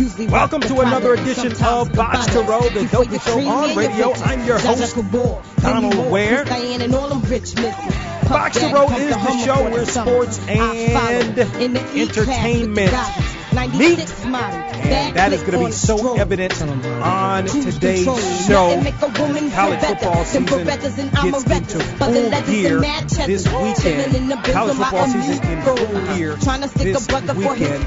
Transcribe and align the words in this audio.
Welcome 0.00 0.62
to 0.62 0.80
another 0.80 1.12
edition 1.12 1.52
of 1.62 1.92
Box 1.92 2.32
to 2.32 2.40
Row, 2.40 2.60
the 2.60 2.86
dopest 2.86 3.22
show 3.22 3.38
on 3.46 3.76
radio. 3.76 4.14
I'm 4.14 4.46
your 4.46 4.58
host, 4.58 4.96
Donald 5.60 6.10
Ware. 6.10 6.46
Box 6.46 6.62
to 8.60 8.72
Row 8.72 8.88
is 8.88 9.14
the 9.14 9.44
show 9.44 9.62
where 9.68 9.84
sports 9.84 10.38
and 10.48 11.38
entertainment 11.38 12.92
meet. 13.78 13.98
And 14.82 15.16
that 15.16 15.32
is 15.32 15.40
going 15.42 15.52
to 15.52 15.66
be 15.66 15.72
so 15.72 16.16
evident 16.16 16.60
on 16.62 17.44
today's 17.46 18.04
show. 18.46 18.68
College 19.50 19.80
football 19.80 20.24
season 20.24 20.46
gets 21.22 21.44
into 21.50 21.78
full 21.80 22.30
gear 22.46 22.80
this 23.26 23.46
weekend. 23.48 24.30
College 24.44 24.76
football 24.76 25.06
season 25.06 25.48
in 25.48 25.62
full 25.62 25.76
gear 26.16 26.36
this 26.84 27.06
weekend. 27.08 27.78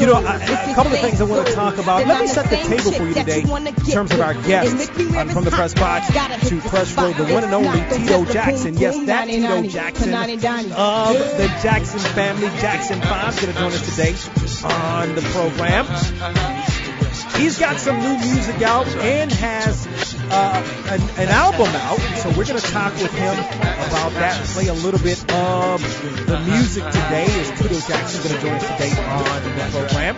You 0.00 0.06
know, 0.06 0.18
a 0.18 0.74
couple 0.74 0.92
of 0.92 0.98
things 1.00 1.20
I 1.20 1.24
want 1.24 1.46
to 1.46 1.52
talk 1.54 1.78
about. 1.78 2.06
Let 2.06 2.20
me 2.20 2.26
set 2.26 2.50
the 2.50 2.56
table 2.56 2.92
for 2.92 3.04
you 3.04 3.14
today 3.14 3.40
in 3.42 3.74
terms 3.92 4.12
of 4.12 4.20
our 4.20 4.34
guests 4.34 4.88
um, 5.16 5.28
from 5.28 5.44
the 5.44 5.50
press 5.50 5.74
box 5.74 6.08
to 6.48 6.60
press 6.60 6.96
row, 6.96 7.12
the 7.12 7.24
one 7.32 7.44
and 7.44 7.54
only 7.54 7.80
Tito 7.90 8.24
Jackson. 8.26 8.74
Yes, 8.76 8.96
that 9.06 9.26
Tito 9.28 9.62
Jackson 9.68 10.12
of 10.72 11.14
the 11.38 11.46
Jackson 11.62 12.00
family, 12.00 12.48
Jackson 12.60 13.00
5, 13.00 13.28
is 13.34 13.40
going 13.40 13.52
to 13.54 13.58
join 13.60 13.72
us 13.72 13.82
today 13.94 14.14
on 14.64 15.11
the 15.14 15.22
program. 15.32 15.86
He's 17.36 17.58
got 17.58 17.78
some 17.80 17.98
new 17.98 18.18
music 18.18 18.62
out 18.62 18.86
and 18.86 19.32
has 19.32 19.86
uh, 20.30 20.62
an, 20.88 21.00
an, 21.18 21.28
album 21.28 21.68
out, 21.68 21.98
so 22.18 22.28
we're 22.30 22.44
going 22.44 22.60
to 22.60 22.70
talk 22.70 22.92
with 22.94 23.12
him 23.12 23.34
about 23.34 24.12
that, 24.12 24.44
play 24.48 24.68
a 24.68 24.74
little 24.74 25.00
bit 25.00 25.20
of 25.32 25.80
the 26.26 26.40
music 26.40 26.84
today. 26.86 27.26
Is 27.26 27.50
Tito 27.50 27.80
Jackson 27.80 28.22
going 28.22 28.34
to 28.34 28.40
join 28.40 28.54
us 28.54 28.68
today 28.70 28.92
on 29.08 29.42
the 29.44 29.64
program? 29.70 30.16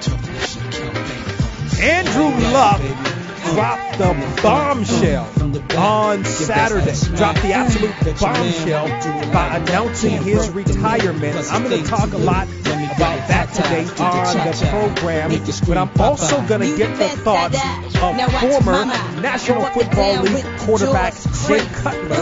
Andrew 1.80 2.30
Luck 2.52 3.13
dropped 3.52 3.98
the 3.98 4.40
bombshell 4.42 5.30
on 5.76 6.24
Saturday. 6.24 7.16
Dropped 7.16 7.42
the 7.42 7.52
absolute 7.52 8.20
bombshell 8.20 8.88
by 9.32 9.56
announcing 9.56 10.22
his 10.22 10.50
retirement. 10.50 11.36
I'm 11.52 11.64
going 11.64 11.82
to 11.82 11.88
talk 11.88 12.12
a 12.12 12.18
lot 12.18 12.48
about 12.48 13.28
that 13.28 13.52
today 13.52 13.84
on 14.02 14.36
the 14.36 14.66
program, 14.70 15.30
but 15.66 15.76
I'm 15.76 15.90
also 16.00 16.46
going 16.46 16.60
to 16.60 16.76
get 16.76 16.96
the 16.98 17.08
thoughts 17.08 17.56
of 17.56 18.62
former 18.62 18.84
National 19.20 19.64
Football 19.66 20.22
League 20.22 20.58
quarterback 20.60 21.14
Jay 21.46 21.64
Cutler. 21.66 22.16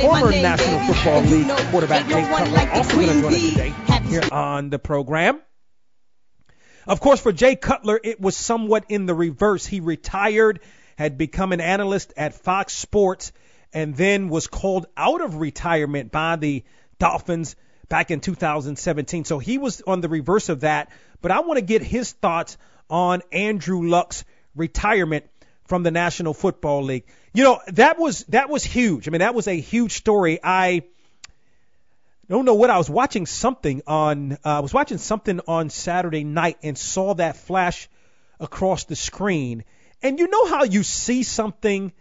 Former 0.00 0.30
National 0.30 0.80
Football 0.80 1.20
League 1.22 1.70
quarterback 1.70 2.06
Jay 2.08 2.22
Cutler 2.22 2.70
also 2.72 2.94
going 2.96 3.08
to 3.08 3.20
join 3.20 3.34
us 3.34 3.50
today 3.50 3.74
here 4.08 4.22
on 4.32 4.70
the 4.70 4.78
program. 4.78 5.40
Of 6.86 7.00
course, 7.00 7.20
for 7.20 7.32
Jay 7.32 7.54
Cutler, 7.54 8.00
it 8.02 8.18
was 8.18 8.34
somewhat 8.34 8.86
in 8.88 9.04
the 9.04 9.14
reverse. 9.14 9.66
He 9.66 9.80
retired, 9.80 10.60
had 10.98 11.16
become 11.16 11.52
an 11.52 11.60
analyst 11.60 12.12
at 12.16 12.34
Fox 12.34 12.72
Sports, 12.72 13.30
and 13.72 13.94
then 13.94 14.28
was 14.28 14.48
called 14.48 14.86
out 14.96 15.20
of 15.20 15.36
retirement 15.36 16.10
by 16.10 16.34
the 16.34 16.64
Dolphins 16.98 17.54
back 17.88 18.10
in 18.10 18.18
2017. 18.18 19.24
So 19.24 19.38
he 19.38 19.58
was 19.58 19.80
on 19.82 20.00
the 20.00 20.08
reverse 20.08 20.48
of 20.48 20.62
that. 20.62 20.90
But 21.20 21.30
I 21.30 21.38
want 21.38 21.58
to 21.58 21.64
get 21.64 21.82
his 21.82 22.10
thoughts 22.10 22.58
on 22.90 23.22
Andrew 23.30 23.88
Luck's 23.88 24.24
retirement 24.56 25.26
from 25.66 25.84
the 25.84 25.92
National 25.92 26.34
Football 26.34 26.82
League. 26.82 27.04
You 27.32 27.44
know, 27.44 27.60
that 27.68 27.96
was 27.96 28.24
that 28.30 28.50
was 28.50 28.64
huge. 28.64 29.06
I 29.06 29.12
mean, 29.12 29.20
that 29.20 29.36
was 29.36 29.46
a 29.46 29.54
huge 29.54 29.92
story. 29.92 30.40
I 30.42 30.82
don't 32.28 32.44
know 32.44 32.54
what 32.54 32.70
I 32.70 32.78
was 32.78 32.90
watching 32.90 33.24
something 33.26 33.82
on 33.86 34.32
uh, 34.32 34.36
I 34.44 34.60
was 34.60 34.74
watching 34.74 34.98
something 34.98 35.42
on 35.46 35.70
Saturday 35.70 36.24
night 36.24 36.58
and 36.64 36.76
saw 36.76 37.14
that 37.14 37.36
flash 37.36 37.88
across 38.40 38.82
the 38.82 38.96
screen. 38.96 39.62
And 40.02 40.18
you 40.18 40.28
know 40.28 40.46
how 40.46 40.64
you 40.64 40.82
see 40.82 41.22
something 41.22 41.92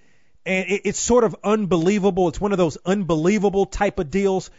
and 0.45 0.69
it, 0.69 0.81
it's 0.85 0.99
sort 0.99 1.23
of 1.23 1.35
unbelievable. 1.43 2.27
It's 2.29 2.41
one 2.41 2.51
of 2.51 2.57
those 2.57 2.77
unbelievable 2.85 3.65
type 3.65 3.99
of 3.99 4.09
deals. 4.09 4.49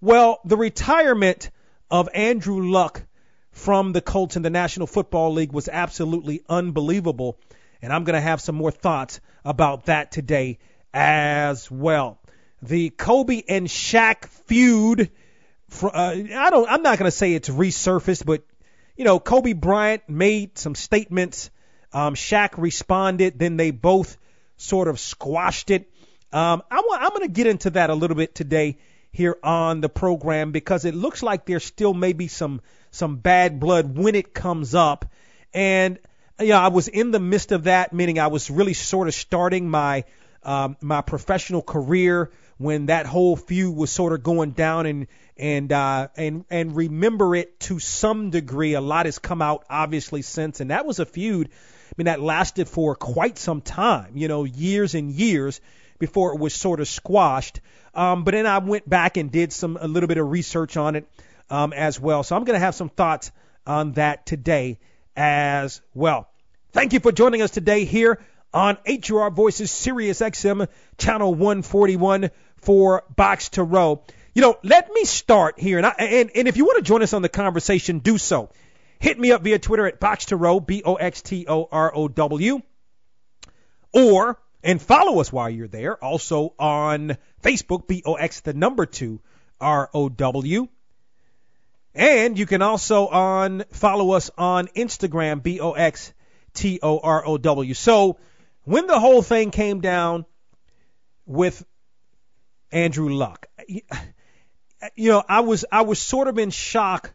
Well, 0.00 0.40
the 0.44 0.56
retirement 0.56 1.50
of 1.90 2.08
Andrew 2.14 2.70
Luck 2.70 3.02
from 3.50 3.92
the 3.92 4.00
Colts 4.00 4.36
in 4.36 4.42
the 4.42 4.50
National 4.50 4.86
Football 4.86 5.32
League 5.34 5.52
was 5.52 5.68
absolutely 5.68 6.42
unbelievable. 6.48 7.38
And 7.80 7.92
I'm 7.92 8.04
going 8.04 8.14
to 8.14 8.20
have 8.20 8.40
some 8.40 8.54
more 8.54 8.70
thoughts 8.70 9.20
about 9.44 9.86
that 9.86 10.12
today 10.12 10.58
as 10.94 11.70
well 11.70 12.18
the 12.62 12.90
Kobe 12.90 13.42
and 13.48 13.66
Shaq 13.66 14.26
feud. 14.26 15.10
Uh, 15.82 15.88
I 15.92 16.50
don't. 16.50 16.68
I'm 16.70 16.82
not 16.82 16.98
going 16.98 17.10
to 17.10 17.16
say 17.16 17.34
it's 17.34 17.48
resurfaced, 17.48 18.24
but 18.24 18.44
you 18.96 19.04
know, 19.04 19.18
Kobe 19.18 19.52
Bryant 19.52 20.08
made 20.08 20.58
some 20.58 20.74
statements. 20.74 21.50
Um, 21.92 22.14
Shaq 22.14 22.50
responded. 22.56 23.38
Then 23.38 23.56
they 23.56 23.70
both 23.70 24.16
sort 24.56 24.88
of 24.88 24.98
squashed 24.98 25.70
it. 25.70 25.90
Um, 26.32 26.62
I 26.70 26.82
I'm 27.00 27.10
going 27.10 27.22
to 27.22 27.28
get 27.28 27.46
into 27.46 27.70
that 27.70 27.90
a 27.90 27.94
little 27.94 28.16
bit 28.16 28.34
today 28.34 28.78
here 29.10 29.36
on 29.42 29.80
the 29.82 29.88
program 29.90 30.52
because 30.52 30.84
it 30.84 30.94
looks 30.94 31.22
like 31.22 31.44
there 31.44 31.60
still 31.60 31.92
may 31.92 32.12
be 32.14 32.28
some 32.28 32.60
some 32.90 33.16
bad 33.16 33.60
blood 33.60 33.96
when 33.96 34.14
it 34.14 34.32
comes 34.32 34.74
up. 34.74 35.10
And 35.52 35.98
know, 36.40 36.58
I 36.58 36.68
was 36.68 36.88
in 36.88 37.10
the 37.10 37.20
midst 37.20 37.52
of 37.52 37.64
that, 37.64 37.92
meaning 37.92 38.18
I 38.18 38.28
was 38.28 38.50
really 38.50 38.74
sort 38.74 39.08
of 39.08 39.14
starting 39.14 39.68
my 39.68 40.04
um, 40.42 40.76
my 40.80 41.02
professional 41.02 41.62
career 41.62 42.30
when 42.58 42.86
that 42.86 43.06
whole 43.06 43.36
feud 43.36 43.76
was 43.76 43.90
sort 43.90 44.12
of 44.12 44.22
going 44.22 44.52
down 44.52 44.86
and 44.86 45.06
and 45.36 45.72
uh, 45.72 46.08
and 46.16 46.44
and 46.50 46.74
remember 46.74 47.34
it 47.34 47.60
to 47.60 47.78
some 47.78 48.30
degree. 48.30 48.74
A 48.74 48.80
lot 48.80 49.06
has 49.06 49.18
come 49.18 49.42
out 49.42 49.64
obviously 49.68 50.22
since, 50.22 50.60
and 50.60 50.70
that 50.70 50.86
was 50.86 50.98
a 50.98 51.06
feud. 51.06 51.50
I 51.92 51.94
mean, 51.98 52.06
that 52.06 52.20
lasted 52.20 52.68
for 52.68 52.94
quite 52.94 53.36
some 53.36 53.60
time, 53.60 54.12
you 54.16 54.26
know, 54.26 54.44
years 54.44 54.94
and 54.94 55.10
years 55.10 55.60
before 55.98 56.32
it 56.32 56.40
was 56.40 56.54
sort 56.54 56.80
of 56.80 56.88
squashed. 56.88 57.60
Um, 57.94 58.24
but 58.24 58.32
then 58.32 58.46
I 58.46 58.58
went 58.58 58.88
back 58.88 59.18
and 59.18 59.30
did 59.30 59.52
some 59.52 59.76
a 59.78 59.86
little 59.86 60.06
bit 60.06 60.16
of 60.16 60.30
research 60.30 60.78
on 60.78 60.96
it 60.96 61.06
um, 61.50 61.74
as 61.74 62.00
well. 62.00 62.22
So 62.22 62.34
I'm 62.34 62.44
going 62.44 62.56
to 62.56 62.64
have 62.64 62.74
some 62.74 62.88
thoughts 62.88 63.30
on 63.66 63.92
that 63.92 64.24
today 64.24 64.78
as 65.14 65.82
well. 65.92 66.28
Thank 66.72 66.94
you 66.94 67.00
for 67.00 67.12
joining 67.12 67.42
us 67.42 67.50
today 67.50 67.84
here 67.84 68.18
on 68.54 68.78
HUR 68.86 69.30
Voices 69.30 69.70
Sirius 69.70 70.20
XM 70.20 70.68
channel 70.96 71.34
141 71.34 72.30
for 72.56 73.04
Box 73.14 73.50
to 73.50 73.62
Row. 73.62 74.02
You 74.34 74.40
know, 74.40 74.58
let 74.62 74.90
me 74.90 75.04
start 75.04 75.60
here, 75.60 75.76
and, 75.76 75.86
I, 75.86 75.90
and, 75.98 76.30
and 76.34 76.48
if 76.48 76.56
you 76.56 76.64
want 76.64 76.78
to 76.78 76.82
join 76.82 77.02
us 77.02 77.12
on 77.12 77.20
the 77.20 77.28
conversation, 77.28 77.98
do 77.98 78.16
so. 78.16 78.48
Hit 79.02 79.18
me 79.18 79.32
up 79.32 79.42
via 79.42 79.58
Twitter 79.58 79.88
at 79.88 79.98
Box 79.98 80.26
to 80.26 80.36
Row, 80.36 80.60
B 80.60 80.84
O 80.84 80.94
X 80.94 81.22
T 81.22 81.44
O 81.48 81.68
R 81.72 81.92
O 81.92 82.06
W, 82.06 82.62
or 83.92 84.38
and 84.62 84.80
follow 84.80 85.20
us 85.20 85.32
while 85.32 85.50
you're 85.50 85.66
there. 85.66 85.96
Also 86.02 86.54
on 86.56 87.18
Facebook, 87.42 87.88
B 87.88 88.04
O 88.06 88.14
X 88.14 88.42
the 88.42 88.54
number 88.54 88.86
two 88.86 89.20
R 89.60 89.90
O 89.92 90.08
W. 90.08 90.68
And 91.96 92.38
you 92.38 92.46
can 92.46 92.62
also 92.62 93.08
on 93.08 93.64
follow 93.72 94.12
us 94.12 94.30
on 94.38 94.68
Instagram, 94.68 95.42
B 95.42 95.58
O 95.58 95.72
X 95.72 96.14
T 96.54 96.78
O 96.80 97.00
R 97.00 97.26
O 97.26 97.38
W. 97.38 97.74
So 97.74 98.20
when 98.62 98.86
the 98.86 99.00
whole 99.00 99.20
thing 99.22 99.50
came 99.50 99.80
down 99.80 100.26
with 101.26 101.66
Andrew 102.70 103.12
Luck. 103.12 103.48
You 103.66 105.10
know, 105.10 105.24
I 105.28 105.40
was 105.40 105.64
I 105.72 105.82
was 105.82 106.00
sort 106.00 106.28
of 106.28 106.38
in 106.38 106.50
shock 106.50 107.12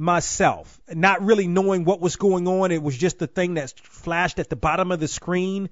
myself, 0.00 0.80
not 0.88 1.22
really 1.22 1.46
knowing 1.46 1.84
what 1.84 2.00
was 2.00 2.16
going 2.16 2.48
on. 2.48 2.72
It 2.72 2.82
was 2.82 2.96
just 2.96 3.18
the 3.18 3.26
thing 3.26 3.54
that 3.54 3.70
flashed 3.78 4.38
at 4.38 4.48
the 4.48 4.56
bottom 4.56 4.90
of 4.90 4.98
the 4.98 5.08
screen. 5.08 5.68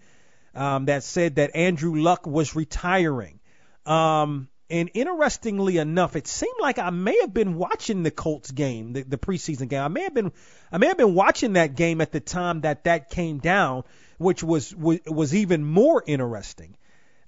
um, 0.54 0.86
that 0.86 1.04
said 1.04 1.36
that 1.36 1.54
Andrew 1.54 1.94
Luck 2.00 2.26
was 2.26 2.56
retiring. 2.56 3.38
Um, 3.86 4.48
and 4.70 4.90
interestingly 4.92 5.78
enough, 5.78 6.16
it 6.16 6.26
seemed 6.26 6.56
like 6.60 6.78
I 6.78 6.90
may 6.90 7.18
have 7.20 7.32
been 7.32 7.54
watching 7.54 8.02
the 8.02 8.10
Colts 8.10 8.50
game, 8.50 8.92
the, 8.92 9.02
the 9.02 9.16
preseason 9.16 9.68
game. 9.68 9.82
I 9.82 9.88
may 9.88 10.02
have 10.02 10.14
been, 10.14 10.32
I 10.70 10.78
may 10.78 10.88
have 10.88 10.98
been 10.98 11.14
watching 11.14 11.54
that 11.54 11.74
game 11.74 12.00
at 12.00 12.12
the 12.12 12.20
time 12.20 12.62
that 12.62 12.84
that 12.84 13.08
came 13.08 13.38
down, 13.38 13.84
which 14.18 14.42
was 14.42 14.74
was, 14.74 15.00
was 15.06 15.34
even 15.34 15.64
more 15.64 16.02
interesting. 16.06 16.76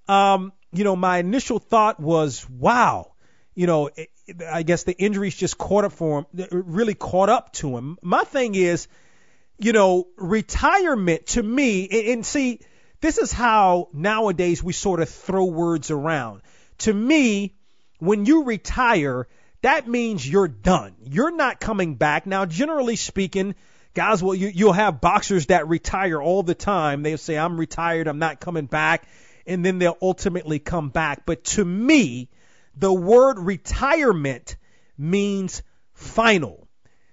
Um, 0.08 0.52
you 0.72 0.84
know, 0.84 0.96
my 0.96 1.18
initial 1.18 1.58
thought 1.60 2.00
was, 2.00 2.48
wow, 2.50 3.09
you 3.60 3.66
know, 3.66 3.90
eh, 3.94 4.06
eh, 4.26 4.32
I 4.50 4.62
guess 4.62 4.84
the 4.84 4.96
injuries 4.98 5.36
just 5.36 5.58
caught 5.58 5.84
up 5.84 5.92
for 5.92 6.20
him, 6.20 6.26
eh, 6.38 6.46
really 6.50 6.94
caught 6.94 7.28
up 7.28 7.52
to 7.54 7.76
him. 7.76 7.98
My 8.00 8.24
thing 8.24 8.54
is, 8.54 8.88
you 9.58 9.74
know, 9.74 10.06
retirement 10.16 11.26
to 11.34 11.42
me, 11.42 11.86
and, 11.88 12.08
and 12.08 12.26
see, 12.26 12.60
this 13.02 13.18
is 13.18 13.32
how 13.32 13.88
nowadays 13.92 14.62
we 14.62 14.72
sort 14.72 15.00
of 15.00 15.10
throw 15.10 15.44
words 15.44 15.90
around 15.90 16.40
to 16.78 16.94
me, 16.94 17.54
when 17.98 18.24
you 18.24 18.44
retire, 18.44 19.28
that 19.60 19.86
means 19.86 20.26
you're 20.26 20.48
done. 20.48 20.94
You're 21.04 21.36
not 21.36 21.60
coming 21.60 21.96
back. 21.96 22.26
Now, 22.26 22.46
generally 22.46 22.96
speaking, 22.96 23.54
guys, 23.92 24.22
well, 24.22 24.34
you, 24.34 24.48
you'll 24.48 24.72
have 24.72 25.02
boxers 25.02 25.46
that 25.46 25.68
retire 25.68 26.22
all 26.22 26.42
the 26.42 26.54
time. 26.54 27.02
They'll 27.02 27.18
say, 27.18 27.36
I'm 27.36 27.60
retired, 27.60 28.08
I'm 28.08 28.18
not 28.18 28.40
coming 28.40 28.64
back, 28.64 29.06
and 29.46 29.62
then 29.62 29.78
they'll 29.78 29.98
ultimately 30.00 30.58
come 30.58 30.88
back. 30.88 31.26
But 31.26 31.44
to 31.56 31.64
me, 31.64 32.30
the 32.76 32.92
word 32.92 33.38
retirement 33.38 34.56
means 34.96 35.62
final. 35.92 36.66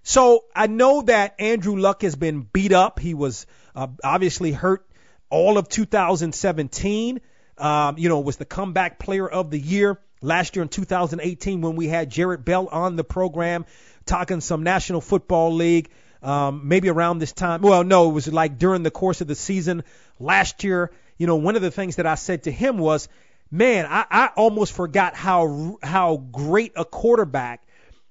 So 0.04 0.46
I 0.56 0.68
know 0.68 1.02
that 1.02 1.36
Andrew 1.40 1.78
Luck 1.78 2.02
has 2.04 2.16
been 2.16 2.42
beat 2.42 2.72
up. 2.72 3.00
He 3.00 3.14
was 3.14 3.46
uh, 3.76 3.88
obviously 4.04 4.52
hurt 4.52 4.88
all 5.30 5.58
of 5.58 5.68
2017 5.68 7.20
um, 7.58 7.98
you 7.98 8.10
know, 8.10 8.20
was 8.20 8.38
the 8.38 8.46
comeback 8.46 9.00
player 9.00 9.28
of 9.28 9.50
the 9.50 9.60
year 9.60 10.00
last 10.22 10.56
year 10.56 10.64
in 10.64 10.70
2018 10.70 11.62
when 11.62 11.76
we 11.76 11.88
had 11.88 12.10
Jarrett 12.10 12.46
Bell 12.46 12.68
on 12.68 12.96
the 12.96 13.04
program 13.04 13.66
talking 14.06 14.42
some 14.42 14.64
National 14.64 15.02
Football 15.02 15.56
League. 15.56 15.90
Um, 16.22 16.68
maybe 16.68 16.90
around 16.90 17.20
this 17.20 17.32
time. 17.32 17.62
Well, 17.62 17.84
no, 17.84 18.10
it 18.10 18.14
was 18.14 18.28
like 18.28 18.58
during 18.58 18.82
the 18.82 18.90
course 18.90 19.22
of 19.22 19.28
the 19.28 19.36
season 19.36 19.84
last 20.20 20.64
year. 20.64 20.92
You 21.18 21.28
know, 21.28 21.36
one 21.36 21.56
of 21.56 21.62
the 21.62 21.70
things 21.70 21.98
that 21.98 22.08
I 22.08 22.16
said 22.16 22.44
to 22.44 22.52
him 22.52 22.80
was, 22.80 23.08
man, 23.52 23.86
I, 23.86 24.06
I 24.10 24.30
almost 24.36 24.74
forgot 24.74 25.16
how 25.16 25.78
how 25.82 26.18
great 26.18 26.74
a 26.76 26.86
quarterback 26.86 27.64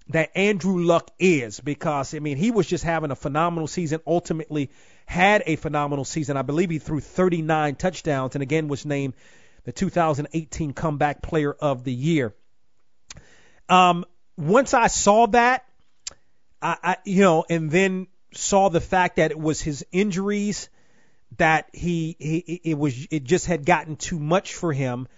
that 0.09 0.31
Andrew 0.37 0.85
Luck 0.85 1.11
is 1.19 1.61
because 1.61 2.15
I 2.15 2.21
mean 2.21 2.37
he 2.37 2.51
was 2.51 2.67
just 2.67 2.85
having 2.85 3.11
a 3.11 3.17
phenomenal 3.17 3.67
season. 3.67 4.01
Ultimately, 4.07 4.71
had 5.07 5.43
a 5.47 5.57
phenomenal 5.57 6.05
season. 6.05 6.37
I 6.37 6.43
believe 6.43 6.71
he 6.71 6.79
threw 6.79 7.01
39 7.01 7.77
touchdowns 7.77 8.35
and 8.35 8.43
again 8.43 8.69
was 8.69 8.85
named 8.85 9.15
the 9.65 9.73
2018 9.73 10.73
Comeback 10.73 11.23
Player 11.23 11.53
of 11.53 11.85
the 11.85 11.93
Year. 11.93 12.35
Um, 13.69 14.05
once 14.37 14.75
I 14.75 14.87
saw 14.87 15.27
that, 15.27 15.65
I, 16.63 16.77
I, 16.83 16.97
you 17.05 17.23
know, 17.23 17.45
and 17.51 17.71
then 17.71 18.07
saw 18.33 18.69
the 18.69 18.81
fact 18.81 19.17
that 19.17 19.33
it 19.33 19.39
was 19.39 19.61
his 19.61 19.85
injuries 19.93 20.69
that 21.39 21.69
he, 21.73 22.17
he 22.19 22.61
it 22.65 22.79
was 22.79 23.09
it 23.11 23.25
just 23.25 23.47
had 23.47 23.67
gotten 23.67 23.97
too 23.97 24.19
much 24.19 24.55
for 24.55 24.73
him. 24.73 25.09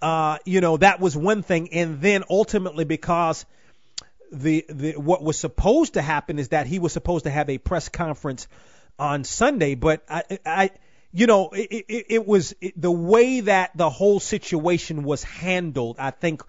Uh, 0.00 0.38
you 0.44 0.60
know, 0.60 0.76
that 0.78 1.00
was 1.00 1.16
one 1.16 1.42
thing, 1.42 1.72
and 1.72 2.00
then 2.00 2.24
ultimately 2.30 2.84
because 2.84 3.44
the 4.32 4.64
the 4.68 4.92
what 4.92 5.22
was 5.22 5.38
supposed 5.38 5.94
to 5.94 6.02
happen 6.02 6.38
is 6.38 6.48
that 6.48 6.66
he 6.66 6.78
was 6.78 6.92
supposed 6.92 7.24
to 7.24 7.30
have 7.30 7.50
a 7.50 7.58
press 7.58 7.88
conference 7.88 8.48
on 8.98 9.24
Sunday, 9.24 9.74
but 9.74 10.02
I 10.08 10.22
I 10.46 10.70
you 11.12 11.26
know, 11.26 11.50
it, 11.50 11.84
it, 11.88 12.06
it 12.08 12.26
was 12.26 12.54
it, 12.60 12.80
the 12.80 12.90
way 12.90 13.40
that 13.40 13.76
the 13.76 13.90
whole 13.90 14.20
situation 14.20 15.02
was 15.02 15.22
handled, 15.22 15.96
I 15.98 16.12
think, 16.12 16.42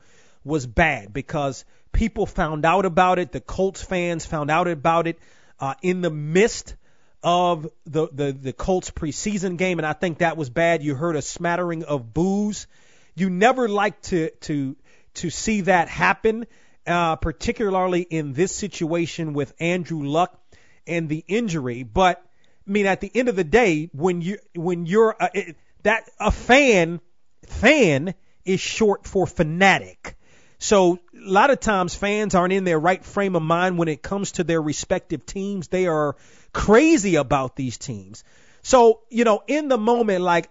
was 0.43 0.67
bad 0.67 1.11
because 1.11 1.65
people 1.91 2.25
found 2.25 2.65
out 2.65 2.85
about 2.85 3.19
it. 3.19 3.31
The 3.31 3.41
Colts 3.41 3.81
fans 3.81 4.25
found 4.25 4.51
out 4.51 4.67
about 4.67 5.07
it 5.07 5.19
uh, 5.59 5.75
in 5.81 6.01
the 6.01 6.09
midst 6.09 6.75
of 7.23 7.69
the, 7.85 8.07
the, 8.11 8.31
the 8.31 8.53
Colts 8.53 8.91
preseason 8.91 9.57
game, 9.57 9.79
and 9.79 9.85
I 9.85 9.93
think 9.93 10.19
that 10.19 10.37
was 10.37 10.49
bad. 10.49 10.83
You 10.83 10.95
heard 10.95 11.15
a 11.15 11.21
smattering 11.21 11.83
of 11.83 12.13
boos. 12.13 12.67
You 13.15 13.29
never 13.29 13.67
like 13.67 14.01
to, 14.03 14.29
to, 14.29 14.75
to 15.15 15.29
see 15.29 15.61
that 15.61 15.87
happen, 15.87 16.47
uh, 16.87 17.15
particularly 17.17 18.01
in 18.01 18.33
this 18.33 18.55
situation 18.55 19.33
with 19.33 19.53
Andrew 19.59 20.03
Luck 20.03 20.39
and 20.87 21.09
the 21.09 21.23
injury. 21.27 21.83
But 21.83 22.23
I 22.67 22.71
mean, 22.71 22.85
at 22.85 23.01
the 23.01 23.11
end 23.13 23.29
of 23.29 23.35
the 23.35 23.43
day, 23.43 23.89
when 23.93 24.21
you 24.21 24.37
when 24.55 24.85
you're 24.85 25.15
a, 25.19 25.29
it, 25.33 25.57
that 25.83 26.09
a 26.19 26.31
fan, 26.31 27.01
fan 27.47 28.13
is 28.45 28.59
short 28.59 29.05
for 29.07 29.25
fanatic. 29.25 30.15
So 30.59 30.99
a 31.13 31.29
lot 31.29 31.49
of 31.49 31.59
times 31.59 31.95
fans 31.95 32.35
aren't 32.35 32.53
in 32.53 32.65
their 32.65 32.79
right 32.79 33.03
frame 33.03 33.35
of 33.35 33.41
mind 33.41 33.79
when 33.79 33.87
it 33.87 34.03
comes 34.03 34.33
to 34.33 34.43
their 34.43 34.61
respective 34.61 35.25
teams. 35.25 35.67
They 35.67 35.87
are 35.87 36.15
crazy 36.53 37.15
about 37.15 37.55
these 37.55 37.77
teams. 37.77 38.23
So 38.61 39.01
you 39.09 39.23
know, 39.23 39.43
in 39.47 39.67
the 39.67 39.77
moment, 39.77 40.21
like 40.21 40.49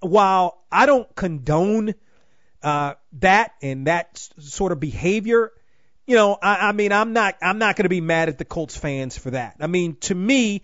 while 0.00 0.62
I 0.70 0.86
don't 0.86 1.14
condone 1.14 1.94
uh, 2.62 2.94
that 3.20 3.54
and 3.62 3.86
that 3.86 4.18
sort 4.38 4.72
of 4.72 4.80
behavior, 4.80 5.52
you 6.06 6.16
know, 6.16 6.36
I, 6.40 6.68
I 6.68 6.72
mean, 6.72 6.92
I'm 6.92 7.12
not 7.12 7.36
I'm 7.40 7.58
not 7.58 7.76
going 7.76 7.84
to 7.84 7.90
be 7.90 8.00
mad 8.00 8.28
at 8.28 8.38
the 8.38 8.44
Colts 8.44 8.76
fans 8.76 9.16
for 9.16 9.30
that. 9.30 9.56
I 9.60 9.66
mean, 9.66 9.96
to 10.02 10.14
me 10.14 10.62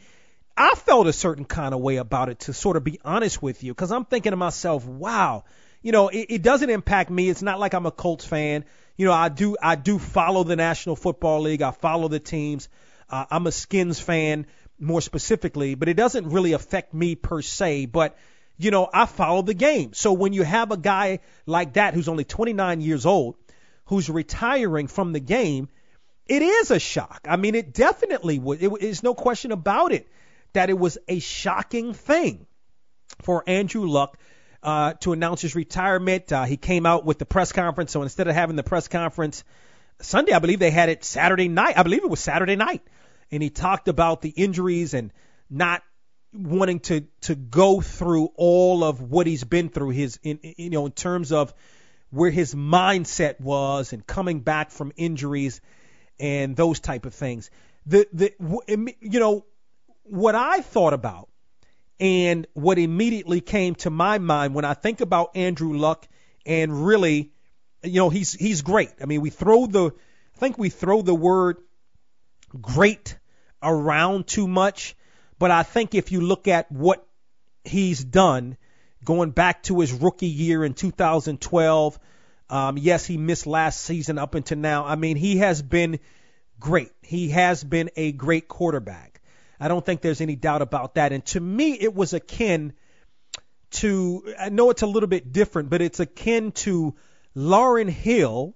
I 0.56 0.74
felt 0.74 1.06
a 1.06 1.12
certain 1.12 1.44
kind 1.44 1.74
of 1.74 1.80
way 1.80 1.96
about 1.96 2.30
it, 2.30 2.40
to 2.40 2.54
sort 2.54 2.76
of 2.76 2.84
be 2.84 2.98
honest 3.04 3.42
with 3.42 3.62
you, 3.62 3.72
because 3.74 3.92
I'm 3.92 4.06
thinking 4.06 4.30
to 4.30 4.36
myself, 4.36 4.86
wow, 4.86 5.44
you 5.82 5.92
know, 5.92 6.08
it, 6.08 6.26
it 6.30 6.42
doesn't 6.42 6.70
impact 6.70 7.10
me. 7.10 7.28
It's 7.28 7.42
not 7.42 7.60
like 7.60 7.74
I'm 7.74 7.84
a 7.84 7.90
Colts 7.90 8.24
fan. 8.24 8.64
You 8.96 9.06
know, 9.06 9.12
I 9.12 9.28
do 9.28 9.56
I 9.62 9.76
do 9.76 9.98
follow 9.98 10.44
the 10.44 10.56
National 10.56 10.96
Football 10.96 11.42
League. 11.42 11.60
I 11.60 11.72
follow 11.72 12.08
the 12.08 12.20
teams. 12.20 12.70
Uh, 13.10 13.26
I'm 13.30 13.46
a 13.46 13.52
Skins 13.52 14.00
fan 14.00 14.46
more 14.80 15.02
specifically, 15.02 15.74
but 15.74 15.88
it 15.88 15.94
doesn't 15.94 16.30
really 16.30 16.52
affect 16.52 16.94
me 16.94 17.14
per 17.14 17.42
se. 17.42 17.86
But 17.86 18.16
you 18.58 18.70
know, 18.70 18.88
I 18.92 19.06
follow 19.06 19.42
the 19.42 19.54
game. 19.54 19.92
So 19.92 20.12
when 20.12 20.32
you 20.32 20.42
have 20.42 20.70
a 20.70 20.76
guy 20.76 21.20
like 21.44 21.74
that 21.74 21.94
who's 21.94 22.08
only 22.08 22.24
29 22.24 22.80
years 22.80 23.06
old, 23.06 23.36
who's 23.86 24.08
retiring 24.08 24.86
from 24.86 25.12
the 25.12 25.20
game, 25.20 25.68
it 26.26 26.42
is 26.42 26.70
a 26.70 26.78
shock. 26.78 27.26
I 27.28 27.36
mean, 27.36 27.54
it 27.54 27.72
definitely. 27.72 28.36
It, 28.36 28.72
it's 28.80 29.02
no 29.02 29.14
question 29.14 29.52
about 29.52 29.92
it 29.92 30.08
that 30.54 30.70
it 30.70 30.78
was 30.78 30.98
a 31.06 31.18
shocking 31.18 31.92
thing 31.92 32.46
for 33.22 33.44
Andrew 33.46 33.86
Luck 33.86 34.18
uh, 34.62 34.94
to 34.94 35.12
announce 35.12 35.42
his 35.42 35.54
retirement. 35.54 36.32
Uh, 36.32 36.44
he 36.44 36.56
came 36.56 36.86
out 36.86 37.04
with 37.04 37.18
the 37.18 37.26
press 37.26 37.52
conference, 37.52 37.92
so 37.92 38.02
instead 38.02 38.26
of 38.26 38.34
having 38.34 38.56
the 38.56 38.62
press 38.62 38.88
conference 38.88 39.44
Sunday, 40.00 40.32
I 40.32 40.38
believe 40.40 40.58
they 40.58 40.70
had 40.70 40.88
it 40.88 41.04
Saturday 41.04 41.48
night. 41.48 41.78
I 41.78 41.82
believe 41.82 42.02
it 42.02 42.10
was 42.10 42.20
Saturday 42.20 42.56
night, 42.56 42.82
and 43.30 43.42
he 43.42 43.50
talked 43.50 43.88
about 43.88 44.22
the 44.22 44.30
injuries 44.30 44.94
and 44.94 45.12
not 45.48 45.82
wanting 46.32 46.80
to 46.80 47.02
to 47.22 47.34
go 47.34 47.80
through 47.80 48.30
all 48.36 48.84
of 48.84 49.00
what 49.00 49.26
he's 49.26 49.44
been 49.44 49.68
through. 49.68 49.90
His 49.90 50.18
in, 50.22 50.40
you 50.42 50.70
know 50.70 50.86
in 50.86 50.92
terms 50.92 51.32
of 51.32 51.54
where 52.10 52.30
his 52.30 52.54
mindset 52.54 53.40
was 53.40 53.92
and 53.92 54.06
coming 54.06 54.40
back 54.40 54.70
from 54.70 54.92
injuries 54.96 55.60
and 56.18 56.56
those 56.56 56.80
type 56.80 57.06
of 57.06 57.14
things. 57.14 57.50
The 57.86 58.06
the 58.12 58.32
you 59.00 59.20
know 59.20 59.44
what 60.04 60.34
I 60.34 60.60
thought 60.60 60.92
about 60.92 61.28
and 61.98 62.46
what 62.54 62.78
immediately 62.78 63.40
came 63.40 63.74
to 63.76 63.90
my 63.90 64.18
mind 64.18 64.54
when 64.54 64.64
I 64.64 64.74
think 64.74 65.00
about 65.00 65.36
Andrew 65.36 65.76
Luck 65.76 66.06
and 66.44 66.86
really, 66.86 67.32
you 67.82 68.00
know, 68.00 68.10
he's 68.10 68.32
he's 68.32 68.62
great. 68.62 68.90
I 69.00 69.06
mean, 69.06 69.20
we 69.20 69.30
throw 69.30 69.66
the 69.66 69.86
I 69.86 70.38
think 70.38 70.58
we 70.58 70.68
throw 70.68 71.02
the 71.02 71.14
word 71.14 71.58
great 72.60 73.16
around 73.62 74.26
too 74.26 74.46
much, 74.46 74.95
but 75.38 75.50
I 75.50 75.62
think 75.62 75.94
if 75.94 76.12
you 76.12 76.20
look 76.20 76.48
at 76.48 76.70
what 76.70 77.06
he's 77.64 78.02
done 78.02 78.56
going 79.04 79.30
back 79.30 79.62
to 79.64 79.80
his 79.80 79.92
rookie 79.92 80.26
year 80.26 80.64
in 80.64 80.74
2012, 80.74 81.98
um, 82.48 82.78
yes, 82.78 83.04
he 83.04 83.16
missed 83.16 83.46
last 83.46 83.80
season 83.80 84.18
up 84.18 84.34
until 84.34 84.58
now. 84.58 84.84
I 84.84 84.96
mean, 84.96 85.16
he 85.16 85.38
has 85.38 85.62
been 85.62 85.98
great. 86.60 86.90
He 87.02 87.30
has 87.30 87.62
been 87.62 87.90
a 87.96 88.12
great 88.12 88.48
quarterback. 88.48 89.20
I 89.58 89.68
don't 89.68 89.84
think 89.84 90.00
there's 90.00 90.20
any 90.20 90.36
doubt 90.36 90.62
about 90.62 90.94
that. 90.94 91.12
And 91.12 91.24
to 91.26 91.40
me, 91.40 91.72
it 91.72 91.94
was 91.94 92.12
akin 92.12 92.72
to, 93.72 94.34
I 94.38 94.48
know 94.50 94.70
it's 94.70 94.82
a 94.82 94.86
little 94.86 95.08
bit 95.08 95.32
different, 95.32 95.70
but 95.70 95.82
it's 95.82 96.00
akin 96.00 96.52
to 96.52 96.94
Lauryn 97.34 97.88
Hill. 97.88 98.54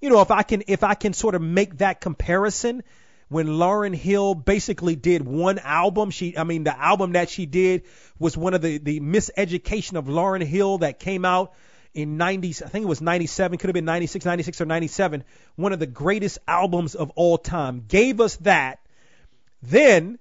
You 0.00 0.10
know, 0.10 0.20
if 0.20 0.30
I 0.30 0.42
can, 0.42 0.64
if 0.68 0.84
I 0.84 0.94
can 0.94 1.12
sort 1.12 1.34
of 1.34 1.42
make 1.42 1.78
that 1.78 2.00
comparison, 2.00 2.82
when 3.28 3.46
Lauryn 3.46 3.94
Hill 3.94 4.34
basically 4.34 4.96
did 4.96 5.26
one 5.26 5.58
album, 5.58 6.10
she, 6.10 6.36
I 6.36 6.44
mean, 6.44 6.64
the 6.64 6.78
album 6.78 7.12
that 7.12 7.30
she 7.30 7.46
did 7.46 7.84
was 8.18 8.36
one 8.36 8.54
of 8.54 8.62
the, 8.62 8.78
the 8.78 9.00
miseducation 9.00 9.96
of 9.96 10.06
Lauryn 10.06 10.42
Hill 10.42 10.78
that 10.78 10.98
came 10.98 11.24
out 11.24 11.52
in 11.94 12.18
90s, 12.18 12.62
I 12.62 12.68
think 12.68 12.84
it 12.84 12.88
was 12.88 13.00
97, 13.00 13.58
could 13.58 13.68
have 13.68 13.74
been 13.74 13.84
96, 13.84 14.24
96 14.24 14.60
or 14.60 14.66
97, 14.66 15.24
one 15.56 15.72
of 15.72 15.78
the 15.78 15.86
greatest 15.86 16.38
albums 16.46 16.94
of 16.96 17.10
all 17.10 17.38
time. 17.38 17.84
Gave 17.86 18.20
us 18.20 18.36
that. 18.38 18.80
Then 19.62 20.18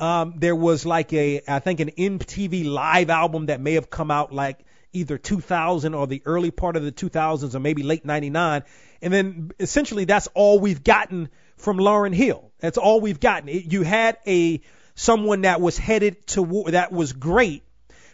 Um, 0.00 0.34
there 0.36 0.54
was 0.54 0.86
like 0.86 1.12
a, 1.12 1.42
I 1.48 1.58
think 1.58 1.80
an 1.80 1.90
MTV 1.90 2.64
live 2.64 3.10
album 3.10 3.46
that 3.46 3.60
may 3.60 3.74
have 3.74 3.90
come 3.90 4.12
out 4.12 4.32
like 4.32 4.60
either 4.92 5.18
2000 5.18 5.94
or 5.94 6.06
the 6.06 6.22
early 6.24 6.52
part 6.52 6.76
of 6.76 6.84
the 6.84 6.92
2000s 6.92 7.54
or 7.54 7.58
maybe 7.58 7.82
late 7.82 8.04
99. 8.04 8.62
And 9.02 9.12
then 9.12 9.50
essentially 9.58 10.04
that's 10.04 10.28
all 10.34 10.60
we've 10.60 10.84
gotten 10.84 11.30
from 11.58 11.78
Lauryn 11.78 12.14
Hill. 12.14 12.50
That's 12.60 12.78
all 12.78 13.00
we've 13.00 13.20
gotten. 13.20 13.48
It, 13.48 13.72
you 13.72 13.82
had 13.82 14.18
a 14.26 14.60
someone 14.94 15.42
that 15.42 15.60
was 15.60 15.78
headed 15.78 16.26
toward 16.26 16.72
that 16.72 16.92
was 16.92 17.12
great, 17.12 17.62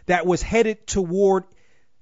that 0.07 0.27
was 0.27 0.43
headed 0.43 0.87
toward 0.87 1.45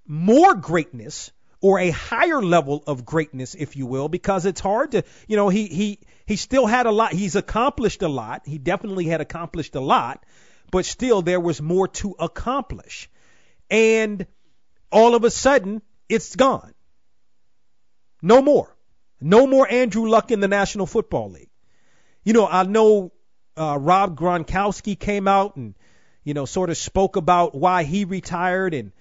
more 0.06 0.54
greatness 0.54 1.30
or 1.60 1.78
a 1.78 1.90
higher 1.90 2.42
level 2.42 2.82
of 2.86 3.04
greatness, 3.06 3.54
if 3.54 3.76
you 3.76 3.86
will, 3.86 4.08
because 4.08 4.46
it's 4.46 4.60
hard 4.60 4.90
to, 4.92 5.04
you 5.28 5.36
know, 5.36 5.48
he 5.48 5.66
he 5.66 5.98
he 6.26 6.36
still 6.36 6.66
had 6.66 6.86
a 6.86 6.90
lot. 6.90 7.12
He's 7.12 7.36
accomplished 7.36 8.02
a 8.02 8.08
lot. 8.08 8.42
He 8.44 8.58
definitely 8.58 9.06
had 9.06 9.20
accomplished 9.20 9.74
a 9.76 9.80
lot, 9.80 10.24
but 10.70 10.84
still 10.84 11.22
there 11.22 11.40
was 11.40 11.62
more 11.62 11.88
to 11.88 12.16
accomplish. 12.18 13.08
And 13.70 14.26
all 14.90 15.14
of 15.14 15.24
a 15.24 15.30
sudden, 15.30 15.82
it's 16.08 16.36
gone. 16.36 16.74
No 18.20 18.42
more. 18.42 18.76
No 19.22 19.46
more 19.46 19.70
Andrew 19.70 20.08
Luck 20.08 20.30
in 20.30 20.40
the 20.40 20.48
National 20.48 20.86
Football 20.86 21.30
League. 21.30 21.50
You 22.24 22.32
know, 22.32 22.46
I 22.46 22.64
know 22.64 23.12
uh, 23.56 23.78
Rob 23.80 24.18
Gronkowski 24.18 24.98
came 24.98 25.28
out 25.28 25.56
and, 25.56 25.74
you 26.24 26.34
know, 26.34 26.44
sort 26.44 26.70
of 26.70 26.76
spoke 26.76 27.16
about 27.16 27.54
why 27.54 27.84
he 27.84 28.04
retired 28.04 28.74
and 28.74 28.92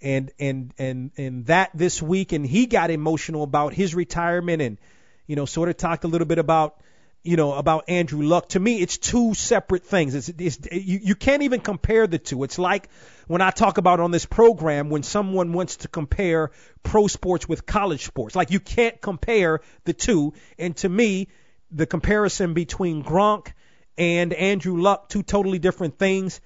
and 0.00 0.30
and 0.38 0.74
and 0.78 1.10
and 1.16 1.46
that 1.46 1.70
this 1.74 2.02
week, 2.02 2.32
and 2.32 2.44
he 2.46 2.66
got 2.66 2.90
emotional 2.90 3.42
about 3.42 3.72
his 3.72 3.94
retirement 3.94 4.60
and, 4.60 4.78
you 5.26 5.36
know, 5.36 5.46
sort 5.46 5.68
of 5.68 5.76
talked 5.76 6.04
a 6.04 6.08
little 6.08 6.26
bit 6.26 6.38
about 6.38 6.76
you 7.24 7.36
know, 7.36 7.54
about 7.54 7.84
Andrew 7.88 8.22
Luck. 8.22 8.50
To 8.50 8.60
me, 8.60 8.82
it's 8.82 8.98
two 8.98 9.32
separate 9.32 9.86
things. 9.86 10.14
It's, 10.14 10.28
it's 10.28 10.58
you, 10.70 11.00
you 11.02 11.14
can't 11.14 11.42
even 11.42 11.60
compare 11.60 12.06
the 12.06 12.18
two. 12.18 12.44
It's 12.44 12.58
like 12.58 12.90
when 13.26 13.40
I 13.40 13.50
talk 13.50 13.78
about 13.78 13.98
on 13.98 14.10
this 14.10 14.26
program 14.26 14.90
when 14.90 15.02
someone 15.02 15.54
wants 15.54 15.76
to 15.76 15.88
compare 15.88 16.50
pro 16.82 17.06
sports 17.06 17.48
with 17.48 17.64
college 17.64 18.04
sports. 18.04 18.36
Like 18.36 18.50
you 18.50 18.60
can't 18.60 19.00
compare 19.00 19.60
the 19.84 19.94
two. 19.94 20.34
And 20.58 20.76
to 20.76 20.88
me, 20.88 21.28
the 21.70 21.86
comparison 21.86 22.52
between 22.52 23.02
Gronk 23.02 23.52
and 23.96 24.34
Andrew 24.34 24.80
Luck, 24.80 25.08
two 25.08 25.22
totally 25.22 25.58
different 25.58 25.98
things. 25.98 26.42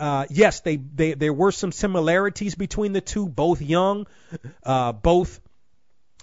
Uh, 0.00 0.26
yes, 0.30 0.60
they, 0.60 0.76
they 0.76 1.14
there 1.14 1.32
were 1.32 1.52
some 1.52 1.70
similarities 1.70 2.56
between 2.56 2.92
the 2.92 3.00
two. 3.00 3.28
Both 3.28 3.62
young, 3.62 4.08
uh, 4.64 4.92
both 4.92 5.40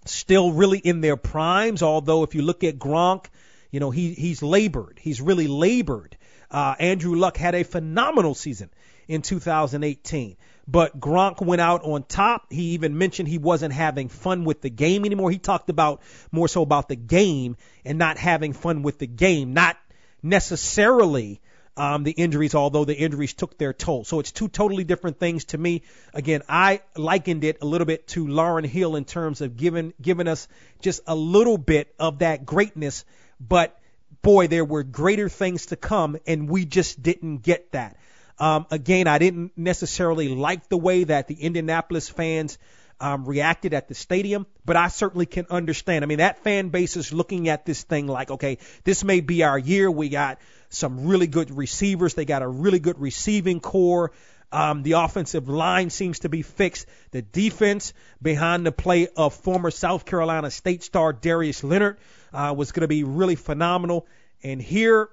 still 0.03 0.51
really 0.51 0.79
in 0.79 0.99
their 0.99 1.15
primes. 1.15 1.81
Although 1.81 2.23
if 2.23 2.35
you 2.35 2.41
look 2.41 2.65
at 2.65 2.77
Gronk 2.77 3.27
you 3.75 3.81
know, 3.81 3.91
he 3.91 4.13
he's 4.13 4.41
labored. 4.41 4.99
He's 5.01 5.19
really 5.19 5.47
labored. 5.47 6.15
Uh, 6.49 6.75
Andrew 6.79 7.17
Luck 7.17 7.35
had 7.35 7.55
a 7.55 7.63
phenomenal 7.63 8.33
season 8.33 8.69
in 9.05 9.21
2018. 9.21 10.37
But 10.65 10.97
Gronk 10.97 11.45
went 11.45 11.59
out 11.59 11.83
on 11.83 12.03
top. 12.03 12.53
He 12.53 12.75
even 12.75 12.97
mentioned 12.97 13.27
he 13.27 13.37
wasn't 13.37 13.73
having 13.73 14.07
fun 14.07 14.45
with 14.45 14.61
the 14.61 14.69
game 14.69 15.03
anymore. 15.03 15.29
He 15.29 15.39
talked 15.39 15.69
about 15.69 16.01
more 16.31 16.47
so 16.47 16.61
about 16.61 16.87
the 16.87 16.95
game 16.95 17.57
and 17.83 17.99
not 17.99 18.17
having 18.17 18.53
fun 18.53 18.81
with 18.81 18.97
the 18.97 19.07
game, 19.07 19.53
not 19.53 19.75
necessarily 20.23 21.41
um, 21.75 22.03
the 22.03 22.11
injuries, 22.11 22.55
although 22.55 22.85
the 22.85 22.95
injuries 22.95 23.33
took 23.33 23.57
their 23.57 23.73
toll. 23.73 24.05
So 24.05 24.21
it's 24.21 24.31
two 24.31 24.47
totally 24.47 24.85
different 24.85 25.19
things 25.19 25.43
to 25.45 25.57
me. 25.57 25.81
Again, 26.13 26.43
I 26.47 26.79
likened 26.95 27.43
it 27.43 27.57
a 27.61 27.65
little 27.65 27.85
bit 27.85 28.07
to 28.09 28.25
Lauryn 28.25 28.65
Hill 28.65 28.95
in 28.95 29.03
terms 29.03 29.41
of 29.41 29.57
giving 29.57 29.93
giving 30.01 30.29
us 30.29 30.47
just 30.79 31.01
a 31.07 31.15
little 31.15 31.57
bit 31.57 31.93
of 31.99 32.19
that 32.19 32.45
greatness 32.45 33.03
but 33.39 33.79
boy, 34.21 34.47
there 34.47 34.65
were 34.65 34.83
greater 34.83 35.29
things 35.29 35.67
to 35.67 35.75
come, 35.75 36.17
and 36.25 36.49
we 36.49 36.65
just 36.65 37.01
didn't 37.01 37.37
get 37.37 37.71
that. 37.73 37.97
Um, 38.39 38.65
again, 38.71 39.07
I 39.07 39.17
didn't 39.17 39.57
necessarily 39.57 40.29
like 40.29 40.67
the 40.67 40.77
way 40.77 41.05
that 41.05 41.27
the 41.27 41.35
Indianapolis 41.35 42.09
fans 42.09 42.57
um, 42.99 43.25
reacted 43.25 43.73
at 43.73 43.87
the 43.87 43.93
stadium, 43.93 44.45
but 44.65 44.75
I 44.75 44.87
certainly 44.87 45.25
can 45.25 45.45
understand. 45.49 46.03
I 46.03 46.07
mean, 46.07 46.19
that 46.19 46.43
fan 46.43 46.69
base 46.69 46.97
is 46.97 47.13
looking 47.13 47.49
at 47.49 47.65
this 47.65 47.83
thing 47.83 48.07
like, 48.07 48.31
okay, 48.31 48.57
this 48.83 49.03
may 49.03 49.21
be 49.21 49.43
our 49.43 49.59
year. 49.59 49.91
We 49.91 50.09
got 50.09 50.39
some 50.69 51.05
really 51.05 51.27
good 51.27 51.51
receivers. 51.51 52.13
They 52.13 52.25
got 52.25 52.41
a 52.41 52.47
really 52.47 52.79
good 52.79 52.99
receiving 52.99 53.59
corps. 53.59 54.11
Um, 54.51 54.83
the 54.83 54.93
offensive 54.93 55.49
line 55.49 55.89
seems 55.89 56.19
to 56.19 56.29
be 56.29 56.41
fixed. 56.41 56.87
The 57.11 57.21
defense 57.21 57.93
behind 58.21 58.65
the 58.65 58.71
play 58.71 59.07
of 59.17 59.33
former 59.33 59.71
South 59.71 60.05
Carolina 60.05 60.49
State 60.49 60.83
star 60.83 61.11
Darius 61.11 61.63
Leonard 61.63 61.97
uh, 62.35 62.53
was 62.53 62.71
going 62.71 62.81
to 62.81 62.87
be 62.87 63.03
really 63.03 63.35
phenomenal. 63.35 64.05
And 64.43 64.61
here 64.61 65.09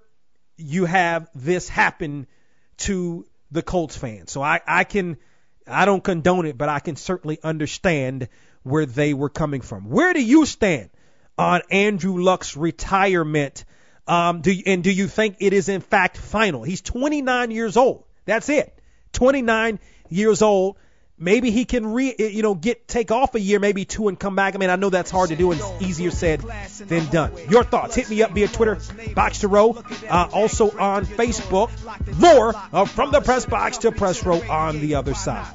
you 0.57 0.85
have 0.85 1.31
this 1.35 1.69
happen 1.69 2.27
to 2.79 3.25
the 3.51 3.63
Colts 3.63 3.97
fans. 3.97 4.33
So 4.33 4.43
I, 4.43 4.61
I 4.67 4.85
can, 4.85 5.17
I 5.67 5.85
don't 5.85 6.03
condone 6.03 6.47
it, 6.47 6.59
but 6.59 6.69
I 6.69 6.81
can 6.81 6.97
certainly 6.97 7.39
understand 7.43 8.29
where 8.65 8.87
they 8.87 9.15
were 9.15 9.29
coming 9.29 9.61
from. 9.61 9.89
Where 9.89 10.13
do 10.13 10.23
you 10.23 10.47
stand 10.47 10.91
on 11.39 11.63
Andrew 11.71 12.23
Luck's 12.23 12.57
retirement? 12.57 13.65
Um, 14.07 14.41
do 14.41 14.53
and 14.67 14.83
do 14.83 14.91
you 14.91 15.07
think 15.07 15.37
it 15.39 15.53
is 15.53 15.69
in 15.69 15.81
fact 15.81 16.17
final? 16.17 16.65
He's 16.65 16.81
29 16.81 17.53
years 17.53 17.77
old. 17.77 18.05
That's 18.25 18.49
it. 18.49 18.77
29 19.13 19.79
years 20.09 20.43
old. 20.43 20.77
Maybe 21.23 21.53
he 21.53 21.65
can 21.65 21.87
re, 21.87 22.13
you 22.19 22.43
know, 22.43 22.57
get 22.57 22.89
take 22.89 23.13
off 23.13 23.37
a 23.37 23.41
year, 23.41 23.61
maybe 23.61 23.85
two, 23.85 24.09
and 24.09 24.19
come 24.19 24.35
back. 24.35 24.57
I 24.57 24.59
mean, 24.59 24.71
I 24.71 24.77
know 24.77 24.91
that's 24.91 25.11
hard 25.11 25.29
to 25.31 25.37
do 25.37 25.53
and 25.53 25.61
it's 25.61 25.83
easier 25.83 26.11
said 26.11 26.41
than 26.81 27.07
done. 27.11 27.31
Your 27.49 27.63
thoughts? 27.63 27.95
Hit 27.95 28.11
me 28.11 28.23
up 28.23 28.33
via 28.33 28.49
Twitter, 28.49 28.79
Box 29.15 29.39
to 29.41 29.49
Row, 29.49 29.85
uh, 30.11 30.29
also 30.33 30.77
on 30.77 31.07
Facebook. 31.07 31.71
More 32.19 32.53
uh, 32.73 32.87
from 32.87 33.13
the 33.13 33.21
press 33.21 33.47
box 33.47 33.79
to 33.79 33.93
press 33.93 34.27
row 34.27 34.43
on 34.51 34.81
the 34.81 34.97
other 34.97 35.15
side. 35.15 35.47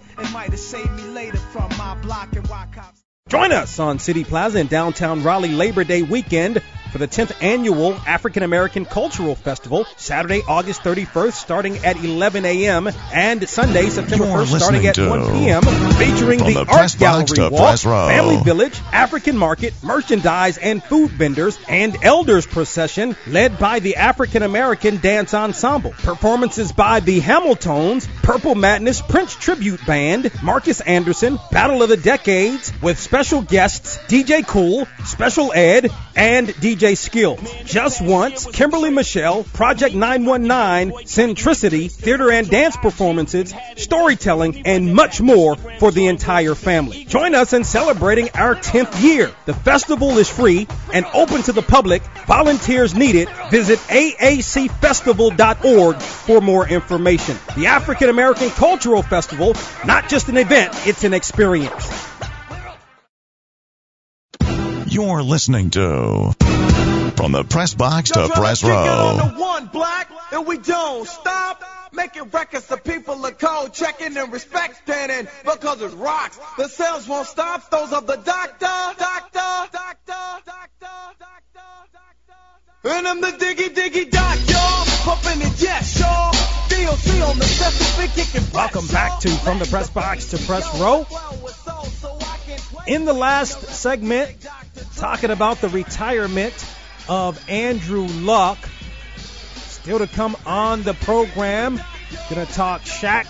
Join 3.28 3.52
us 3.52 3.78
on 3.80 4.00
City 4.00 4.24
Plaza 4.24 4.60
in 4.60 4.68
downtown 4.68 5.22
Raleigh 5.22 5.50
Labor 5.50 5.84
Day 5.84 6.02
weekend 6.02 6.62
for 6.92 6.98
the 6.98 7.08
10th 7.08 7.44
annual 7.44 7.94
African 8.06 8.44
American 8.44 8.86
Cultural 8.86 9.36
Festival, 9.36 9.86
Saturday, 9.98 10.42
August 10.48 10.82
31st, 10.82 11.34
starting 11.34 11.78
at 11.86 11.98
11 12.04 12.46
a.m. 12.46 12.90
and 13.14 13.48
Sunday, 13.48 13.90
September 13.90 14.26
1st, 14.26 14.60
starting 14.60 14.88
at 14.88 14.98
1 14.98 15.32
p.m., 15.34 15.62
featuring 15.94 16.40
the, 16.40 16.64
the 16.64 16.66
Art 16.70 16.96
Gallery 16.98 17.50
Walk, 17.50 17.80
Family 17.80 18.38
Village, 18.44 18.80
African 18.92 19.38
Market, 19.38 19.74
merchandise 19.84 20.58
and 20.58 20.84
food 20.84 21.12
vendors, 21.12 21.58
and 21.68 22.04
Elders 22.04 22.46
Procession, 22.46 23.16
led 23.28 23.60
by 23.60 23.80
the 23.80 23.98
African 23.98 24.44
American 24.44 24.98
Dance 24.98 25.34
Ensemble. 25.34 25.92
Performances 25.92 26.72
by 26.72 27.00
the 27.00 27.20
Hamiltones, 27.20 28.08
Purple 28.24 28.56
Madness 28.56 29.02
Prince 29.02 29.36
Tribute 29.36 29.86
Band, 29.86 30.32
Marcus 30.42 30.82
Anderson, 30.82 31.40
Battle 31.52 31.84
of 31.84 31.90
the 31.90 31.98
Decades, 31.98 32.72
with 32.82 33.00
special 33.00 33.42
guests 33.42 33.98
DJ 34.08 34.46
Kool, 34.46 34.88
Special 35.06 35.52
Ed, 35.54 35.92
and 36.16 36.48
DJ 36.48 36.77
Skill. 36.78 37.38
Just 37.66 38.02
Once, 38.02 38.46
Kimberly 38.46 38.90
Michelle, 38.90 39.44
Project 39.44 39.96
919, 39.96 41.06
Centricity, 41.06 41.92
theater 41.92 42.32
and 42.32 42.50
dance 42.50 42.78
performances, 42.78 43.54
storytelling, 43.76 44.66
and 44.66 44.94
much 44.94 45.22
more 45.22 45.56
for 45.80 45.92
the 45.92 46.08
entire 46.08 46.56
family. 46.56 47.06
Join 47.06 47.36
us 47.36 47.54
in 47.54 47.64
celebrating 47.64 48.30
our 48.34 48.56
10th 48.56 49.02
year. 49.02 49.32
The 49.46 49.54
festival 49.54 50.18
is 50.18 50.30
free 50.30 50.68
and 50.94 51.06
open 51.14 51.44
to 51.44 51.52
the 51.52 51.62
public. 51.62 52.02
Volunteers 52.26 52.96
needed. 52.96 53.30
Visit 53.52 53.80
aacfestival.org 53.80 56.02
for 56.02 56.42
more 56.42 56.68
information. 56.68 57.38
The 57.56 57.68
African 57.68 58.10
American 58.10 58.50
Cultural 58.50 59.02
Festival, 59.02 59.56
not 59.86 60.10
just 60.10 60.30
an 60.30 60.38
event, 60.38 60.74
it's 60.88 61.04
an 61.04 61.14
experience. 61.14 61.94
You're 64.90 65.22
listening 65.22 65.70
to 65.72 66.34
From 67.18 67.32
the 67.32 67.44
Press 67.44 67.74
Box 67.74 68.12
to 68.12 68.30
Press 68.30 68.64
Row. 68.64 68.70
Row. 68.70 69.08
on 69.08 69.18
the 69.18 69.42
one 69.42 69.66
black, 69.66 70.08
and 70.32 70.46
we 70.46 70.60
don't 70.60 71.08
stop. 71.08 71.64
Making 71.92 72.30
records 72.30 72.68
the 72.68 72.78
people 72.78 73.26
are 73.26 73.32
cold, 73.32 73.74
checking 73.74 74.16
and 74.16 74.32
respecting, 74.32 74.94
and 74.94 75.28
because 75.44 75.82
it 75.82 75.96
rocks, 75.96 76.40
the 76.58 76.68
sales 76.68 77.08
won't 77.08 77.26
stop. 77.26 77.72
Those 77.72 77.92
of 77.92 78.06
the 78.06 78.18
doctor, 78.18 78.60
doctor, 78.60 79.32
doctor, 79.34 79.72
doctor, 79.74 80.76
doctor, 81.18 81.60
doctor. 81.92 82.88
And 82.88 83.08
I'm 83.08 83.20
the 83.20 83.32
diggy 83.32 83.74
diggy 83.74 84.12
doc, 84.12 84.38
y'all. 84.48 84.86
Pumping 85.02 85.42
it, 85.42 85.60
yes, 85.60 86.00
y'all. 86.00 86.32
DOC 86.70 87.30
on 87.30 87.40
the 87.40 87.46
special 87.46 88.08
kicking 88.10 88.54
Welcome 88.54 88.86
back 88.88 89.22
to 89.22 89.30
From 89.30 89.58
the 89.58 89.66
Press 89.66 89.90
Box 89.90 90.26
to 90.28 90.38
Press 90.38 90.80
Row. 90.80 91.08
In 92.86 93.06
the 93.06 93.14
last 93.14 93.60
segment, 93.70 94.48
talking 94.98 95.32
about 95.32 95.62
the 95.62 95.70
retirement 95.70 96.54
of 97.10 97.50
Andrew 97.50 98.08
Luck. 98.08 98.58
Still 99.18 100.00
to 100.00 100.08
come 100.08 100.36
on 100.46 100.84
the 100.84 100.94
program, 100.94 101.82
gonna 102.30 102.46
talk 102.46 102.82
Shaq 102.82 103.26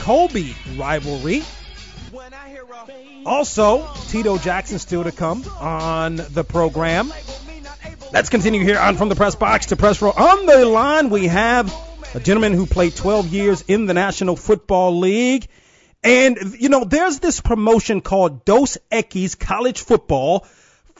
Kobe 0.00 0.52
rivalry. 0.76 1.42
Also, 3.26 3.88
Tito 4.08 4.38
Jackson 4.38 4.78
still 4.78 5.04
to 5.04 5.12
come 5.12 5.44
on 5.60 6.16
the 6.16 6.44
program. 6.44 7.12
Let's 8.12 8.28
continue 8.28 8.62
here 8.62 8.78
on 8.78 8.96
from 8.96 9.08
the 9.08 9.16
press 9.16 9.34
box 9.34 9.66
to 9.66 9.76
press 9.76 10.00
row. 10.00 10.10
On 10.10 10.46
the 10.46 10.64
line, 10.64 11.10
we 11.10 11.26
have 11.26 11.74
a 12.14 12.20
gentleman 12.20 12.52
who 12.52 12.64
played 12.66 12.94
12 12.94 13.26
years 13.26 13.64
in 13.66 13.86
the 13.86 13.94
National 13.94 14.36
Football 14.36 15.00
League. 15.00 15.48
And, 16.04 16.54
you 16.58 16.68
know, 16.68 16.84
there's 16.84 17.18
this 17.18 17.40
promotion 17.40 18.02
called 18.02 18.44
Dos 18.44 18.78
Equis 18.92 19.38
College 19.38 19.80
Football, 19.80 20.46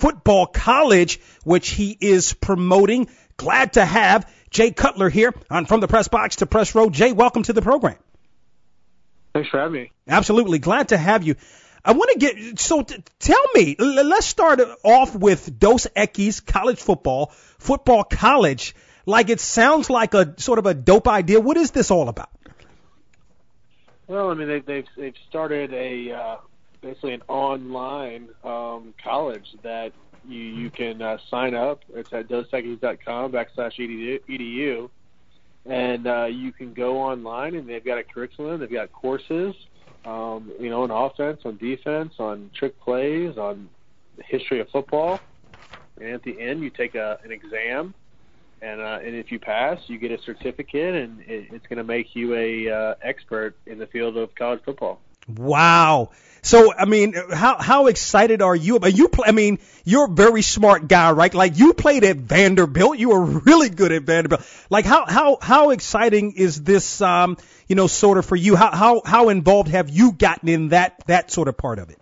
Football 0.04 0.46
College, 0.46 1.18
which 1.44 1.70
he 1.70 1.96
is 1.98 2.34
promoting. 2.34 3.08
Glad 3.38 3.72
to 3.72 3.82
have 3.86 4.30
Jay 4.50 4.70
Cutler 4.70 5.08
here 5.08 5.32
on 5.50 5.64
From 5.64 5.80
the 5.80 5.88
Press 5.88 6.08
Box 6.08 6.36
to 6.36 6.46
Press 6.46 6.74
Row. 6.74 6.90
Jay, 6.90 7.12
welcome 7.12 7.42
to 7.44 7.54
the 7.54 7.62
program. 7.62 7.96
Thanks 9.32 9.48
for 9.48 9.58
having 9.58 9.72
me. 9.72 9.92
Absolutely. 10.06 10.58
Glad 10.58 10.88
to 10.88 10.98
have 10.98 11.22
you. 11.22 11.36
I 11.82 11.92
want 11.92 12.10
to 12.12 12.18
get, 12.18 12.58
so 12.58 12.82
t- 12.82 13.02
tell 13.18 13.40
me, 13.54 13.76
l- 13.78 14.04
let's 14.04 14.26
start 14.26 14.60
off 14.82 15.14
with 15.16 15.58
Dos 15.58 15.86
Equis 15.96 16.44
College 16.44 16.82
Football, 16.82 17.32
Football 17.58 18.04
College. 18.04 18.74
Like 19.06 19.30
it 19.30 19.40
sounds 19.40 19.88
like 19.88 20.12
a 20.12 20.34
sort 20.38 20.58
of 20.58 20.66
a 20.66 20.74
dope 20.74 21.08
idea. 21.08 21.40
What 21.40 21.56
is 21.56 21.70
this 21.70 21.90
all 21.90 22.10
about? 22.10 22.28
Well, 24.06 24.30
I 24.30 24.34
mean, 24.34 24.48
they, 24.48 24.60
they've 24.60 24.86
they've 24.98 25.16
started 25.30 25.72
a 25.72 26.12
uh, 26.12 26.36
basically 26.84 27.14
an 27.14 27.22
online 27.28 28.28
um, 28.44 28.94
college 29.02 29.54
that 29.62 29.92
you 30.26 30.40
you 30.40 30.70
can 30.70 31.02
uh, 31.02 31.18
sign 31.30 31.54
up. 31.54 31.82
It's 31.94 32.12
at 32.12 32.28
dosequis.com 32.28 33.32
backslash 33.32 33.78
edu, 33.78 34.20
edu 34.28 34.90
and 35.66 36.06
uh, 36.06 36.24
you 36.24 36.52
can 36.52 36.74
go 36.74 36.98
online 36.98 37.54
and 37.54 37.68
they've 37.68 37.84
got 37.84 37.98
a 37.98 38.04
curriculum. 38.04 38.60
They've 38.60 38.70
got 38.70 38.92
courses, 38.92 39.54
um, 40.04 40.52
you 40.60 40.68
know, 40.68 40.82
on 40.82 40.90
offense, 40.90 41.40
on 41.44 41.56
defense, 41.56 42.14
on 42.18 42.50
trick 42.54 42.78
plays, 42.80 43.38
on 43.38 43.68
the 44.16 44.22
history 44.24 44.60
of 44.60 44.68
football. 44.68 45.20
And 45.98 46.10
at 46.10 46.22
the 46.22 46.38
end, 46.38 46.62
you 46.62 46.70
take 46.70 46.94
a, 46.94 47.18
an 47.24 47.32
exam 47.32 47.94
and 48.64 48.80
uh, 48.80 48.98
and 49.04 49.14
if 49.14 49.30
you 49.30 49.38
pass, 49.38 49.78
you 49.88 49.98
get 49.98 50.10
a 50.10 50.18
certificate, 50.22 50.94
and 50.94 51.20
it, 51.20 51.48
it's 51.52 51.66
going 51.66 51.76
to 51.76 51.84
make 51.84 52.16
you 52.16 52.34
a 52.34 52.70
uh, 52.70 52.94
expert 53.02 53.54
in 53.66 53.78
the 53.78 53.86
field 53.86 54.16
of 54.16 54.34
college 54.34 54.62
football. 54.64 55.00
Wow. 55.28 56.10
So 56.42 56.74
I 56.74 56.84
mean, 56.84 57.14
how 57.32 57.56
how 57.58 57.86
excited 57.86 58.42
are 58.42 58.54
you? 58.54 58.78
You 58.86 59.08
play. 59.08 59.28
I 59.28 59.32
mean, 59.32 59.58
you're 59.84 60.04
a 60.04 60.10
very 60.10 60.42
smart 60.42 60.88
guy, 60.88 61.12
right? 61.12 61.32
Like 61.32 61.58
you 61.58 61.72
played 61.72 62.04
at 62.04 62.18
Vanderbilt. 62.18 62.98
You 62.98 63.10
were 63.10 63.24
really 63.24 63.70
good 63.70 63.92
at 63.92 64.02
Vanderbilt. 64.02 64.42
Like 64.68 64.84
how 64.84 65.06
how 65.06 65.38
how 65.40 65.70
exciting 65.70 66.32
is 66.32 66.62
this? 66.62 67.00
Um, 67.00 67.38
you 67.66 67.76
know, 67.76 67.86
sort 67.86 68.18
of 68.18 68.26
for 68.26 68.36
you. 68.36 68.56
How 68.56 68.72
how 68.72 69.02
how 69.06 69.28
involved 69.30 69.70
have 69.70 69.88
you 69.88 70.12
gotten 70.12 70.50
in 70.50 70.68
that 70.68 71.02
that 71.06 71.30
sort 71.30 71.48
of 71.48 71.56
part 71.56 71.78
of 71.78 71.88
it? 71.88 71.98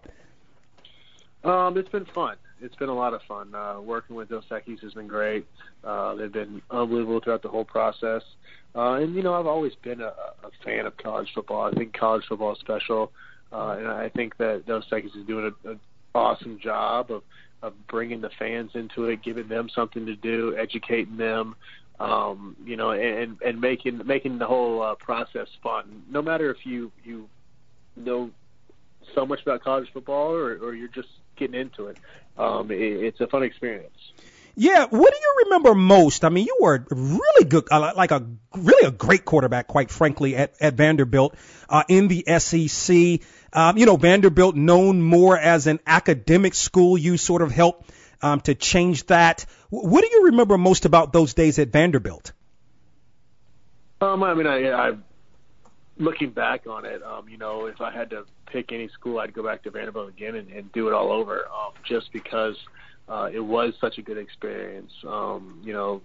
Um, 1.44 1.76
it's 1.76 1.88
been 1.88 2.06
fun 2.06 2.36
it's 2.62 2.76
been 2.76 2.88
a 2.88 2.94
lot 2.94 3.12
of 3.12 3.20
fun. 3.26 3.54
Uh, 3.54 3.80
working 3.80 4.16
with 4.16 4.28
Dos 4.28 4.44
Equis 4.50 4.80
has 4.82 4.94
been 4.94 5.08
great. 5.08 5.46
Uh, 5.84 6.14
they've 6.14 6.32
been 6.32 6.62
unbelievable 6.70 7.20
throughout 7.22 7.42
the 7.42 7.48
whole 7.48 7.64
process. 7.64 8.22
Uh, 8.74 8.94
and 8.94 9.14
you 9.14 9.22
know, 9.22 9.34
I've 9.34 9.46
always 9.46 9.74
been 9.82 10.00
a, 10.00 10.12
a 10.44 10.50
fan 10.64 10.86
of 10.86 10.96
college 10.96 11.28
football. 11.34 11.62
I 11.62 11.72
think 11.72 11.92
college 11.92 12.24
football 12.28 12.52
is 12.52 12.58
special, 12.60 13.12
uh, 13.52 13.76
and 13.78 13.88
I 13.88 14.08
think 14.08 14.36
that 14.38 14.64
Dos 14.66 14.84
Equis 14.90 15.16
is 15.16 15.26
doing 15.26 15.52
an 15.64 15.80
awesome 16.14 16.58
job 16.62 17.10
of 17.10 17.22
of 17.62 17.74
bringing 17.86 18.20
the 18.20 18.30
fans 18.38 18.72
into 18.74 19.04
it, 19.04 19.22
giving 19.22 19.46
them 19.46 19.68
something 19.72 20.04
to 20.04 20.16
do, 20.16 20.56
educating 20.58 21.16
them, 21.16 21.54
um, 22.00 22.56
you 22.64 22.76
know, 22.76 22.92
and 22.92 23.36
and 23.42 23.60
making 23.60 24.00
making 24.06 24.38
the 24.38 24.46
whole 24.46 24.82
uh, 24.82 24.94
process 24.96 25.48
fun. 25.62 26.02
No 26.10 26.22
matter 26.22 26.50
if 26.50 26.64
you 26.64 26.90
you 27.04 27.28
know 27.96 28.30
so 29.14 29.26
much 29.26 29.42
about 29.42 29.62
college 29.62 29.88
football 29.92 30.32
or, 30.32 30.56
or 30.58 30.74
you're 30.74 30.88
just 30.88 31.08
getting 31.36 31.60
into 31.60 31.86
it. 31.86 31.98
Um, 32.36 32.70
it, 32.70 32.80
it's 32.80 33.20
a 33.20 33.26
fun 33.26 33.42
experience. 33.42 33.96
Yeah, 34.54 34.84
what 34.84 35.12
do 35.12 35.18
you 35.18 35.34
remember 35.44 35.74
most? 35.74 36.24
I 36.24 36.28
mean, 36.28 36.44
you 36.44 36.56
were 36.60 36.84
really 36.90 37.44
good, 37.46 37.64
uh, 37.70 37.92
like 37.96 38.10
a 38.10 38.26
really 38.54 38.86
a 38.86 38.90
great 38.90 39.24
quarterback, 39.24 39.66
quite 39.66 39.90
frankly, 39.90 40.36
at, 40.36 40.52
at 40.60 40.74
Vanderbilt 40.74 41.34
uh, 41.70 41.84
in 41.88 42.08
the 42.08 42.24
SEC. 42.38 43.20
Um, 43.54 43.78
you 43.78 43.86
know, 43.86 43.96
Vanderbilt 43.96 44.54
known 44.54 45.00
more 45.00 45.38
as 45.38 45.66
an 45.66 45.80
academic 45.86 46.54
school. 46.54 46.98
You 46.98 47.16
sort 47.16 47.40
of 47.40 47.50
helped 47.50 47.90
um, 48.20 48.40
to 48.42 48.54
change 48.54 49.06
that. 49.06 49.46
What 49.70 50.02
do 50.02 50.08
you 50.10 50.26
remember 50.26 50.58
most 50.58 50.84
about 50.84 51.14
those 51.14 51.32
days 51.32 51.58
at 51.58 51.68
Vanderbilt? 51.68 52.32
Um, 54.02 54.22
I 54.22 54.34
mean, 54.34 54.46
I, 54.46 54.70
I 54.70 54.92
looking 56.02 56.30
back 56.30 56.66
on 56.66 56.84
it, 56.84 57.00
um, 57.02 57.28
you 57.28 57.38
know, 57.38 57.66
if 57.66 57.80
I 57.80 57.92
had 57.92 58.10
to 58.10 58.24
pick 58.50 58.72
any 58.72 58.88
school, 58.88 59.20
I'd 59.20 59.32
go 59.32 59.42
back 59.42 59.62
to 59.62 59.70
Vanderbilt 59.70 60.08
again 60.08 60.34
and, 60.34 60.50
and 60.50 60.70
do 60.72 60.88
it 60.88 60.92
all 60.92 61.12
over, 61.12 61.46
um, 61.46 61.72
just 61.88 62.12
because 62.12 62.56
uh, 63.08 63.28
it 63.32 63.40
was 63.40 63.72
such 63.80 63.98
a 63.98 64.02
good 64.02 64.18
experience. 64.18 64.90
Um, 65.06 65.60
you 65.62 65.72
know, 65.72 66.02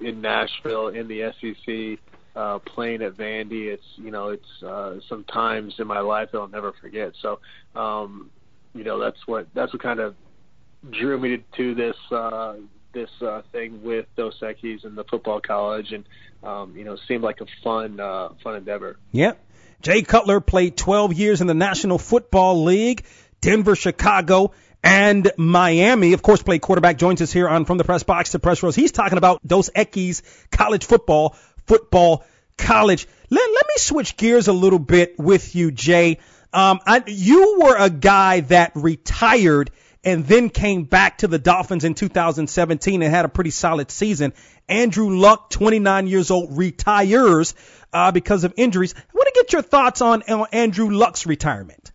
in 0.00 0.20
Nashville, 0.20 0.88
in 0.88 1.06
the 1.06 1.32
SEC, 1.40 1.98
uh, 2.34 2.58
playing 2.60 3.02
at 3.02 3.16
Vandy, 3.16 3.66
it's 3.66 3.82
you 3.96 4.10
know, 4.10 4.30
it's 4.30 4.62
uh, 4.66 4.96
some 5.08 5.24
times 5.24 5.74
in 5.78 5.86
my 5.86 6.00
life 6.00 6.30
that 6.32 6.38
I'll 6.38 6.48
never 6.48 6.72
forget. 6.80 7.12
So, 7.22 7.38
um, 7.74 8.30
you 8.74 8.84
know, 8.84 8.98
that's 8.98 9.18
what 9.26 9.46
that's 9.54 9.72
what 9.72 9.82
kind 9.82 10.00
of 10.00 10.14
drew 10.90 11.18
me 11.18 11.36
to, 11.36 11.42
to 11.56 11.74
this 11.74 11.96
uh, 12.12 12.54
this 12.92 13.10
uh, 13.20 13.42
thing 13.52 13.82
with 13.82 14.06
Dos 14.16 14.38
Equis 14.40 14.84
and 14.84 14.96
the 14.96 15.04
football 15.04 15.40
college, 15.40 15.92
and 15.92 16.04
um, 16.42 16.76
you 16.76 16.84
know, 16.84 16.96
seemed 17.06 17.22
like 17.22 17.40
a 17.40 17.46
fun 17.62 18.00
uh, 18.00 18.30
fun 18.42 18.56
endeavor. 18.56 18.96
Yep. 19.12 19.44
Jay 19.80 20.02
Cutler 20.02 20.40
played 20.40 20.76
12 20.76 21.12
years 21.14 21.40
in 21.40 21.46
the 21.46 21.54
National 21.54 21.98
Football 21.98 22.64
League, 22.64 23.04
Denver, 23.40 23.76
Chicago, 23.76 24.52
and 24.82 25.30
Miami. 25.36 26.14
Of 26.14 26.22
course, 26.22 26.42
played 26.42 26.60
quarterback. 26.60 26.98
Joins 26.98 27.22
us 27.22 27.32
here 27.32 27.48
on 27.48 27.64
From 27.64 27.78
the 27.78 27.84
Press 27.84 28.02
Box 28.02 28.32
to 28.32 28.40
Press 28.40 28.62
Rows. 28.62 28.74
He's 28.74 28.92
talking 28.92 29.18
about 29.18 29.46
Dos 29.46 29.70
Equis 29.70 30.22
college 30.50 30.84
football, 30.84 31.36
football 31.66 32.24
college. 32.56 33.06
Let, 33.30 33.50
let 33.54 33.66
me 33.66 33.74
switch 33.76 34.16
gears 34.16 34.48
a 34.48 34.52
little 34.52 34.78
bit 34.78 35.18
with 35.18 35.54
you, 35.54 35.70
Jay. 35.70 36.18
Um, 36.52 36.80
I, 36.86 37.02
you 37.06 37.58
were 37.60 37.76
a 37.76 37.90
guy 37.90 38.40
that 38.40 38.72
retired 38.74 39.70
and 40.04 40.26
then 40.26 40.48
came 40.50 40.84
back 40.84 41.18
to 41.18 41.28
the 41.28 41.38
Dolphins 41.38 41.84
in 41.84 41.94
2017 41.94 43.02
and 43.02 43.10
had 43.10 43.24
a 43.24 43.28
pretty 43.28 43.50
solid 43.50 43.90
season. 43.90 44.32
Andrew 44.68 45.16
Luck, 45.16 45.50
29 45.50 46.06
years 46.06 46.30
old, 46.30 46.56
retires 46.56 47.54
uh, 47.92 48.12
because 48.12 48.44
of 48.44 48.54
injuries. 48.56 48.94
I 48.96 49.02
want 49.14 49.26
to 49.26 49.32
get 49.34 49.52
your 49.52 49.62
thoughts 49.62 50.00
on, 50.00 50.22
Andrew 50.52 50.90
Luck's 50.90 51.26
retirement. 51.26 51.90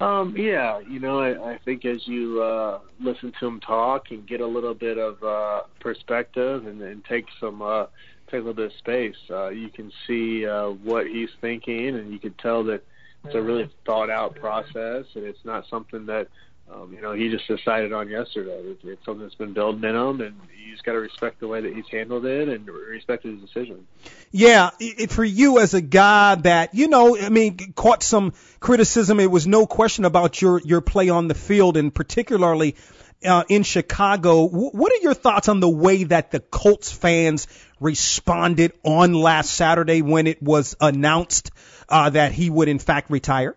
Um, 0.00 0.34
yeah, 0.36 0.80
you 0.80 0.98
know, 0.98 1.20
I, 1.20 1.52
I 1.52 1.58
think 1.58 1.84
as 1.84 2.08
you 2.08 2.42
uh, 2.42 2.80
listen 2.98 3.32
to 3.38 3.46
him 3.46 3.60
talk 3.60 4.10
and 4.10 4.26
get 4.26 4.40
a 4.40 4.46
little 4.46 4.74
bit 4.74 4.98
of 4.98 5.22
uh, 5.22 5.62
perspective 5.78 6.66
and, 6.66 6.82
and 6.82 7.04
take 7.04 7.26
some 7.38 7.62
uh, 7.62 7.86
take 8.26 8.34
a 8.34 8.36
little 8.38 8.54
bit 8.54 8.72
of 8.72 8.78
space, 8.78 9.16
uh, 9.30 9.50
you 9.50 9.68
can 9.68 9.92
see 10.08 10.44
uh, 10.44 10.70
what 10.70 11.06
he's 11.06 11.28
thinking, 11.40 11.94
and 11.94 12.12
you 12.12 12.18
can 12.18 12.32
tell 12.34 12.64
that 12.64 12.82
it's 13.24 13.36
a 13.36 13.40
really 13.40 13.70
thought 13.86 14.10
out 14.10 14.34
process, 14.34 15.04
and 15.14 15.24
it's 15.24 15.44
not 15.44 15.68
something 15.68 16.06
that 16.06 16.26
um, 16.70 16.92
you 16.92 17.00
know, 17.00 17.12
he 17.12 17.28
just 17.28 17.46
decided 17.48 17.92
on 17.92 18.08
yesterday. 18.08 18.58
It's, 18.64 18.80
it's 18.84 19.04
something 19.04 19.22
that's 19.22 19.34
been 19.34 19.52
building 19.52 19.84
in 19.84 19.94
him, 19.94 20.20
and 20.20 20.36
you 20.64 20.72
just 20.72 20.84
got 20.84 20.92
to 20.92 21.00
respect 21.00 21.40
the 21.40 21.48
way 21.48 21.60
that 21.60 21.74
he's 21.74 21.88
handled 21.90 22.24
it 22.24 22.48
and 22.48 22.66
respect 22.66 23.24
his 23.24 23.40
decision. 23.40 23.86
Yeah, 24.30 24.70
it, 24.80 25.10
for 25.10 25.24
you 25.24 25.58
as 25.58 25.74
a 25.74 25.80
guy 25.80 26.36
that 26.36 26.74
you 26.74 26.88
know, 26.88 27.16
I 27.18 27.28
mean, 27.28 27.58
caught 27.74 28.02
some 28.02 28.32
criticism. 28.60 29.20
It 29.20 29.30
was 29.30 29.46
no 29.46 29.66
question 29.66 30.04
about 30.04 30.40
your 30.40 30.60
your 30.60 30.80
play 30.80 31.08
on 31.10 31.28
the 31.28 31.34
field, 31.34 31.76
and 31.76 31.94
particularly 31.94 32.76
uh, 33.24 33.44
in 33.48 33.64
Chicago. 33.64 34.48
W- 34.48 34.70
what 34.70 34.92
are 34.92 35.02
your 35.02 35.14
thoughts 35.14 35.48
on 35.48 35.60
the 35.60 35.68
way 35.68 36.04
that 36.04 36.30
the 36.30 36.40
Colts 36.40 36.90
fans 36.90 37.48
responded 37.80 38.72
on 38.82 39.12
last 39.12 39.50
Saturday 39.50 40.00
when 40.00 40.26
it 40.26 40.42
was 40.42 40.76
announced 40.80 41.50
uh, 41.88 42.08
that 42.10 42.32
he 42.32 42.48
would 42.48 42.68
in 42.68 42.78
fact 42.78 43.10
retire? 43.10 43.56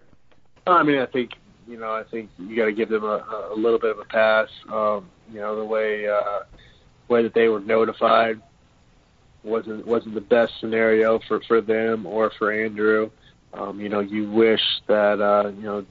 I 0.67 0.83
mean, 0.83 0.99
I 0.99 1.05
think 1.05 1.31
you 1.67 1.77
know, 1.77 1.91
I 1.93 2.03
think 2.03 2.29
you 2.37 2.55
got 2.55 2.65
to 2.65 2.73
give 2.73 2.89
them 2.89 3.03
a, 3.03 3.49
a 3.51 3.55
little 3.55 3.79
bit 3.79 3.91
of 3.91 3.99
a 3.99 4.05
pass. 4.05 4.49
Um, 4.71 5.09
you 5.31 5.39
know, 5.39 5.55
the 5.55 5.65
way 5.65 6.07
uh, 6.07 6.41
way 7.07 7.23
that 7.23 7.33
they 7.33 7.47
were 7.47 7.59
notified 7.59 8.41
wasn't 9.43 9.85
wasn't 9.85 10.15
the 10.15 10.21
best 10.21 10.53
scenario 10.59 11.19
for 11.27 11.41
for 11.41 11.61
them 11.61 12.05
or 12.05 12.31
for 12.37 12.51
Andrew. 12.51 13.11
Um, 13.53 13.79
you 13.79 13.89
know, 13.89 14.01
you 14.01 14.29
wish 14.29 14.61
that 14.87 15.21
uh, 15.21 15.49
you 15.49 15.63
know 15.63 15.85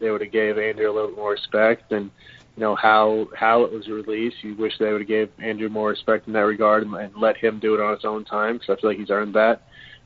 they 0.00 0.10
would 0.10 0.20
have 0.20 0.32
gave 0.32 0.58
Andrew 0.58 0.90
a 0.90 0.94
little 0.94 1.12
more 1.12 1.32
respect 1.32 1.92
and 1.92 2.10
you 2.56 2.60
know 2.60 2.74
how 2.74 3.28
how 3.36 3.62
it 3.64 3.72
was 3.72 3.88
released. 3.88 4.42
You 4.42 4.54
wish 4.54 4.78
they 4.78 4.92
would 4.92 5.02
have 5.02 5.08
gave 5.08 5.30
Andrew 5.38 5.68
more 5.68 5.90
respect 5.90 6.26
in 6.26 6.32
that 6.34 6.40
regard 6.40 6.84
and, 6.84 6.94
and 6.94 7.16
let 7.16 7.36
him 7.36 7.58
do 7.58 7.74
it 7.74 7.80
on 7.80 7.94
his 7.94 8.04
own 8.04 8.24
time 8.24 8.58
because 8.58 8.76
I 8.76 8.80
feel 8.80 8.90
like 8.90 8.98
he's 8.98 9.10
earned 9.10 9.34
that. 9.34 9.62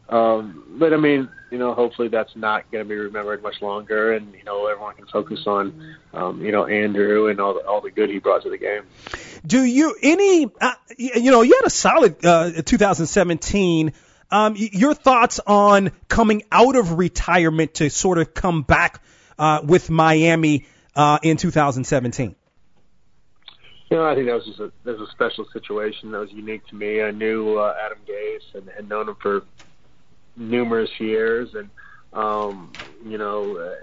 Um, 0.08 0.76
but 0.78 0.92
I 0.92 0.96
mean, 0.96 1.28
you 1.50 1.58
know, 1.58 1.74
hopefully 1.74 2.08
that's 2.08 2.34
not 2.36 2.70
going 2.70 2.84
to 2.84 2.88
be 2.88 2.96
remembered 2.96 3.42
much 3.42 3.60
longer, 3.60 4.12
and 4.12 4.32
you 4.34 4.44
know, 4.44 4.66
everyone 4.66 4.94
can 4.94 5.06
focus 5.06 5.46
on, 5.46 5.96
um, 6.12 6.44
you 6.44 6.52
know, 6.52 6.66
Andrew 6.66 7.28
and 7.28 7.40
all 7.40 7.54
the 7.54 7.66
all 7.66 7.80
the 7.80 7.90
good 7.90 8.10
he 8.10 8.18
brought 8.18 8.42
to 8.42 8.50
the 8.50 8.58
game. 8.58 8.82
Do 9.44 9.62
you 9.62 9.96
any, 10.02 10.48
uh, 10.60 10.74
you 10.96 11.30
know, 11.30 11.42
you 11.42 11.54
had 11.54 11.66
a 11.66 11.70
solid 11.70 12.24
uh, 12.24 12.62
2017. 12.62 13.92
Um, 14.28 14.54
your 14.56 14.92
thoughts 14.92 15.38
on 15.46 15.92
coming 16.08 16.42
out 16.50 16.74
of 16.74 16.98
retirement 16.98 17.74
to 17.74 17.90
sort 17.90 18.18
of 18.18 18.34
come 18.34 18.62
back 18.62 19.00
uh, 19.38 19.60
with 19.62 19.88
Miami 19.88 20.66
uh, 20.96 21.20
in 21.22 21.36
2017? 21.36 22.34
You 23.90 23.96
know, 23.96 24.04
I 24.04 24.16
think 24.16 24.26
that 24.26 24.34
was 24.34 24.46
just 24.46 24.58
a 24.58 24.72
that 24.82 24.98
was 24.98 25.08
a 25.08 25.12
special 25.12 25.46
situation 25.52 26.10
that 26.10 26.18
was 26.18 26.32
unique 26.32 26.66
to 26.68 26.74
me. 26.74 27.02
I 27.02 27.12
knew 27.12 27.58
uh, 27.58 27.74
Adam 27.84 27.98
Gase 28.04 28.54
and 28.54 28.68
had 28.68 28.88
known 28.88 29.08
him 29.08 29.16
for 29.22 29.42
numerous 30.36 30.90
years, 30.98 31.54
and 31.54 31.70
um, 32.12 32.72
you 33.04 33.18
know, 33.18 33.74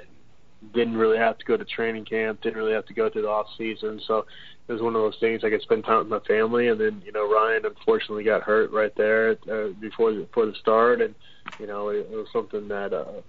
didn't 0.74 0.98
really 0.98 1.18
have 1.18 1.38
to 1.38 1.46
go 1.46 1.58
to 1.58 1.66
training 1.66 2.06
camp, 2.06 2.42
didn't 2.42 2.58
really 2.58 2.74
have 2.74 2.86
to 2.86 2.94
go 2.94 3.10
through 3.10 3.24
the 3.24 3.30
off 3.30 3.48
season. 3.58 4.02
So 4.08 4.26
it 4.68 4.72
was 4.72 4.82
one 4.82 4.96
of 4.96 5.02
those 5.02 5.18
things 5.20 5.44
I 5.44 5.50
could 5.50 5.62
spend 5.62 5.84
time 5.84 6.00
with 6.00 6.08
my 6.08 6.20
family. 6.20 6.70
And 6.70 6.80
then 6.80 7.02
you 7.06 7.12
know, 7.12 7.32
Ryan 7.32 7.66
unfortunately 7.66 8.24
got 8.24 8.44
hurt 8.44 8.72
right 8.72 8.96
there 8.96 9.38
uh, 9.52 9.70
before 9.80 10.14
the, 10.14 10.22
before 10.22 10.46
the 10.46 10.56
start, 10.56 11.02
and 11.02 11.16
you 11.60 11.68
know, 11.68 11.90
it, 11.90 12.08
it 12.12 12.16
was 12.16 12.28
something 12.32 12.68
that. 12.70 12.94
uh 12.94 13.22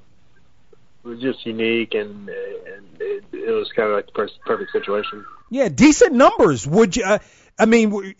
was 1.04 1.20
just 1.20 1.44
unique 1.44 1.92
and 1.92 2.30
and 2.30 2.86
it, 2.98 3.24
it 3.30 3.50
was 3.50 3.70
kind 3.76 3.90
of 3.90 3.94
like 3.94 4.06
the 4.06 4.28
perfect 4.46 4.72
situation. 4.72 5.22
Yeah, 5.50 5.68
decent 5.68 6.14
numbers. 6.14 6.66
Would 6.66 6.96
you? 6.96 7.04
Uh, 7.04 7.18
I 7.58 7.66
mean, 7.66 8.14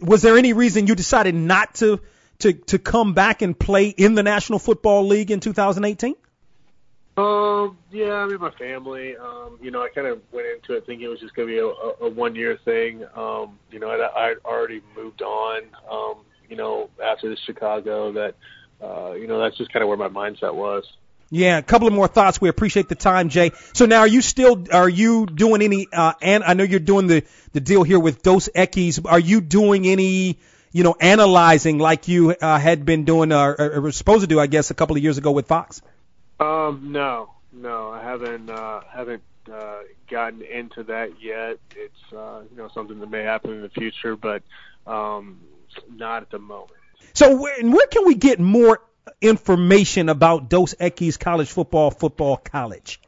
was 0.00 0.22
there 0.22 0.38
any 0.38 0.52
reason 0.52 0.86
you 0.86 0.94
decided 0.94 1.34
not 1.34 1.74
to 1.76 2.00
to 2.40 2.52
to 2.52 2.78
come 2.78 3.14
back 3.14 3.42
and 3.42 3.58
play 3.58 3.88
in 3.88 4.14
the 4.14 4.22
National 4.22 4.58
Football 4.58 5.06
League 5.06 5.30
in 5.30 5.40
2018? 5.40 6.14
Um, 7.16 7.76
yeah, 7.90 8.14
I 8.14 8.26
mean, 8.26 8.40
my 8.40 8.50
family. 8.52 9.16
Um, 9.16 9.58
you 9.60 9.70
know, 9.70 9.82
I 9.82 9.88
kind 9.94 10.06
of 10.06 10.20
went 10.32 10.46
into 10.46 10.74
it 10.74 10.86
thinking 10.86 11.06
it 11.06 11.10
was 11.10 11.20
just 11.20 11.34
going 11.34 11.48
to 11.48 11.52
be 11.52 11.58
a, 11.58 11.66
a, 11.66 12.08
a 12.08 12.10
one 12.10 12.34
year 12.34 12.58
thing. 12.64 13.04
Um, 13.14 13.58
you 13.70 13.78
know, 13.78 13.90
I, 13.90 14.30
I'd 14.30 14.36
already 14.44 14.80
moved 14.96 15.22
on. 15.22 15.62
Um, 15.90 16.24
you 16.48 16.56
know, 16.56 16.88
after 17.02 17.28
the 17.28 17.36
Chicago, 17.46 18.12
that 18.12 18.34
uh, 18.82 19.12
you 19.12 19.26
know, 19.26 19.38
that's 19.38 19.56
just 19.58 19.72
kind 19.72 19.82
of 19.82 19.88
where 19.88 19.98
my 19.98 20.08
mindset 20.08 20.54
was. 20.54 20.84
Yeah, 21.32 21.58
a 21.58 21.62
couple 21.62 21.86
of 21.86 21.94
more 21.94 22.08
thoughts. 22.08 22.40
We 22.40 22.48
appreciate 22.48 22.88
the 22.88 22.96
time, 22.96 23.28
Jay. 23.28 23.52
So 23.72 23.86
now, 23.86 24.00
are 24.00 24.08
you 24.08 24.20
still 24.20 24.64
are 24.72 24.88
you 24.88 25.26
doing 25.26 25.62
any? 25.62 25.86
Uh, 25.92 26.14
and 26.20 26.42
I 26.42 26.54
know 26.54 26.64
you're 26.64 26.80
doing 26.80 27.06
the 27.06 27.22
the 27.52 27.60
deal 27.60 27.84
here 27.84 28.00
with 28.00 28.22
Dos 28.22 28.48
Equis. 28.54 29.04
Are 29.04 29.20
you 29.20 29.40
doing 29.40 29.86
any? 29.86 30.38
You 30.72 30.84
know, 30.84 30.94
analyzing 31.00 31.78
like 31.78 32.06
you 32.06 32.30
uh, 32.30 32.58
had 32.58 32.84
been 32.84 33.04
doing, 33.04 33.32
uh, 33.32 33.54
or 33.58 33.80
were 33.80 33.92
supposed 33.92 34.20
to 34.20 34.26
do, 34.28 34.38
I 34.38 34.46
guess, 34.46 34.70
a 34.70 34.74
couple 34.74 34.96
of 34.96 35.02
years 35.02 35.18
ago 35.18 35.32
with 35.32 35.46
Fox. 35.46 35.82
Um, 36.38 36.92
no, 36.92 37.30
no, 37.52 37.90
I 37.90 38.02
haven't 38.02 38.48
uh, 38.48 38.80
haven't 38.88 39.22
uh, 39.52 39.80
gotten 40.08 40.42
into 40.42 40.84
that 40.84 41.20
yet. 41.20 41.58
It's 41.74 42.12
uh, 42.12 42.42
you 42.50 42.56
know 42.56 42.68
something 42.72 43.00
that 43.00 43.10
may 43.10 43.22
happen 43.22 43.52
in 43.52 43.62
the 43.62 43.68
future, 43.68 44.16
but 44.16 44.42
um, 44.86 45.40
not 45.90 46.22
at 46.22 46.30
the 46.30 46.38
moment. 46.38 46.72
So, 47.14 47.36
where, 47.36 47.60
where 47.62 47.86
can 47.86 48.06
we 48.06 48.14
get 48.14 48.38
more 48.38 48.80
information 49.20 50.08
about 50.08 50.48
Dos 50.48 50.74
Equis 50.74 51.18
College 51.18 51.48
Football 51.48 51.90
Football 51.90 52.36
College? 52.36 53.00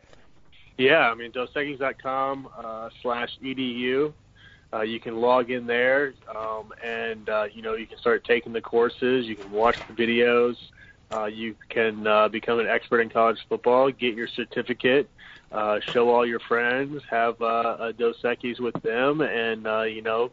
Yeah, 0.78 1.10
I 1.10 1.14
mean 1.14 1.32
dosequis.com 1.32 2.48
uh, 2.56 2.90
slash 3.02 3.30
edu. 3.42 4.12
Uh, 4.72 4.80
you 4.80 4.98
can 4.98 5.20
log 5.20 5.50
in 5.50 5.66
there, 5.66 6.14
um, 6.34 6.72
and 6.82 7.28
uh, 7.28 7.46
you 7.52 7.60
know 7.62 7.74
you 7.74 7.86
can 7.86 7.98
start 7.98 8.24
taking 8.24 8.52
the 8.52 8.60
courses. 8.60 9.26
You 9.26 9.36
can 9.36 9.50
watch 9.50 9.76
the 9.86 9.92
videos. 9.92 10.56
Uh, 11.12 11.26
you 11.26 11.54
can 11.68 12.06
uh, 12.06 12.28
become 12.28 12.58
an 12.58 12.66
expert 12.66 13.00
in 13.00 13.10
college 13.10 13.38
football, 13.48 13.90
get 13.90 14.14
your 14.14 14.28
certificate, 14.28 15.10
uh, 15.50 15.78
show 15.80 16.08
all 16.08 16.24
your 16.24 16.40
friends, 16.40 17.02
have 17.10 17.40
uh, 17.42 17.76
a 17.80 17.92
Dos 17.92 18.16
Equis 18.22 18.58
with 18.58 18.80
them, 18.82 19.20
and 19.20 19.66
uh, 19.66 19.82
you 19.82 20.00
know 20.00 20.30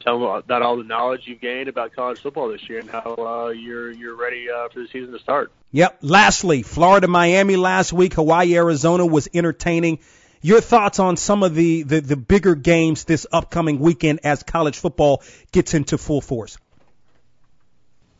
tell 0.00 0.18
them 0.18 0.28
about 0.28 0.62
all 0.62 0.76
the 0.76 0.84
knowledge 0.84 1.22
you've 1.24 1.40
gained 1.40 1.68
about 1.68 1.94
college 1.94 2.20
football 2.20 2.48
this 2.48 2.68
year 2.68 2.80
and 2.80 2.90
how 2.90 3.14
uh, 3.18 3.48
you're 3.48 3.90
you're 3.90 4.14
ready 4.14 4.50
uh, 4.50 4.68
for 4.68 4.80
the 4.80 4.88
season 4.88 5.12
to 5.12 5.18
start. 5.18 5.50
Yep. 5.72 5.98
Lastly, 6.02 6.62
Florida, 6.62 7.08
Miami 7.08 7.56
last 7.56 7.92
week, 7.92 8.14
Hawaii, 8.14 8.54
Arizona 8.56 9.06
was 9.06 9.28
entertaining. 9.32 10.00
Your 10.44 10.60
thoughts 10.60 10.98
on 10.98 11.16
some 11.16 11.42
of 11.42 11.54
the, 11.54 11.84
the, 11.84 12.02
the 12.02 12.16
bigger 12.18 12.54
games 12.54 13.04
this 13.04 13.26
upcoming 13.32 13.78
weekend 13.78 14.20
as 14.24 14.42
college 14.42 14.76
football 14.76 15.22
gets 15.52 15.72
into 15.72 15.96
full 15.96 16.20
force? 16.20 16.58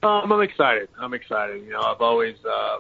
Um, 0.03 0.33
I'm 0.33 0.41
excited. 0.41 0.89
I'm 0.99 1.13
excited. 1.13 1.63
You 1.63 1.73
know, 1.73 1.83
I've 1.83 2.01
always, 2.01 2.37
uh, 2.43 2.79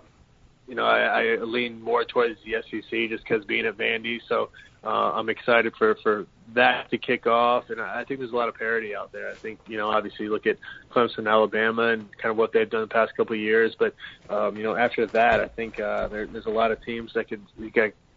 you 0.66 0.74
know, 0.74 0.86
I, 0.86 1.34
I 1.34 1.36
lean 1.42 1.82
more 1.82 2.06
towards 2.06 2.38
the 2.42 2.52
SEC 2.62 3.10
just 3.10 3.22
because 3.22 3.44
being 3.44 3.66
at 3.66 3.76
Vandy. 3.76 4.18
So 4.26 4.48
uh, 4.82 5.12
I'm 5.12 5.28
excited 5.28 5.74
for 5.76 5.94
for 5.96 6.26
that 6.54 6.90
to 6.92 6.96
kick 6.96 7.26
off, 7.26 7.68
and 7.68 7.82
I 7.82 8.04
think 8.04 8.20
there's 8.20 8.32
a 8.32 8.36
lot 8.36 8.48
of 8.48 8.54
parity 8.54 8.96
out 8.96 9.12
there. 9.12 9.30
I 9.30 9.34
think 9.34 9.58
you 9.66 9.76
know, 9.76 9.90
obviously, 9.90 10.30
look 10.30 10.46
at 10.46 10.56
Clemson, 10.90 11.30
Alabama, 11.30 11.88
and 11.88 12.08
kind 12.16 12.30
of 12.30 12.38
what 12.38 12.52
they've 12.52 12.68
done 12.68 12.80
the 12.80 12.86
past 12.86 13.14
couple 13.14 13.34
of 13.34 13.40
years. 13.40 13.76
But 13.78 13.94
um, 14.30 14.56
you 14.56 14.62
know, 14.62 14.74
after 14.74 15.04
that, 15.08 15.40
I 15.40 15.48
think 15.48 15.80
uh, 15.80 16.08
there, 16.08 16.26
there's 16.26 16.46
a 16.46 16.50
lot 16.50 16.72
of 16.72 16.82
teams 16.82 17.12
that 17.12 17.28
could 17.28 17.42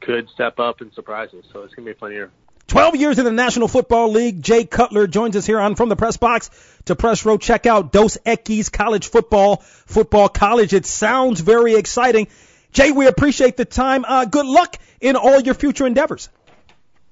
could 0.01 0.29
step 0.29 0.59
up 0.59 0.81
and 0.81 0.93
surprise 0.93 1.29
us. 1.33 1.45
So 1.51 1.63
it's 1.63 1.73
gonna 1.73 1.85
be 1.85 1.91
a 1.91 1.95
fun 1.95 2.11
year. 2.11 2.31
12 2.67 2.97
years 2.97 3.17
in 3.17 3.25
the 3.25 3.31
National 3.31 3.69
Football 3.69 4.11
League. 4.11 4.41
Jay 4.41 4.65
Cutler 4.65 5.07
joins 5.07 5.37
us 5.37 5.45
here 5.45 5.59
on 5.59 5.75
From 5.75 5.87
the 5.87 5.95
Press 5.95 6.17
Box 6.17 6.49
to 6.85 6.95
Press 6.95 7.25
Row. 7.25 7.37
Check 7.37 7.65
out 7.65 7.93
Dos 7.93 8.17
Equis 8.25 8.71
College 8.71 9.07
Football, 9.07 9.57
Football 9.57 10.27
College. 10.27 10.73
It 10.73 10.85
sounds 10.85 11.39
very 11.39 11.75
exciting. 11.75 12.27
Jay, 12.73 12.91
we 12.91 13.07
appreciate 13.07 13.55
the 13.55 13.63
time. 13.63 14.03
Uh, 14.05 14.25
good 14.25 14.45
luck 14.45 14.75
in 14.99 15.15
all 15.15 15.39
your 15.39 15.53
future 15.53 15.87
endeavors. 15.87 16.29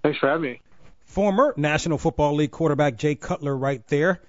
Thanks 0.03 0.19
for 0.19 0.27
having 0.27 0.41
me. 0.43 0.61
Former 1.05 1.53
National 1.55 1.97
Football 1.97 2.35
League 2.35 2.51
quarterback 2.51 2.97
Jay 2.97 3.15
Cutler 3.15 3.55
right 3.55 3.85
there. 3.87 4.21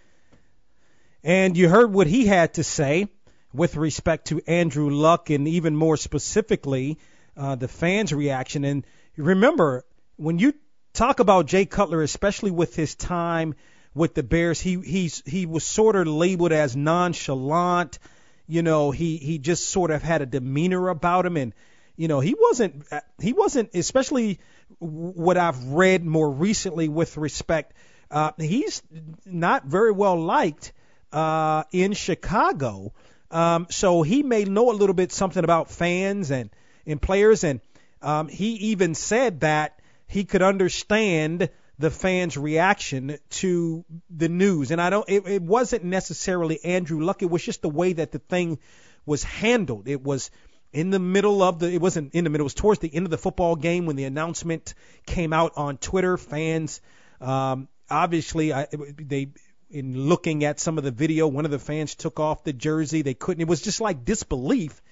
And 1.25 1.57
you 1.57 1.69
heard 1.69 1.93
what 1.93 2.07
he 2.07 2.25
had 2.25 2.55
to 2.55 2.63
say 2.63 3.09
with 3.53 3.75
respect 3.75 4.29
to 4.29 4.41
Andrew 4.47 4.91
Luck 4.91 5.29
and 5.31 5.49
even 5.49 5.75
more 5.75 5.97
specifically 5.97 6.99
uh, 7.37 7.55
the 7.55 7.69
fans' 7.69 8.13
reaction. 8.13 8.65
And 8.65 8.87
remember, 9.17 9.85
when 10.17 10.39
you 10.39 10.55
talk 10.93 11.21
about 11.21 11.47
Jay 11.47 11.67
Cutler, 11.67 12.03
especially 12.03 12.51
with 12.51 12.75
his 12.75 12.95
time 12.95 13.55
with 13.95 14.15
the 14.15 14.23
Bears, 14.23 14.61
he 14.61 14.81
he's 14.81 15.23
he 15.27 15.47
was 15.47 15.65
sort 15.65 15.97
of 15.97 16.07
labeled 16.07 16.53
as 16.53 16.77
nonchalant. 16.77 17.99
You 18.47 18.63
know, 18.63 18.91
he 18.91 19.17
he 19.17 19.39
just 19.39 19.69
sort 19.69 19.91
of 19.91 20.03
had 20.03 20.23
a 20.23 20.27
demeanor 20.27 20.89
about 20.89 21.27
him, 21.27 21.37
and 21.37 21.53
you 21.97 22.09
know 22.09 22.21
he 22.21 22.35
wasn't 22.39 22.87
he 23.21 23.33
wasn't 23.33 23.75
especially 23.75 24.41
what 24.79 25.37
I've 25.37 25.63
read 25.65 26.05
more 26.05 26.31
recently 26.31 26.89
with 26.89 27.17
respect. 27.17 27.75
Uh, 28.11 28.33
he's 28.39 28.83
not 29.25 29.65
very 29.65 29.93
well 29.93 30.21
liked 30.21 30.73
uh, 31.13 31.65
in 31.73 31.93
Chicago, 31.93 32.93
um, 33.31 33.67
so 33.71 34.03
he 34.03 34.23
may 34.23 34.45
know 34.45 34.71
a 34.71 34.77
little 34.77 34.95
bit 34.95 35.11
something 35.13 35.43
about 35.43 35.71
fans 35.71 36.31
and 36.31 36.51
and 36.87 37.01
players, 37.01 37.45
and 37.45 37.61
um, 38.03 38.29
he 38.29 38.53
even 38.71 38.95
said 38.95 39.41
that 39.41 39.79
he 40.07 40.25
could 40.25 40.43
understand 40.43 41.51
the 41.79 41.91
fans' 41.91 42.37
reaction 42.37 43.19
to 43.29 43.85
the 44.09 44.29
news. 44.29 44.71
And 44.71 44.81
I 44.81 44.91
don't, 44.91 45.09
it, 45.09 45.27
it 45.27 45.43
wasn't 45.43 45.85
necessarily 45.85 46.65
Andrew 46.65 47.03
Luck. 47.03 47.23
It 47.23 47.31
was 47.31 47.45
just 47.45 47.63
the 47.63 47.69
way 47.69 47.93
that 47.95 48.13
the 48.13 48.19
thing 48.19 48.59
was 49.05 49.23
handled. 49.23 49.89
It 49.89 50.03
was 50.03 50.31
in 50.73 50.91
the 50.91 50.99
middle 50.99 51.43
of 51.43 51.59
the 51.59 51.73
it 51.73 51.81
wasn't 51.81 52.13
in 52.15 52.25
the 52.25 52.31
middle 52.31 52.43
it 52.43 52.53
was 52.53 52.55
towards 52.55 52.81
the 52.81 52.95
end 52.95 53.07
of 53.07 53.11
the 53.11 53.19
football 53.19 53.57
game 53.57 53.87
when 53.87 53.97
the 53.97 54.05
announcement 54.05 54.75
came 55.07 55.33
out 55.33 55.53
on 55.57 55.79
Twitter 55.79 56.19
fans 56.19 56.81
um 57.21 57.69
obviously 57.89 58.53
I, 58.53 58.67
they 58.99 59.29
in 59.71 60.09
looking 60.09 60.45
at 60.45 60.61
some 60.61 60.77
of 60.77 60.85
the 60.85 60.91
video 60.91 61.29
one 61.29 61.45
of 61.45 61.51
the 61.51 61.59
fans 61.59 61.95
took 61.95 62.21
off 62.21 62.45
the 62.45 62.53
jersey 62.53 63.03
they 63.03 63.15
couldn't 63.15 63.41
it 63.41 63.49
was 63.49 63.63
just 63.63 63.81
like 63.81 64.05
disbelief 64.05 64.83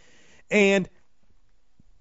and 0.51 0.89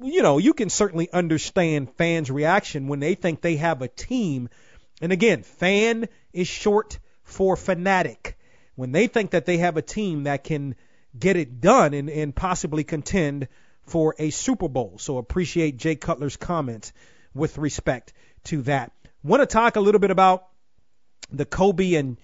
you 0.04 0.22
know 0.22 0.38
you 0.38 0.54
can 0.54 0.70
certainly 0.70 1.12
understand 1.12 1.94
fans 1.96 2.30
reaction 2.30 2.88
when 2.88 3.00
they 3.00 3.16
think 3.16 3.42
they 3.42 3.56
have 3.56 3.82
a 3.82 3.88
team 3.88 4.50
and 5.02 5.12
again 5.12 5.44
fan 5.44 6.08
is 6.34 6.48
short 6.48 7.00
for 7.24 7.56
fanatic 7.56 8.38
when 8.76 8.92
they 8.92 9.08
think 9.08 9.32
that 9.32 9.46
they 9.46 9.58
have 9.58 9.78
a 9.78 9.82
team 9.82 10.24
that 10.24 10.44
can 10.44 10.76
get 11.18 11.36
it 11.36 11.62
done 11.62 11.94
and, 11.94 12.10
and 12.10 12.36
possibly 12.36 12.84
contend 12.84 13.48
for 13.84 14.16
a 14.18 14.30
Super 14.30 14.68
Bowl. 14.68 14.98
So 14.98 15.18
appreciate 15.18 15.78
Jay 15.78 15.96
Cutler's 15.96 16.38
comments 16.38 16.94
with 17.34 17.58
respect 17.58 18.14
to 18.46 18.62
that. 18.64 18.92
Want 19.24 19.42
to 19.42 19.46
talk 19.46 19.76
a 19.76 19.80
little 19.80 20.00
bit 20.00 20.12
about 20.12 20.48
the 21.32 21.46
Kobe 21.46 21.94
and 21.94 22.18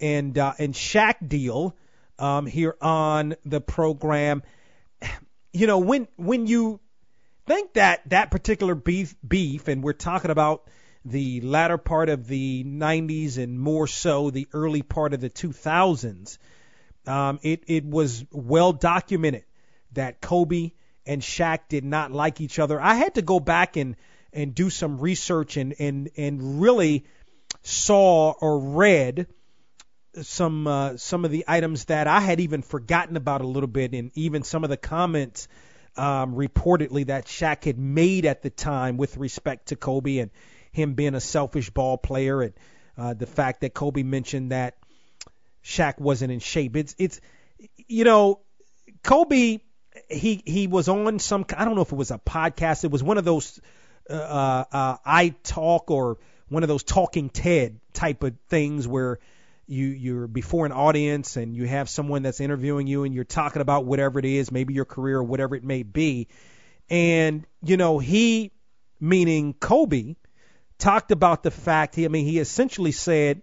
and 0.00 0.36
uh, 0.36 0.52
and 0.58 0.74
Shaq 0.74 1.26
deal 1.26 1.76
um, 2.18 2.46
here 2.46 2.76
on 2.80 3.34
the 3.44 3.60
program. 3.60 4.42
You 5.52 5.66
know 5.66 5.78
when 5.78 6.06
when 6.16 6.46
you 6.46 6.80
think 7.46 7.74
that 7.74 8.08
that 8.10 8.30
particular 8.30 8.74
beef 8.74 9.14
beef, 9.26 9.68
and 9.68 9.82
we're 9.82 9.92
talking 9.92 10.30
about 10.30 10.68
the 11.04 11.40
latter 11.40 11.78
part 11.78 12.08
of 12.08 12.26
the 12.26 12.64
90s 12.64 13.38
and 13.38 13.60
more 13.60 13.86
so 13.86 14.30
the 14.30 14.48
early 14.52 14.82
part 14.82 15.14
of 15.14 15.20
the 15.20 15.30
2000s. 15.30 16.38
Um, 17.06 17.38
it 17.42 17.62
it 17.68 17.84
was 17.84 18.24
well 18.32 18.72
documented 18.72 19.44
that 19.92 20.20
Kobe 20.20 20.72
and 21.06 21.22
Shaq 21.22 21.60
did 21.68 21.84
not 21.84 22.10
like 22.10 22.40
each 22.40 22.58
other. 22.58 22.80
I 22.80 22.94
had 22.94 23.14
to 23.14 23.22
go 23.22 23.38
back 23.38 23.76
and 23.76 23.96
and 24.32 24.54
do 24.54 24.68
some 24.68 24.98
research 24.98 25.56
and 25.56 25.74
and 25.78 26.10
and 26.16 26.60
really 26.60 27.06
saw 27.62 28.32
or 28.32 28.58
read 28.58 29.28
some 30.22 30.66
uh, 30.66 30.96
some 30.96 31.24
of 31.24 31.30
the 31.30 31.44
items 31.46 31.84
that 31.86 32.08
I 32.08 32.20
had 32.20 32.40
even 32.40 32.62
forgotten 32.62 33.16
about 33.16 33.40
a 33.40 33.46
little 33.46 33.68
bit, 33.68 33.92
and 33.92 34.10
even 34.14 34.42
some 34.42 34.64
of 34.64 34.70
the 34.70 34.76
comments 34.76 35.46
um, 35.98 36.34
reportedly 36.34 37.06
that 37.06 37.26
Shaq 37.26 37.64
had 37.64 37.78
made 37.78 38.26
at 38.26 38.42
the 38.42 38.50
time 38.50 38.96
with 38.96 39.16
respect 39.16 39.68
to 39.68 39.76
Kobe 39.76 40.18
and 40.18 40.30
him 40.72 40.94
being 40.94 41.14
a 41.14 41.20
selfish 41.20 41.70
ball 41.70 41.96
player 41.96 42.42
and 42.42 42.54
uh, 42.98 43.14
the 43.14 43.26
fact 43.26 43.60
that 43.60 43.74
Kobe 43.74 44.02
mentioned 44.02 44.52
that 44.52 44.76
Shaq 45.64 45.98
wasn't 45.98 46.32
in 46.32 46.40
shape. 46.40 46.76
It's 46.76 46.94
it's 46.98 47.20
you 47.88 48.04
know 48.04 48.40
Kobe 49.02 49.58
he 50.08 50.42
he 50.44 50.66
was 50.66 50.88
on 50.88 51.18
some 51.18 51.44
I 51.56 51.64
don't 51.64 51.74
know 51.74 51.82
if 51.82 51.92
it 51.92 51.96
was 51.96 52.10
a 52.10 52.18
podcast. 52.18 52.84
It 52.84 52.90
was 52.90 53.02
one 53.02 53.18
of 53.18 53.24
those 53.24 53.60
uh, 54.08 54.14
uh, 54.14 54.64
uh 54.72 54.96
I 55.04 55.34
talk 55.42 55.90
or 55.90 56.18
one 56.48 56.62
of 56.62 56.68
those 56.68 56.84
talking 56.84 57.28
TED 57.28 57.80
type 57.92 58.22
of 58.22 58.34
things 58.48 58.86
where 58.86 59.18
you 59.66 59.86
you're 59.86 60.26
before 60.26 60.66
an 60.66 60.72
audience 60.72 61.36
and 61.36 61.56
you 61.56 61.66
have 61.66 61.88
someone 61.88 62.22
that's 62.22 62.40
interviewing 62.40 62.86
you 62.86 63.04
and 63.04 63.14
you're 63.14 63.24
talking 63.24 63.62
about 63.62 63.84
whatever 63.84 64.18
it 64.18 64.24
is, 64.24 64.52
maybe 64.52 64.74
your 64.74 64.84
career 64.84 65.18
or 65.18 65.24
whatever 65.24 65.56
it 65.56 65.64
may 65.64 65.82
be. 65.82 66.28
And 66.88 67.46
you 67.62 67.76
know, 67.76 67.98
he 67.98 68.52
meaning 69.00 69.54
Kobe 69.54 70.16
talked 70.78 71.10
about 71.10 71.42
the 71.42 71.50
fact 71.50 71.94
he 71.94 72.04
I 72.04 72.08
mean 72.08 72.26
he 72.26 72.38
essentially 72.38 72.92
said 72.92 73.42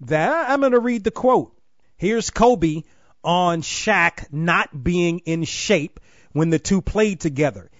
that 0.00 0.50
I'm 0.50 0.60
going 0.60 0.72
to 0.72 0.80
read 0.80 1.04
the 1.04 1.10
quote. 1.10 1.54
Here's 1.96 2.30
Kobe 2.30 2.82
on 3.22 3.62
Shaq 3.62 4.32
not 4.32 4.82
being 4.82 5.20
in 5.20 5.44
shape 5.44 6.00
when 6.32 6.50
the 6.50 6.58
two 6.58 6.82
played 6.82 7.20
together. 7.20 7.70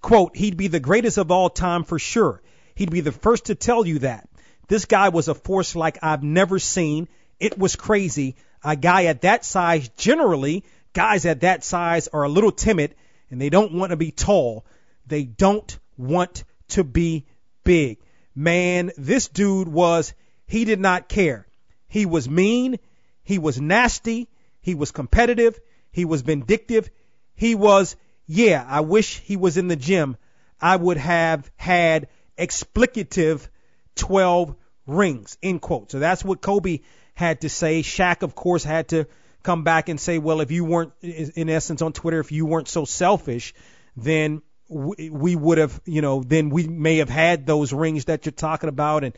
Quote, 0.00 0.36
he'd 0.36 0.56
be 0.56 0.68
the 0.68 0.80
greatest 0.80 1.18
of 1.18 1.30
all 1.30 1.50
time 1.50 1.84
for 1.84 1.98
sure. 1.98 2.42
He'd 2.74 2.90
be 2.90 3.00
the 3.00 3.12
first 3.12 3.46
to 3.46 3.54
tell 3.54 3.86
you 3.86 4.00
that. 4.00 4.28
This 4.68 4.84
guy 4.84 5.08
was 5.08 5.28
a 5.28 5.34
force 5.34 5.74
like 5.74 5.98
I've 6.02 6.22
never 6.22 6.58
seen. 6.58 7.08
It 7.40 7.58
was 7.58 7.76
crazy. 7.76 8.36
A 8.64 8.76
guy 8.76 9.04
at 9.04 9.22
that 9.22 9.44
size, 9.44 9.88
generally, 9.96 10.64
guys 10.92 11.26
at 11.26 11.40
that 11.40 11.64
size 11.64 12.08
are 12.08 12.24
a 12.24 12.28
little 12.28 12.52
timid 12.52 12.94
and 13.30 13.40
they 13.40 13.50
don't 13.50 13.72
want 13.72 13.90
to 13.90 13.96
be 13.96 14.10
tall. 14.10 14.64
They 15.06 15.24
don't 15.24 15.78
want 15.96 16.44
to 16.68 16.84
be 16.84 17.26
big. 17.64 17.98
Man, 18.34 18.92
this 18.96 19.28
dude 19.28 19.68
was, 19.68 20.14
he 20.46 20.64
did 20.64 20.80
not 20.80 21.08
care. 21.08 21.46
He 21.88 22.06
was 22.06 22.28
mean. 22.28 22.78
He 23.22 23.38
was 23.38 23.60
nasty. 23.60 24.28
He 24.60 24.74
was 24.74 24.90
competitive. 24.90 25.58
He 25.90 26.04
was 26.04 26.22
vindictive. 26.22 26.90
He 27.34 27.54
was, 27.54 27.96
yeah, 28.26 28.64
I 28.66 28.80
wish 28.80 29.18
he 29.20 29.36
was 29.36 29.56
in 29.56 29.68
the 29.68 29.76
gym. 29.76 30.16
I 30.60 30.76
would 30.76 30.96
have 30.96 31.50
had 31.56 32.08
explicative 32.36 33.48
12 33.96 34.54
rings, 34.86 35.38
end 35.42 35.60
quote. 35.60 35.90
So 35.90 35.98
that's 35.98 36.24
what 36.24 36.40
Kobe 36.40 36.80
had 37.18 37.40
to 37.40 37.48
say. 37.48 37.82
Shaq, 37.82 38.22
of 38.22 38.36
course, 38.36 38.62
had 38.62 38.88
to 38.88 39.08
come 39.42 39.64
back 39.64 39.88
and 39.88 40.00
say, 40.00 40.18
well, 40.18 40.40
if 40.40 40.52
you 40.52 40.64
weren't, 40.64 40.92
in 41.02 41.50
essence, 41.50 41.82
on 41.82 41.92
Twitter, 41.92 42.20
if 42.20 42.30
you 42.30 42.46
weren't 42.46 42.68
so 42.68 42.84
selfish, 42.84 43.54
then 43.96 44.40
we 44.68 45.34
would 45.34 45.58
have, 45.58 45.80
you 45.84 46.00
know, 46.00 46.22
then 46.22 46.50
we 46.50 46.68
may 46.68 46.98
have 46.98 47.08
had 47.08 47.44
those 47.44 47.72
rings 47.72 48.04
that 48.04 48.24
you're 48.24 48.32
talking 48.32 48.68
about. 48.68 49.02
And 49.02 49.16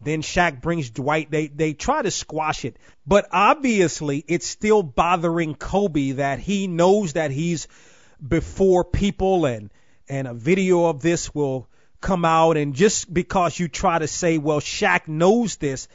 then 0.00 0.22
Shaq 0.22 0.62
brings 0.62 0.88
Dwight. 0.88 1.30
They 1.30 1.48
they 1.48 1.74
try 1.74 2.00
to 2.00 2.10
squash 2.10 2.64
it, 2.64 2.78
but 3.06 3.26
obviously 3.30 4.24
it's 4.26 4.46
still 4.46 4.82
bothering 4.82 5.54
Kobe 5.54 6.12
that 6.12 6.38
he 6.38 6.68
knows 6.68 7.12
that 7.14 7.30
he's 7.30 7.68
before 8.26 8.84
people 8.84 9.44
and 9.44 9.70
and 10.08 10.26
a 10.26 10.34
video 10.34 10.86
of 10.86 11.02
this 11.02 11.34
will 11.34 11.68
come 12.00 12.24
out 12.24 12.56
and 12.56 12.74
just 12.74 13.12
because 13.12 13.58
you 13.58 13.68
try 13.68 13.98
to 13.98 14.08
say, 14.08 14.38
well, 14.38 14.60
Shaq 14.60 15.06
knows 15.06 15.56
this, 15.56 15.88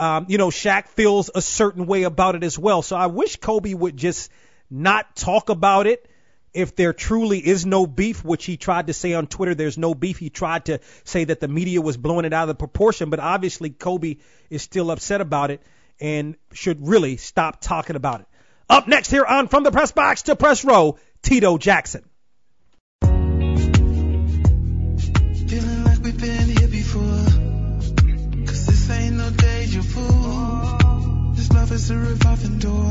um, 0.00 0.26
you 0.28 0.38
know, 0.38 0.48
Shaq 0.48 0.88
feels 0.88 1.30
a 1.34 1.42
certain 1.42 1.86
way 1.86 2.04
about 2.04 2.34
it 2.34 2.42
as 2.42 2.58
well. 2.58 2.82
So 2.82 2.96
I 2.96 3.06
wish 3.06 3.36
Kobe 3.36 3.74
would 3.74 3.96
just 3.96 4.30
not 4.70 5.14
talk 5.14 5.50
about 5.50 5.86
it 5.86 6.08
if 6.52 6.74
there 6.74 6.92
truly 6.92 7.38
is 7.38 7.64
no 7.64 7.86
beef, 7.86 8.24
which 8.24 8.44
he 8.44 8.56
tried 8.56 8.88
to 8.88 8.92
say 8.92 9.12
on 9.12 9.26
Twitter, 9.26 9.54
there's 9.54 9.78
no 9.78 9.94
beef. 9.94 10.18
He 10.18 10.30
tried 10.30 10.64
to 10.64 10.80
say 11.04 11.24
that 11.24 11.40
the 11.40 11.48
media 11.48 11.80
was 11.80 11.96
blowing 11.96 12.24
it 12.24 12.32
out 12.32 12.48
of 12.48 12.58
proportion, 12.58 13.10
but 13.10 13.20
obviously 13.20 13.70
Kobe 13.70 14.16
is 14.48 14.62
still 14.62 14.90
upset 14.90 15.20
about 15.20 15.50
it 15.50 15.62
and 16.00 16.36
should 16.52 16.88
really 16.88 17.16
stop 17.16 17.60
talking 17.60 17.94
about 17.94 18.20
it. 18.20 18.26
Up 18.68 18.88
next 18.88 19.10
here 19.10 19.24
on 19.24 19.48
From 19.48 19.62
the 19.62 19.70
Press 19.70 19.92
Box 19.92 20.22
to 20.22 20.34
Press 20.34 20.64
Row, 20.64 20.98
Tito 21.22 21.58
Jackson. 21.58 22.09
A 31.90 31.96
revolving 31.96 32.58
door. 32.58 32.90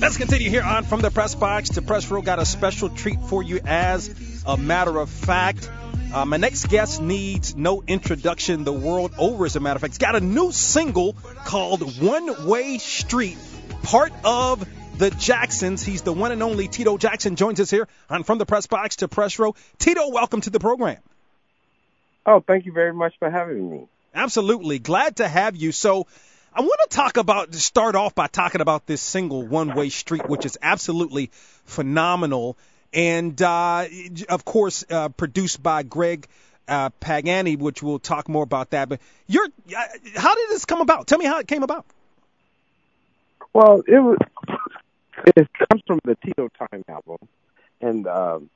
Let's 0.00 0.16
continue 0.16 0.50
here 0.50 0.62
on 0.62 0.84
From 0.84 1.00
the 1.00 1.10
Press 1.10 1.34
Box 1.34 1.70
to 1.70 1.82
Press 1.82 2.10
Row. 2.10 2.20
Got 2.20 2.38
a 2.38 2.44
special 2.44 2.88
treat 2.90 3.20
for 3.20 3.42
you 3.42 3.60
as 3.64 4.42
a 4.46 4.56
matter 4.56 4.98
of 4.98 5.08
fact. 5.08 5.70
Uh, 6.12 6.24
my 6.24 6.36
next 6.36 6.68
guest 6.68 7.00
needs 7.00 7.56
no 7.56 7.82
introduction 7.86 8.64
the 8.64 8.72
world 8.72 9.12
over, 9.18 9.46
as 9.46 9.56
a 9.56 9.60
matter 9.60 9.76
of 9.76 9.80
fact. 9.80 9.94
He's 9.94 9.98
got 9.98 10.16
a 10.16 10.20
new 10.20 10.52
single 10.52 11.14
called 11.44 12.00
One 12.00 12.46
Way 12.46 12.78
Street, 12.78 13.38
part 13.82 14.12
of 14.24 14.66
the 14.98 15.10
Jacksons. 15.10 15.82
He's 15.82 16.02
the 16.02 16.12
one 16.12 16.32
and 16.32 16.42
only 16.42 16.68
Tito 16.68 16.98
Jackson 16.98 17.36
joins 17.36 17.60
us 17.60 17.70
here 17.70 17.88
on 18.10 18.22
From 18.22 18.38
the 18.38 18.46
Press 18.46 18.66
Box 18.66 18.96
to 18.96 19.08
Press 19.08 19.38
Row. 19.38 19.54
Tito, 19.78 20.10
welcome 20.10 20.40
to 20.42 20.50
the 20.50 20.60
program. 20.60 20.98
Oh, 22.24 22.40
thank 22.40 22.66
you 22.66 22.72
very 22.72 22.92
much 22.92 23.14
for 23.18 23.30
having 23.30 23.70
me. 23.70 23.86
Absolutely. 24.14 24.78
Glad 24.78 25.16
to 25.16 25.28
have 25.28 25.56
you. 25.56 25.72
So, 25.72 26.06
I 26.56 26.60
want 26.60 26.90
to 26.90 26.96
talk 26.96 27.18
about, 27.18 27.54
start 27.54 27.96
off 27.96 28.14
by 28.14 28.28
talking 28.28 28.62
about 28.62 28.86
this 28.86 29.02
single 29.02 29.46
One 29.46 29.74
Way 29.74 29.90
Street, 29.90 30.26
which 30.26 30.46
is 30.46 30.56
absolutely 30.62 31.30
phenomenal. 31.66 32.56
And, 32.94 33.40
uh, 33.42 33.84
of 34.30 34.46
course, 34.46 34.82
uh, 34.90 35.10
produced 35.10 35.62
by 35.62 35.82
Greg 35.82 36.26
uh, 36.66 36.88
Pagani, 36.98 37.56
which 37.56 37.82
we'll 37.82 37.98
talk 37.98 38.26
more 38.30 38.42
about 38.42 38.70
that. 38.70 38.88
But 38.88 39.02
you're, 39.26 39.44
uh, 39.44 39.84
how 40.14 40.34
did 40.34 40.48
this 40.48 40.64
come 40.64 40.80
about? 40.80 41.06
Tell 41.06 41.18
me 41.18 41.26
how 41.26 41.40
it 41.40 41.46
came 41.46 41.62
about. 41.62 41.84
Well, 43.52 43.82
it 43.86 43.98
was, 43.98 44.16
it 45.36 45.48
comes 45.70 45.82
from 45.86 46.00
the 46.04 46.16
Tito 46.24 46.48
Time 46.58 46.84
album. 46.88 47.18
And, 47.82 48.06
um, 48.06 48.48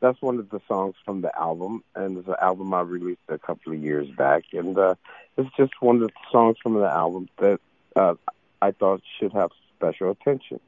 that's 0.00 0.20
one 0.20 0.38
of 0.38 0.50
the 0.50 0.60
songs 0.68 0.94
from 1.04 1.20
the 1.22 1.36
album, 1.38 1.82
and 1.94 2.18
it's 2.18 2.28
an 2.28 2.36
album 2.40 2.74
I 2.74 2.80
released 2.80 3.20
a 3.28 3.38
couple 3.38 3.72
of 3.72 3.82
years 3.82 4.08
back, 4.10 4.44
and 4.52 4.76
uh, 4.76 4.94
it's 5.36 5.50
just 5.56 5.72
one 5.80 5.96
of 5.96 6.08
the 6.08 6.12
songs 6.30 6.56
from 6.62 6.74
the 6.74 6.88
album 6.88 7.28
that 7.38 7.60
uh, 7.94 8.14
I 8.60 8.72
thought 8.72 9.02
should 9.18 9.32
have 9.32 9.50
special 9.76 10.10
attention. 10.10 10.60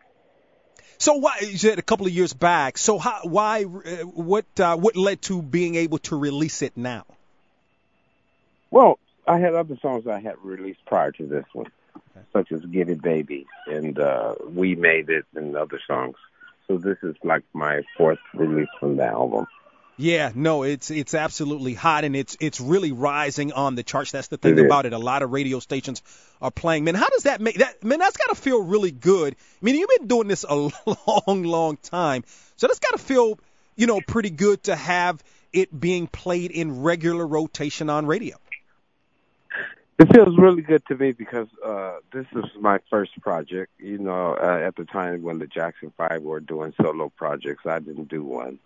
So 0.99 1.15
why 1.15 1.39
you 1.41 1.59
said 1.59 1.79
a 1.79 1.83
couple 1.83 2.07
of 2.07 2.13
years 2.13 2.33
back? 2.33 2.77
So 2.77 2.99
how, 2.99 3.21
why, 3.23 3.65
uh, 3.65 4.05
what, 4.05 4.47
uh, 4.59 4.77
what 4.77 4.97
led 4.97 5.23
to 5.23 5.41
being 5.41 5.77
able 5.77 5.99
to 5.99 6.17
release 6.17 6.63
it 6.63 6.77
now? 6.77 7.05
Well, 8.71 8.99
I 9.27 9.39
had 9.39 9.55
other 9.55 9.77
songs 9.81 10.07
I 10.07 10.21
had 10.21 10.37
released 10.43 10.85
prior 10.87 11.13
to 11.13 11.27
this 11.27 11.45
one, 11.53 11.71
okay. 11.97 12.27
such 12.33 12.53
as 12.53 12.65
"Get 12.67 12.89
It 12.89 13.01
Baby" 13.03 13.47
and 13.67 13.99
uh, 13.99 14.35
"We 14.49 14.75
Made 14.75 15.09
It" 15.11 15.27
and 15.35 15.57
other 15.57 15.81
songs. 15.87 16.17
So 16.69 16.77
this 16.77 16.99
is 17.03 17.17
like 17.25 17.43
my 17.53 17.83
fourth 17.97 18.19
release 18.35 18.69
from 18.79 18.97
the 18.97 19.05
album. 19.05 19.47
Yeah, 20.01 20.31
no, 20.33 20.63
it's 20.63 20.93
it's 20.93 21.13
absolutely 21.13 21.75
hot 21.75 22.05
and 22.05 22.15
it's 22.15 22.37
it's 22.39 22.61
really 22.61 22.93
rising 22.93 23.53
on 23.53 23.75
the 23.75 23.83
charts. 23.83 24.13
That's 24.13 24.29
the 24.29 24.37
thing 24.37 24.57
it 24.57 24.65
about 24.65 24.87
is. 24.87 24.93
it. 24.93 24.95
A 24.95 24.99
lot 24.99 25.23
of 25.23 25.33
radio 25.33 25.59
stations 25.59 26.03
are 26.41 26.53
playing. 26.53 26.85
Man, 26.85 26.95
how 26.95 27.09
does 27.09 27.25
that 27.25 27.41
make 27.41 27.57
that? 27.57 27.83
Man, 27.83 27.99
that's 27.99 28.17
got 28.17 28.29
to 28.29 28.41
feel 28.41 28.63
really 28.63 28.93
good. 28.93 29.35
I 29.35 29.65
mean, 29.65 29.75
you've 29.75 29.91
been 29.99 30.07
doing 30.07 30.29
this 30.29 30.45
a 30.49 30.55
long, 30.87 31.43
long 31.43 31.79
time, 31.79 32.23
so 32.57 32.69
that's 32.69 32.79
got 32.79 32.93
to 32.93 33.05
feel, 33.05 33.41
you 33.75 33.89
know, 33.89 34.01
pretty 34.07 34.31
good 34.31 34.63
to 34.65 34.77
have 34.77 35.23
it 35.53 35.79
being 35.79 36.07
played 36.07 36.53
in 36.53 36.83
regular 36.83 37.27
rotation 37.27 37.91
on 37.91 38.07
radio. 38.07 38.37
It 39.99 40.13
feels 40.15 40.39
really 40.39 40.63
good 40.63 40.87
to 40.87 40.97
me 40.97 41.11
because 41.11 41.49
uh, 41.65 41.97
this 42.13 42.27
is 42.33 42.45
my 42.61 42.79
first 42.89 43.21
project. 43.21 43.73
You 43.79 43.99
know, 43.99 44.35
uh, 44.35 44.61
at 44.65 44.77
the 44.77 44.85
time 44.85 45.23
when 45.23 45.41
the 45.41 45.49
Jackson 45.49 45.93
Five 45.97 46.23
were 46.23 46.39
doing 46.39 46.73
solo 46.81 47.09
projects, 47.09 47.67
I 47.67 47.81
didn't 47.81 48.09
do 48.09 48.23
one. 48.23 48.61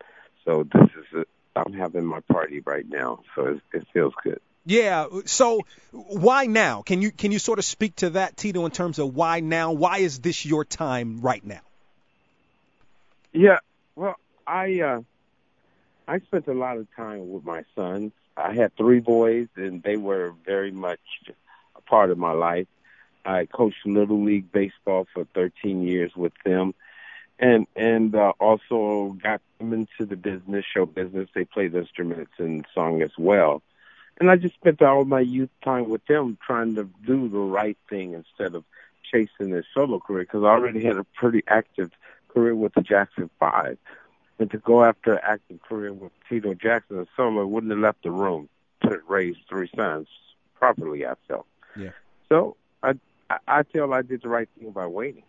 So 0.45 0.65
this 0.65 0.91
is 0.99 1.25
i 1.57 1.61
I'm 1.61 1.73
having 1.75 2.07
my 2.07 2.21
party 2.21 2.61
right 2.61 2.89
now, 2.89 3.21
so 3.35 3.47
it, 3.47 3.61
it 3.73 3.87
feels 3.93 4.15
good. 4.23 4.41
Yeah. 4.65 5.07
So 5.27 5.61
why 5.91 6.47
now? 6.47 6.83
Can 6.83 7.03
you 7.03 7.11
can 7.11 7.33
you 7.33 7.39
sort 7.39 7.59
of 7.59 7.65
speak 7.65 7.97
to 7.97 8.11
that, 8.11 8.37
Tito, 8.37 8.65
in 8.65 8.71
terms 8.71 8.99
of 8.99 9.15
why 9.15 9.41
now? 9.41 9.73
Why 9.73 9.99
is 9.99 10.21
this 10.21 10.45
your 10.47 10.65
time 10.65 11.21
right 11.21 11.45
now? 11.45 11.61
Yeah. 13.33 13.59
Well, 13.97 14.17
I 14.47 14.81
uh, 14.81 15.01
I 16.07 16.21
spent 16.21 16.47
a 16.49 16.55
lot 16.55 16.77
of 16.77 16.87
time 16.95 17.31
with 17.31 17.45
my 17.45 17.65
sons 17.75 18.13
I 18.37 18.55
had 18.55 18.77
three 18.77 19.01
boys, 19.01 19.49
and 19.57 19.83
they 19.83 19.97
were 19.97 20.35
very 20.45 20.71
much 20.71 21.01
a 21.77 21.81
part 21.83 22.11
of 22.11 22.19
my 22.19 22.33
life. 22.33 22.67
I 23.25 23.47
coached 23.47 23.87
little 23.87 24.23
league 24.23 24.51
baseball 24.51 25.07
for 25.13 25.25
13 25.35 25.83
years 25.83 26.15
with 26.17 26.33
them, 26.45 26.75
and 27.39 27.67
and 27.77 28.15
uh, 28.15 28.33
also 28.41 29.17
got 29.23 29.41
them 29.59 29.73
into 29.73 30.07
the 30.07 30.17
business, 30.17 30.65
show 30.65 30.87
business. 30.87 31.29
They 31.35 31.45
played 31.45 31.75
instruments 31.75 32.33
and 32.39 32.67
song 32.75 33.03
as 33.03 33.13
well, 33.17 33.63
and 34.19 34.31
I 34.31 34.37
just 34.37 34.55
spent 34.55 34.83
all 34.83 35.05
my 35.05 35.21
youth 35.21 35.51
time 35.63 35.89
with 35.89 36.05
them, 36.07 36.37
trying 36.45 36.75
to 36.77 36.89
do 37.07 37.29
the 37.29 37.39
right 37.39 37.79
thing 37.89 38.15
instead 38.15 38.55
of 38.55 38.65
chasing 39.11 39.51
their 39.51 39.65
solo 39.73 40.01
career. 40.01 40.25
Because 40.25 40.43
I 40.43 40.49
already 40.49 40.83
had 40.83 40.97
a 40.97 41.05
pretty 41.05 41.45
active 41.47 41.93
career 42.29 42.55
with 42.55 42.75
the 42.75 42.83
Jackson 42.83 43.31
Five 43.39 43.79
and 44.39 44.51
to 44.51 44.59
go 44.59 44.85
after 44.85 45.15
an 45.15 45.21
active 45.23 45.63
career 45.63 45.93
with 45.93 46.13
Tito 46.29 46.55
Jackson 46.55 46.99
and 46.99 47.07
solo 47.17 47.47
wouldn't 47.47 47.71
have 47.71 47.81
left 47.81 48.03
the 48.03 48.11
room 48.11 48.49
to 48.83 48.99
raise 49.09 49.37
three 49.49 49.71
sons 49.77 50.09
properly, 50.55 51.07
I 51.07 51.15
felt. 51.29 51.47
Yeah. 51.77 51.91
So 52.29 52.57
I 52.83 52.95
I, 53.47 53.63
feel 53.63 53.93
I 53.93 54.03
did 54.03 54.23
the 54.23 54.29
right 54.29 54.49
thing 54.59 54.71
by 54.73 54.87
waiting. 54.87 55.25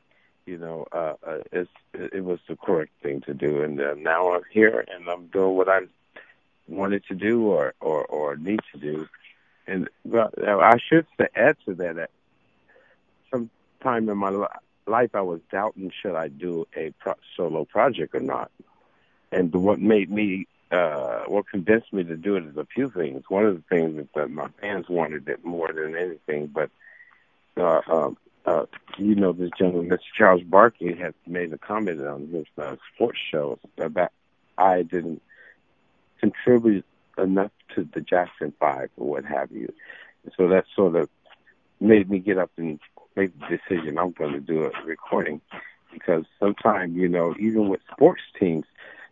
You 0.46 0.58
know, 0.58 0.88
uh, 0.92 1.14
uh, 1.26 1.38
it's, 1.52 1.70
it 1.94 2.24
was 2.24 2.40
the 2.50 2.58
correct 2.58 2.92
thing 3.02 3.22
to 3.22 3.34
do, 3.34 3.62
and 3.64 3.80
uh, 3.80 3.96
now 3.98 4.34
I'm 4.34 4.42
here 4.52 4.84
and 4.94 5.08
I'm 5.08 5.28
doing 5.28 5.56
what 5.56 5.70
I 5.70 5.82
wanted 6.68 7.06
to 7.06 7.16
do 7.16 7.48
or 7.48 7.74
or, 7.80 8.04
or 8.06 8.36
need 8.36 8.60
to 8.74 8.80
do. 8.80 9.08
And 9.68 9.90
well, 10.04 10.32
I 10.38 10.78
should 10.90 11.08
say, 11.18 11.28
add 11.36 11.56
to 11.66 11.74
that 11.76 11.96
that 11.96 12.10
sometime 13.32 14.10
in 14.10 14.18
my 14.18 14.48
life 14.86 15.12
I 15.14 15.22
was 15.22 15.40
doubting 15.50 15.92
should 16.02 16.16
I 16.16 16.28
do 16.28 16.68
a 16.76 16.94
pro- 17.00 17.16
solo 17.38 17.64
project 17.64 18.14
or 18.14 18.20
not. 18.20 18.52
And 19.34 19.54
what 19.54 19.80
made 19.80 20.12
me, 20.12 20.48
uh, 20.72 21.24
what 21.28 21.48
convinced 21.50 21.92
me 21.94 22.04
to 22.04 22.16
do 22.16 22.36
it 22.36 22.46
is 22.46 22.58
a 22.58 22.66
few 22.66 22.90
things. 22.90 23.24
One 23.30 23.46
of 23.46 23.56
the 23.56 23.64
things 23.70 23.98
is 24.00 24.08
that 24.16 24.30
my 24.30 24.48
fans 24.62 24.88
wanted 24.90 25.28
it 25.28 25.44
more 25.44 25.72
than 25.72 25.96
anything, 25.96 26.48
but 26.48 26.70
uh, 27.58 27.82
um, 27.88 28.18
uh, 28.46 28.66
you 28.98 29.16
know, 29.16 29.32
this 29.32 29.52
gentleman, 29.58 29.90
Mr. 29.90 30.00
Charles 30.18 30.44
Barkley, 30.44 30.96
had 30.96 31.14
made 31.26 31.54
a 31.54 31.58
comment 31.58 32.02
on 32.02 32.28
his 32.28 32.46
uh, 32.58 32.76
sports 32.94 33.20
show 33.32 33.60
about 33.78 34.12
I 34.58 34.84
didn't 34.84 35.22
contribute 36.20 36.86
enough 37.18 37.52
to 37.76 37.88
the 37.94 38.02
Jackson 38.02 38.54
Five 38.60 38.90
or 38.98 39.08
what 39.08 39.26
have 39.26 39.52
you. 39.52 39.74
So 40.38 40.48
that 40.50 40.66
sort 40.76 40.96
of 40.96 41.10
made 41.80 42.10
me 42.10 42.20
get 42.20 42.38
up 42.38 42.52
and 42.58 42.80
make 43.16 43.32
the 43.40 43.58
decision 43.58 43.98
I'm 43.98 44.12
going 44.12 44.34
to 44.34 44.40
do 44.40 44.66
a 44.66 44.72
recording 44.86 45.42
because 45.92 46.26
sometimes, 46.40 46.96
you 46.96 47.08
know, 47.08 47.36
even 47.40 47.70
with 47.70 47.82
sports 47.92 48.24
teams, 48.40 48.66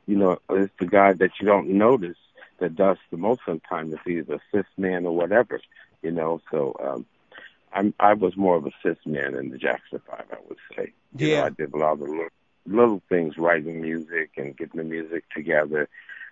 you 0.08 0.16
know, 0.18 0.40
it's 0.50 0.74
the 0.80 0.88
guy 0.88 1.14
that 1.14 1.32
you 1.40 1.46
don't 1.46 1.70
notice 1.70 2.18
that 2.60 2.76
does 2.76 2.98
the 3.10 3.18
most 3.18 3.42
sometimes 3.46 3.94
if 3.94 4.02
he's 4.06 4.30
a 4.30 4.40
fifth 4.52 4.78
man 4.78 5.06
or 5.06 5.16
whatever, 5.16 5.60
you 6.02 6.12
know. 6.12 6.42
So 6.52 6.76
um 6.84 7.06
I'm 7.74 7.94
I 8.00 8.14
was 8.14 8.36
more 8.38 8.56
of 8.56 8.66
a 8.66 8.72
fifth 8.84 9.06
man 9.06 9.36
in 9.36 9.50
the 9.50 9.58
Jackson 9.58 10.02
Five, 10.08 10.26
I 10.32 10.38
would 10.48 10.58
say. 10.76 10.94
You 11.20 11.28
yeah, 11.28 11.36
know, 11.36 11.44
I 11.46 11.50
did 11.50 11.74
a 11.74 11.78
lot 11.78 11.94
of 11.94 12.02
little, 12.02 12.28
little 12.66 13.02
things, 13.10 13.38
writing 13.38 13.82
music 13.82 14.32
and 14.38 14.56
getting 14.58 14.78
the 14.78 14.84
music 14.84 15.24
together. 15.36 15.88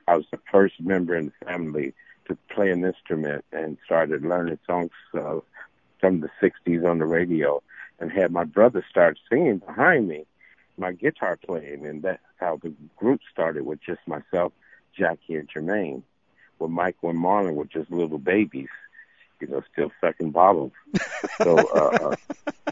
I 0.07 0.15
was 0.15 0.25
the 0.31 0.39
first 0.51 0.79
member 0.79 1.15
in 1.15 1.27
the 1.27 1.45
family 1.45 1.93
to 2.27 2.37
play 2.53 2.71
an 2.71 2.83
instrument 2.83 3.45
and 3.51 3.77
started 3.85 4.23
learning 4.23 4.59
songs 4.65 4.91
uh, 5.13 5.39
from 5.99 6.21
the 6.21 6.29
60s 6.41 6.85
on 6.87 6.99
the 6.99 7.05
radio 7.05 7.61
and 7.99 8.11
had 8.11 8.31
my 8.31 8.43
brother 8.43 8.85
start 8.89 9.17
singing 9.29 9.57
behind 9.57 10.07
me, 10.07 10.25
my 10.79 10.93
guitar 10.93 11.37
playing. 11.45 11.85
And 11.85 12.01
that's 12.01 12.21
how 12.37 12.59
the 12.61 12.73
group 12.95 13.21
started 13.31 13.65
with 13.65 13.79
just 13.81 14.01
myself, 14.07 14.53
Jackie, 14.97 15.35
and 15.35 15.49
Jermaine. 15.49 16.03
With 16.59 16.71
Michael 16.71 17.11
and 17.11 17.19
Marlon 17.19 17.55
were 17.55 17.65
just 17.65 17.89
little 17.89 18.17
babies, 18.17 18.67
you 19.39 19.47
know, 19.47 19.63
still 19.71 19.91
sucking 20.01 20.31
bottles. 20.31 20.73
so, 21.37 21.57
uh, 21.57 22.15
uh, 22.67 22.71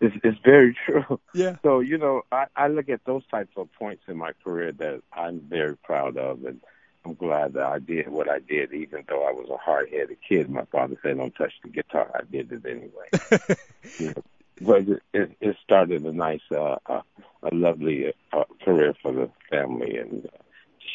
it's, 0.00 0.16
it's 0.24 0.38
very 0.42 0.74
true. 0.86 1.20
Yeah. 1.34 1.56
So, 1.62 1.80
you 1.80 1.98
know, 1.98 2.22
I, 2.32 2.46
I 2.56 2.68
look 2.68 2.88
at 2.88 3.04
those 3.04 3.26
types 3.26 3.52
of 3.56 3.70
points 3.74 4.04
in 4.08 4.16
my 4.16 4.32
career 4.42 4.72
that 4.72 5.02
I'm 5.12 5.40
very 5.40 5.76
proud 5.76 6.16
of. 6.16 6.44
And 6.44 6.60
I'm 7.06 7.14
glad 7.14 7.52
that 7.52 7.66
I 7.66 7.78
did 7.78 8.08
what 8.08 8.28
I 8.28 8.40
did, 8.40 8.72
even 8.72 9.04
though 9.08 9.22
I 9.22 9.30
was 9.30 9.48
a 9.48 9.56
hard 9.56 9.90
headed 9.90 10.16
kid. 10.28 10.50
My 10.50 10.64
father 10.64 10.96
said, 11.02 11.16
"Don't 11.18 11.34
touch 11.36 11.52
the 11.62 11.68
guitar." 11.68 12.10
I 12.12 12.22
did 12.28 12.50
it 12.50 12.66
anyway. 12.66 13.56
you 13.98 14.08
know, 14.08 14.22
but 14.60 14.82
it, 15.12 15.36
it 15.40 15.56
started 15.62 16.04
a 16.04 16.12
nice, 16.12 16.40
uh, 16.50 16.76
uh, 16.86 17.02
a 17.42 17.54
lovely 17.54 18.12
uh, 18.32 18.44
career 18.64 18.94
for 19.02 19.12
the 19.12 19.30
family 19.50 19.96
and 19.96 20.26
uh, 20.26 20.38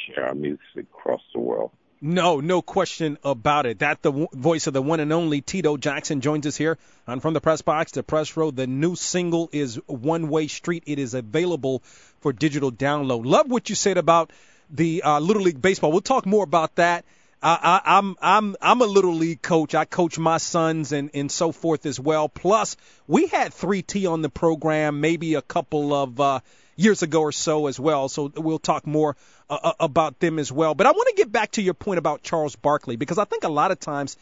share 0.07 0.27
our 0.27 0.35
music 0.35 0.59
across 0.77 1.21
the 1.33 1.39
world. 1.39 1.71
No, 2.03 2.39
no 2.39 2.63
question 2.63 3.19
about 3.23 3.67
it. 3.67 3.79
That 3.79 4.01
the 4.01 4.27
voice 4.33 4.65
of 4.65 4.73
the 4.73 4.81
one 4.81 4.99
and 4.99 5.13
only 5.13 5.41
Tito 5.41 5.77
Jackson 5.77 6.19
joins 6.19 6.47
us 6.47 6.57
here 6.57 6.79
on 7.07 7.19
From 7.19 7.35
the 7.35 7.41
Press 7.41 7.61
Box 7.61 7.91
to 7.91 8.01
Press 8.01 8.35
Row. 8.35 8.49
The 8.49 8.65
new 8.65 8.95
single 8.95 9.49
is 9.51 9.75
One 9.85 10.29
Way 10.29 10.47
Street. 10.47 10.83
It 10.87 10.97
is 10.97 11.13
available 11.13 11.83
for 12.19 12.33
digital 12.33 12.71
download. 12.71 13.25
Love 13.25 13.51
what 13.51 13.69
you 13.69 13.75
said 13.75 13.97
about 13.97 14.31
the 14.71 15.03
uh, 15.03 15.19
Little 15.19 15.43
League 15.43 15.61
Baseball. 15.61 15.91
We'll 15.91 16.01
talk 16.01 16.25
more 16.25 16.43
about 16.43 16.77
that. 16.77 17.05
I, 17.41 17.81
I, 17.83 17.97
I'm 17.97 18.15
I'm 18.21 18.55
I'm 18.61 18.81
a 18.81 18.85
little 18.85 19.15
league 19.15 19.41
coach. 19.41 19.73
I 19.73 19.85
coach 19.85 20.19
my 20.19 20.37
sons 20.37 20.91
and 20.91 21.09
and 21.13 21.31
so 21.31 21.51
forth 21.51 21.85
as 21.85 21.99
well. 21.99 22.29
Plus, 22.29 22.77
we 23.07 23.27
had 23.27 23.51
3T 23.51 24.09
on 24.09 24.21
the 24.21 24.29
program 24.29 25.01
maybe 25.01 25.33
a 25.35 25.41
couple 25.41 25.93
of 25.93 26.19
uh, 26.19 26.39
years 26.75 27.01
ago 27.01 27.21
or 27.21 27.31
so 27.31 27.67
as 27.67 27.79
well. 27.79 28.09
So 28.09 28.31
we'll 28.35 28.59
talk 28.59 28.85
more 28.85 29.15
uh, 29.49 29.59
uh 29.63 29.73
about 29.79 30.19
them 30.19 30.37
as 30.37 30.51
well. 30.51 30.75
But 30.75 30.87
I 30.87 30.91
want 30.91 31.09
to 31.09 31.15
get 31.15 31.31
back 31.31 31.51
to 31.51 31.61
your 31.61 31.73
point 31.73 31.97
about 31.97 32.21
Charles 32.21 32.55
Barkley 32.55 32.95
because 32.95 33.17
I 33.17 33.25
think 33.25 33.43
a 33.43 33.49
lot 33.49 33.71
of 33.71 33.79
times, 33.79 34.17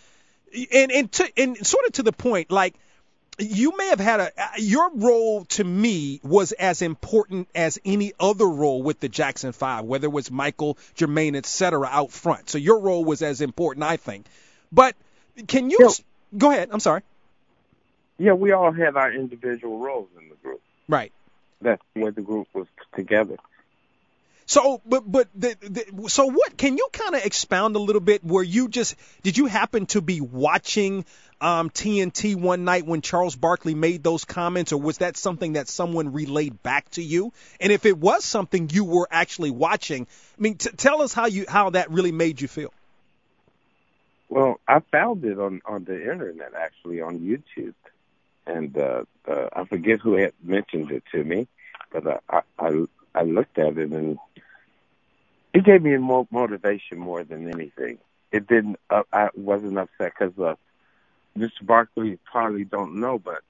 and 0.74 0.92
and 0.92 1.12
to, 1.14 1.30
and 1.38 1.66
sort 1.66 1.86
of 1.88 1.94
to 1.94 2.04
the 2.04 2.14
point, 2.14 2.52
like 2.52 2.76
you 3.40 3.76
may 3.78 3.88
have 3.88 4.00
had 4.00 4.20
a 4.20 4.32
uh, 4.38 4.48
your 4.58 4.92
role 4.94 5.46
to 5.46 5.64
me 5.64 6.20
was 6.24 6.52
as 6.52 6.82
important 6.82 7.48
as 7.56 7.80
any 7.86 8.14
other 8.20 8.46
role 8.46 8.84
with 8.84 9.00
the 9.00 9.10
Jackson 9.10 9.52
Five, 9.52 9.86
whether 9.86 10.06
it 10.06 10.12
was 10.12 10.30
Michael, 10.30 10.78
Jermaine, 10.96 11.36
etc. 11.36 11.88
out 11.90 12.12
front. 12.12 12.50
So 12.50 12.58
your 12.58 12.80
role 12.80 13.06
was 13.06 13.22
as 13.22 13.42
important, 13.42 13.84
I 13.84 13.98
think. 13.98 14.26
But 14.72 14.96
can 15.48 15.70
you 15.70 15.78
Yeah. 15.80 15.90
go 16.38 16.52
ahead? 16.52 16.70
I'm 16.72 16.80
sorry. 16.80 17.02
Yeah, 18.18 18.34
we 18.34 18.52
all 18.52 18.72
had 18.72 18.98
our 18.98 19.12
individual 19.12 19.80
roles 19.80 20.10
in 20.22 20.28
the 20.30 20.36
group. 20.36 20.62
Right. 20.88 21.14
That's 21.62 21.82
where 21.94 22.12
the 22.12 22.22
group 22.22 22.48
was 22.54 22.68
together. 22.96 23.38
So, 24.46 24.82
but 24.84 25.10
but 25.10 25.28
the, 25.36 25.56
the, 25.62 26.10
so 26.10 26.26
what? 26.26 26.58
Can 26.58 26.76
you 26.76 26.90
kind 26.92 27.14
of 27.14 27.24
expound 27.24 27.76
a 27.76 27.80
little 27.80 28.02
bit? 28.02 28.24
Where 28.24 28.44
you 28.44 28.68
just 28.68 28.96
did 29.22 29.38
you 29.38 29.46
happen 29.46 29.86
to 29.88 30.02
be 30.02 30.22
watching 30.22 31.06
um, 31.42 31.70
TNT 31.70 32.36
one 32.36 32.66
night 32.66 32.86
when 32.86 33.02
Charles 33.02 33.36
Barkley 33.36 33.76
made 33.76 34.04
those 34.04 34.26
comments, 34.26 34.72
or 34.72 34.80
was 34.80 35.00
that 35.00 35.18
something 35.18 35.54
that 35.54 35.68
someone 35.68 36.14
relayed 36.14 36.62
back 36.64 36.90
to 36.92 37.04
you? 37.04 37.34
And 37.60 37.72
if 37.72 37.86
it 37.86 37.98
was 37.98 38.26
something 38.26 38.70
you 38.72 38.84
were 38.84 39.08
actually 39.10 39.52
watching, 39.52 40.08
I 40.38 40.42
mean, 40.42 40.56
t- 40.56 40.70
tell 40.72 41.02
us 41.02 41.14
how 41.14 41.28
you 41.28 41.46
how 41.48 41.72
that 41.72 41.92
really 41.92 42.12
made 42.12 42.42
you 42.42 42.48
feel. 42.48 42.74
Well, 44.30 44.60
I 44.68 44.80
found 44.92 45.26
it 45.26 45.40
on 45.40 45.62
on 45.66 45.86
the 45.86 46.00
internet 46.00 46.54
actually 46.54 47.02
on 47.02 47.20
YouTube, 47.20 47.74
and 48.46 48.78
uh, 48.78 49.04
uh, 49.28 49.50
I 49.54 49.66
forget 49.66 50.00
who 50.00 50.14
had 50.14 50.34
mentioned 50.44 50.92
it 50.92 51.04
to 51.14 51.24
me, 51.24 51.48
but 51.92 52.22
I 52.30 52.42
I 52.60 52.86
I 53.16 53.24
looked 53.24 53.58
at 53.58 53.78
it 53.78 53.92
and 53.92 54.20
it 55.54 55.66
gave 55.66 55.82
me 55.82 55.98
more 55.98 56.28
motivation 56.32 57.00
more 57.00 57.24
than 57.24 57.50
anything. 57.50 57.98
It 58.32 58.48
didn't. 58.48 58.80
Uh, 58.90 59.04
I 59.12 59.30
wasn't 59.36 59.78
upset 59.78 60.14
because 60.18 60.38
uh, 60.38 60.56
Mr. 61.38 61.64
Barkley 61.64 62.20
probably 62.32 62.66
don't 62.66 63.00
know, 63.00 63.20
but 63.20 63.42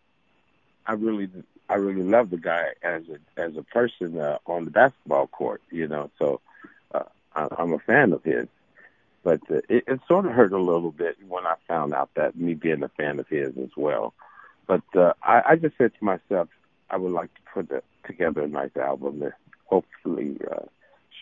I 0.86 0.94
really 0.94 1.30
I 1.70 1.76
really 1.76 2.04
love 2.04 2.30
the 2.30 2.38
guy 2.38 2.70
as 2.84 3.04
a 3.10 3.42
as 3.42 3.56
a 3.58 3.64
person 3.64 4.20
uh, 4.20 4.38
on 4.46 4.66
the 4.66 4.72
basketball 4.72 5.28
court. 5.28 5.62
You 5.72 5.88
know, 5.88 6.12
so 6.18 6.42
uh, 6.94 7.04
I, 7.36 7.48
I'm 7.58 7.74
a 7.74 7.80
fan 7.80 8.14
of 8.14 8.24
his. 8.24 8.48
But 9.24 9.42
uh, 9.52 9.62
it, 9.68 9.84
it 9.88 10.00
sort 10.08 10.26
of 10.26 10.32
hurt 10.32 10.54
a 10.54 10.60
little 10.60 10.92
bit 10.92 11.18
when 11.28 11.46
I 11.46 11.56
found 11.68 11.94
out 11.94 12.10
that 12.16 12.38
me 12.38 12.54
being 12.54 12.84
a 12.84 12.90
fan 12.90 13.20
of 13.20 13.28
his 13.28 13.58
as 13.58 13.70
well. 13.76 14.14
But 14.66 14.84
uh, 14.96 15.14
I, 15.22 15.42
I 15.50 15.56
just 15.56 15.78
said 15.78 15.92
to 15.98 16.06
myself, 16.06 16.48
I 16.90 16.98
would 16.98 17.12
like 17.12 17.34
to 17.34 17.42
put 17.54 17.72
a, 17.72 17.84
together 18.06 18.42
a 18.42 18.48
nice 18.48 18.76
album 18.78 19.22
and 19.22 19.34
hopefully 19.66 20.38
uh, 20.50 20.66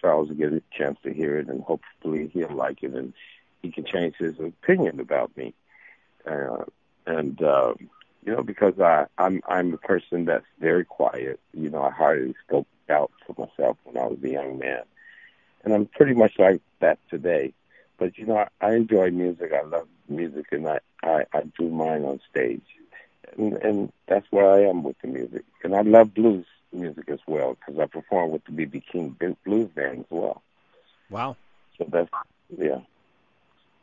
Charles 0.01 0.29
will 0.29 0.35
get 0.35 0.53
a 0.53 0.61
chance 0.71 0.97
to 1.03 1.13
hear 1.13 1.37
it 1.37 1.47
and 1.47 1.61
hopefully 1.63 2.29
he'll 2.33 2.51
like 2.51 2.83
it 2.83 2.93
and 2.93 3.13
he 3.61 3.71
can 3.71 3.85
change 3.85 4.15
his 4.17 4.39
opinion 4.39 4.99
about 4.99 5.35
me. 5.35 5.53
Uh, 6.27 6.65
and 7.05 7.41
uh, 7.41 7.73
you 8.25 8.35
know, 8.35 8.43
because 8.43 8.79
I 8.79 9.05
I'm 9.17 9.41
I'm 9.47 9.73
a 9.73 9.77
person 9.77 10.25
that's 10.25 10.45
very 10.59 10.85
quiet. 10.85 11.39
You 11.53 11.69
know, 11.69 11.81
I 11.81 11.91
hardly 11.91 12.35
spoke 12.45 12.67
out 12.89 13.11
for 13.25 13.47
myself 13.47 13.77
when 13.83 13.97
I 13.97 14.05
was 14.07 14.19
a 14.23 14.29
young 14.29 14.59
man, 14.59 14.83
and 15.63 15.73
I'm 15.73 15.85
pretty 15.85 16.13
much 16.13 16.37
like 16.37 16.61
that 16.79 16.99
today. 17.09 17.53
But 17.97 18.17
you 18.17 18.25
know, 18.25 18.37
I, 18.37 18.47
I 18.61 18.73
enjoy 18.75 19.11
music. 19.11 19.51
I 19.53 19.63
love 19.63 19.87
music, 20.09 20.47
and 20.51 20.67
I 20.67 20.79
I, 21.03 21.25
I 21.33 21.43
do 21.57 21.69
mine 21.69 22.03
on 22.03 22.19
stage, 22.29 22.65
and, 23.37 23.53
and 23.53 23.93
that's 24.07 24.27
where 24.31 24.49
I 24.49 24.63
am 24.63 24.83
with 24.83 24.99
the 25.01 25.07
music. 25.07 25.45
And 25.63 25.75
I 25.75 25.81
love 25.81 26.13
blues 26.13 26.45
music 26.73 27.09
as 27.09 27.19
well 27.27 27.55
because 27.55 27.79
I 27.79 27.85
perform 27.85 28.31
with 28.31 28.43
the 28.45 28.51
BB 28.51 28.83
King 28.85 29.15
Blues 29.45 29.69
Band 29.69 29.99
as 29.99 30.05
well. 30.09 30.41
Wow. 31.09 31.37
So 31.77 31.85
that's 31.89 32.09
yeah. 32.57 32.79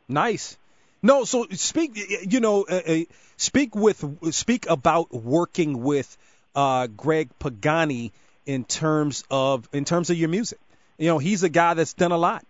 Nice. 0.07 0.57
No, 1.05 1.23
so 1.23 1.45
speak. 1.51 1.91
You 2.27 2.39
know, 2.39 2.63
uh, 2.63 2.81
uh, 2.87 2.99
speak 3.37 3.75
with 3.75 4.03
speak 4.33 4.67
about 4.67 5.13
working 5.13 5.83
with 5.83 6.17
uh, 6.55 6.87
Greg 6.87 7.29
Pagani 7.37 8.11
in 8.47 8.63
terms 8.63 9.23
of 9.29 9.69
in 9.71 9.85
terms 9.85 10.09
of 10.09 10.17
your 10.17 10.29
music. 10.29 10.57
You 10.97 11.09
know, 11.09 11.19
he's 11.19 11.43
a 11.43 11.49
guy 11.49 11.75
that's 11.75 11.93
done 11.93 12.11
a 12.11 12.17
lot. 12.17 12.43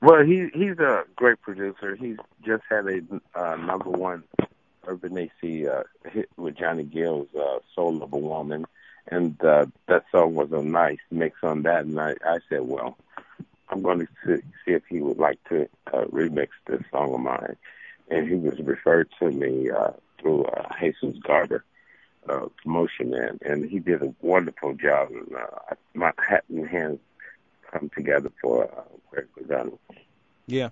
Well, 0.00 0.24
he 0.24 0.50
he's 0.54 0.78
a 0.78 1.02
great 1.16 1.42
producer. 1.42 1.96
He's 1.96 2.18
just 2.44 2.62
had 2.70 2.86
a 2.86 3.00
uh, 3.34 3.56
number 3.56 3.90
one 3.90 4.22
Urban 4.86 5.18
AC 5.18 5.66
uh, 5.66 5.82
hit 6.08 6.28
with 6.36 6.56
Johnny 6.56 6.84
Gill's 6.84 7.34
uh, 7.34 7.58
"Soul 7.74 8.04
of 8.04 8.12
a 8.12 8.18
Woman," 8.18 8.66
and 9.08 9.34
uh, 9.42 9.66
that 9.88 10.04
song 10.12 10.36
was 10.36 10.52
a 10.52 10.62
nice 10.62 11.00
mix 11.10 11.38
on 11.42 11.62
that. 11.62 11.86
And 11.86 11.98
I, 11.98 12.14
I 12.24 12.38
said, 12.48 12.60
well, 12.60 12.96
I'm 13.68 13.82
going 13.82 14.00
to 14.00 14.08
see, 14.24 14.42
if 14.72 14.82
he 14.88 15.00
would 15.00 15.18
like 15.18 15.42
to 15.48 15.68
uh, 15.92 16.04
remix 16.04 16.48
this 16.66 16.82
song 16.90 17.14
of 17.14 17.20
mine. 17.20 17.56
and 18.08 18.28
he 18.28 18.34
was 18.34 18.58
referred 18.60 19.08
to 19.18 19.30
me 19.30 19.70
uh, 19.70 19.92
through 20.20 20.44
uh, 20.44 20.68
Jesus 20.80 21.18
Garber 21.18 21.64
uh, 22.28 22.46
promotion 22.62 23.10
man, 23.10 23.38
and 23.44 23.68
he 23.68 23.78
did 23.78 24.02
a 24.02 24.14
wonderful 24.20 24.74
job. 24.74 25.10
And 25.10 25.34
uh, 25.34 25.74
my 25.94 26.12
hat 26.18 26.44
and 26.48 26.66
hands 26.66 27.00
come 27.70 27.90
together 27.94 28.30
for 28.40 28.64
uh, 28.64 28.82
Greg 29.10 29.26
Lozano. 29.38 29.78
Yeah. 30.46 30.70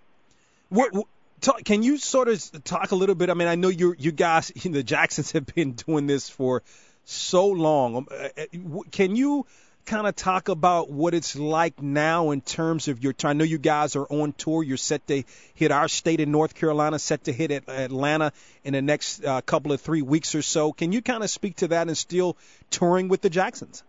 What, 0.69 0.93
what 0.93 1.07
talk, 1.41 1.65
can 1.65 1.83
you 1.83 1.99
sort 1.99 2.29
of 2.29 2.65
talk 2.65 2.91
a 2.91 2.97
little 2.97 3.15
bit? 3.15 3.31
I 3.31 3.35
mean, 3.35 3.49
I 3.49 3.55
know 3.55 3.69
you 3.69 3.95
you 3.99 4.13
guys, 4.13 4.49
the 4.49 4.83
Jacksons 4.83 5.33
have 5.33 5.47
been 5.47 5.73
doing 5.73 6.07
this 6.07 6.29
for 6.29 6.63
so 7.05 7.49
long. 7.49 7.97
Um, 7.97 8.09
uh, 8.11 8.29
uh 8.39 8.81
can 8.91 9.17
you 9.17 9.47
kind 9.85 10.07
of 10.07 10.17
talk 10.17 10.49
about 10.49 10.91
what 10.91 11.15
it's 11.15 11.37
like 11.37 11.83
now 11.83 12.31
in 12.31 12.41
terms 12.41 12.89
of 12.89 13.03
your? 13.03 13.13
Tour. 13.13 13.31
I 13.31 13.33
know 13.33 13.45
you 13.45 13.59
guys 13.59 13.97
are 13.97 14.07
on 14.07 14.33
tour. 14.33 14.63
You're 14.63 14.77
set 14.77 15.07
to 15.09 15.23
hit 15.55 15.71
our 15.71 15.89
state 15.89 16.21
in 16.21 16.31
North 16.31 16.55
Carolina, 16.55 16.99
set 16.99 17.25
to 17.25 17.33
hit 17.33 17.51
Atlanta 17.51 18.33
in 18.65 18.73
the 18.73 18.83
next 18.83 19.25
uh, 19.25 19.41
couple 19.43 19.73
of 19.73 19.81
three 19.81 20.03
weeks 20.03 20.35
or 20.35 20.43
so. 20.43 20.73
Can 20.73 20.93
you 20.93 21.03
kind 21.03 21.23
of 21.23 21.31
speak 21.31 21.57
to 21.57 21.69
that 21.69 21.89
and 21.89 21.97
still 21.97 22.37
touring 22.71 23.09
with 23.09 23.21
the 23.21 23.31
Jacksons? 23.31 23.83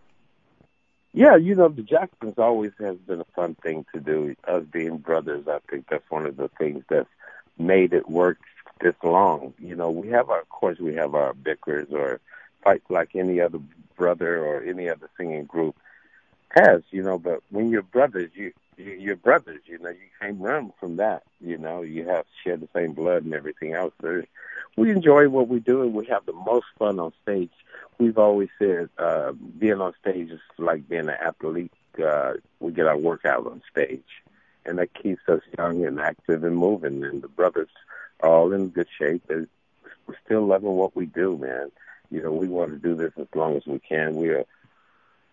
Yeah, 1.12 1.36
you 1.36 1.54
know, 1.54 1.68
the 1.68 1.82
Jacksons 1.82 2.34
always 2.36 2.72
has 2.78 2.96
been 2.98 3.20
a 3.20 3.26
fun 3.34 3.54
thing 3.54 3.86
to 3.94 4.00
do. 4.00 4.36
Us 4.46 4.64
being 4.70 4.98
brothers, 4.98 5.48
I 5.48 5.60
think 5.70 5.86
that's 5.88 6.08
one 6.10 6.26
of 6.26 6.36
the 6.36 6.48
things 6.58 6.84
that's 6.88 7.08
made 7.58 7.94
it 7.94 8.08
work 8.08 8.38
this 8.82 8.94
long. 9.02 9.54
You 9.58 9.76
know, 9.76 9.90
we 9.90 10.08
have 10.08 10.28
our, 10.28 10.40
of 10.40 10.48
course, 10.50 10.78
we 10.78 10.94
have 10.96 11.14
our 11.14 11.32
bickers 11.32 11.90
or 11.90 12.20
fights 12.62 12.84
like 12.90 13.16
any 13.16 13.40
other 13.40 13.60
brother 13.96 14.44
or 14.44 14.62
any 14.62 14.90
other 14.90 15.08
singing 15.16 15.46
group 15.46 15.74
has, 16.56 16.82
you 16.90 17.02
know, 17.02 17.18
but 17.18 17.42
when 17.50 17.70
you're 17.70 17.82
brothers, 17.82 18.30
you, 18.34 18.52
you 18.76 18.92
you're 18.92 19.16
brothers, 19.16 19.60
you 19.66 19.78
know, 19.78 19.90
you 19.90 20.08
can't 20.20 20.40
from 20.80 20.96
that. 20.96 21.22
You 21.40 21.58
know, 21.58 21.82
you 21.82 22.06
have 22.08 22.24
to 22.24 22.30
share 22.42 22.56
the 22.56 22.68
same 22.74 22.92
blood 22.92 23.24
and 23.24 23.34
everything 23.34 23.74
else. 23.74 23.92
So 24.00 24.22
we 24.76 24.90
enjoy 24.90 25.28
what 25.28 25.48
we 25.48 25.60
do 25.60 25.82
and 25.82 25.94
we 25.94 26.06
have 26.06 26.26
the 26.26 26.32
most 26.32 26.66
fun 26.78 26.98
on 26.98 27.12
stage. 27.22 27.50
We've 27.98 28.18
always 28.18 28.48
said 28.58 28.88
uh 28.98 29.32
being 29.32 29.80
on 29.80 29.94
stage 30.00 30.30
is 30.30 30.40
like 30.58 30.88
being 30.88 31.08
an 31.08 31.16
athlete. 31.20 31.72
Uh 32.02 32.34
we 32.60 32.72
get 32.72 32.86
our 32.86 32.98
workout 32.98 33.46
on 33.46 33.62
stage 33.70 34.04
and 34.64 34.78
that 34.78 34.94
keeps 34.94 35.22
us 35.28 35.42
young 35.58 35.84
and 35.84 36.00
active 36.00 36.44
and 36.44 36.56
moving 36.56 37.04
and 37.04 37.22
the 37.22 37.28
brothers 37.28 37.70
are 38.20 38.30
all 38.30 38.52
in 38.52 38.68
good 38.68 38.88
shape. 38.98 39.22
We're 39.28 40.16
still 40.24 40.46
loving 40.46 40.76
what 40.76 40.96
we 40.96 41.06
do, 41.06 41.36
man. 41.36 41.70
You 42.10 42.22
know, 42.22 42.32
we 42.32 42.48
want 42.48 42.70
to 42.70 42.78
do 42.78 42.94
this 42.94 43.12
as 43.18 43.26
long 43.34 43.56
as 43.56 43.66
we 43.66 43.80
can. 43.80 44.14
We 44.14 44.28
are 44.28 44.44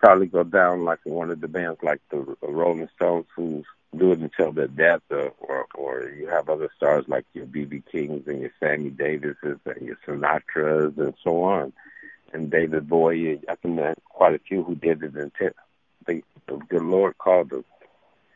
probably 0.03 0.27
go 0.27 0.43
down 0.43 0.83
like 0.83 0.99
one 1.05 1.31
of 1.31 1.39
the 1.39 1.47
bands 1.47 1.79
like 1.81 2.01
the 2.09 2.35
Rolling 2.41 2.89
Stones 2.93 3.25
who 3.33 3.63
do 3.95 4.11
it 4.11 4.19
until 4.19 4.51
their 4.51 4.67
death, 4.67 4.99
or, 5.09 5.31
or 5.39 5.65
or 5.75 6.09
you 6.09 6.27
have 6.27 6.49
other 6.49 6.69
stars 6.75 7.05
like 7.07 7.25
your 7.31 7.45
BB 7.45 7.83
Kings 7.89 8.27
and 8.27 8.41
your 8.41 8.51
Sammy 8.59 8.89
Davises 8.89 9.59
and 9.65 9.87
your 9.87 9.97
Sinatras 10.05 10.97
and 10.97 11.13
so 11.23 11.43
on, 11.43 11.71
and 12.33 12.51
David 12.51 12.89
Bowie. 12.89 13.39
I 13.47 13.55
think 13.55 13.77
there 13.77 13.95
quite 14.09 14.33
a 14.33 14.39
few 14.39 14.61
who 14.63 14.75
did 14.75 15.03
it 15.03 15.15
until 15.15 15.51
the 16.05 16.21
the 16.47 16.57
good 16.57 16.83
Lord 16.83 17.17
called 17.17 17.51
them, 17.51 17.63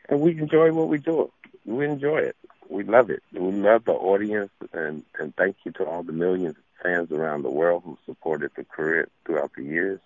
and 0.08 0.22
we 0.22 0.40
enjoy 0.40 0.72
what 0.72 0.88
we 0.88 1.00
do. 1.00 1.30
We 1.66 1.86
enjoy 1.86 2.20
it. 2.20 2.38
We 2.70 2.84
love 2.84 3.10
it. 3.10 3.24
We 3.34 3.52
love 3.52 3.84
the 3.84 3.92
audience, 3.92 4.52
and 4.72 5.04
and 5.20 5.36
thank 5.36 5.58
you 5.66 5.74
to 5.74 5.86
all 5.86 6.04
the 6.04 6.14
millions 6.14 6.56
of 6.56 6.64
fans 6.82 7.12
around 7.12 7.42
the 7.42 7.52
world 7.52 7.84
who 7.84 7.98
supported 8.06 8.52
the 8.56 8.64
career 8.64 9.10
throughout 9.26 9.52
the 9.58 9.64
years 9.64 10.00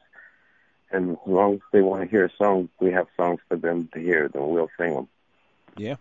and 0.92 1.12
as 1.12 1.18
long 1.26 1.56
as 1.56 1.62
they 1.72 1.82
want 1.82 2.04
to 2.04 2.10
hear 2.10 2.26
a 2.26 2.32
song, 2.38 2.70
we 2.80 2.92
have 2.92 3.08
songs 3.16 3.40
for 3.48 3.58
them 3.58 3.90
to 3.94 4.00
hear, 4.00 4.30
then 4.30 4.48
we'll 4.48 4.70
sing 4.78 4.94
them. 4.94 5.08
Yeah. 5.78 5.96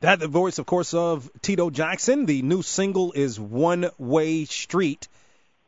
That 0.00 0.18
the 0.18 0.28
voice, 0.28 0.58
of 0.58 0.66
course, 0.66 0.94
of 0.94 1.30
Tito 1.42 1.70
Jackson. 1.70 2.26
The 2.26 2.42
new 2.42 2.62
single 2.62 3.12
is 3.12 3.38
One 3.38 3.88
Way 3.98 4.46
Street 4.46 5.06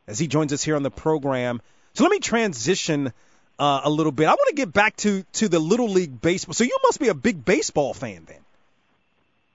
as 0.07 0.19
he 0.19 0.27
joins 0.27 0.51
us 0.51 0.63
here 0.63 0.75
on 0.75 0.83
the 0.83 0.91
program. 0.91 1.61
So 1.93 2.03
let 2.03 2.11
me 2.11 2.19
transition 2.19 3.13
uh, 3.57 3.81
a 3.83 3.89
little 3.89 4.11
bit. 4.11 4.27
I 4.27 4.31
want 4.31 4.49
to 4.49 4.55
get 4.55 4.73
back 4.73 4.97
to, 4.97 5.23
to 5.33 5.47
the 5.47 5.59
Little 5.59 5.89
League 5.89 6.19
baseball. 6.19 6.53
So 6.53 6.63
you 6.63 6.77
must 6.83 6.99
be 6.99 7.07
a 7.07 7.13
big 7.13 7.45
baseball 7.45 7.93
fan 7.93 8.25
then. 8.27 8.39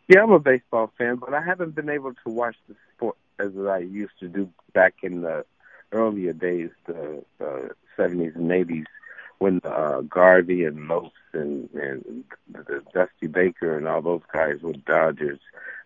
Yeah, 0.08 0.22
I'm 0.22 0.32
a 0.32 0.40
baseball 0.40 0.90
fan, 0.98 1.16
but 1.16 1.34
I 1.34 1.42
haven't 1.42 1.74
been 1.74 1.90
able 1.90 2.14
to 2.14 2.30
watch 2.30 2.56
the 2.68 2.74
sport 2.96 3.16
as 3.38 3.52
I 3.56 3.78
used 3.78 4.18
to 4.20 4.28
do 4.28 4.50
back 4.72 4.94
in 5.02 5.20
the 5.20 5.44
earlier 5.92 6.32
days, 6.32 6.70
the 6.86 7.22
uh, 7.40 7.68
70s 7.98 8.34
and 8.34 8.50
80s 8.50 8.86
when 9.40 9.60
uh, 9.64 10.02
Garvey 10.02 10.64
and 10.64 10.86
Lopes 10.86 11.16
and 11.32 11.68
and 11.72 12.24
the 12.52 12.82
Dusty 12.94 13.26
Baker 13.26 13.76
and 13.76 13.88
all 13.88 14.02
those 14.02 14.22
guys 14.32 14.60
were 14.62 14.74
Dodgers, 14.74 15.40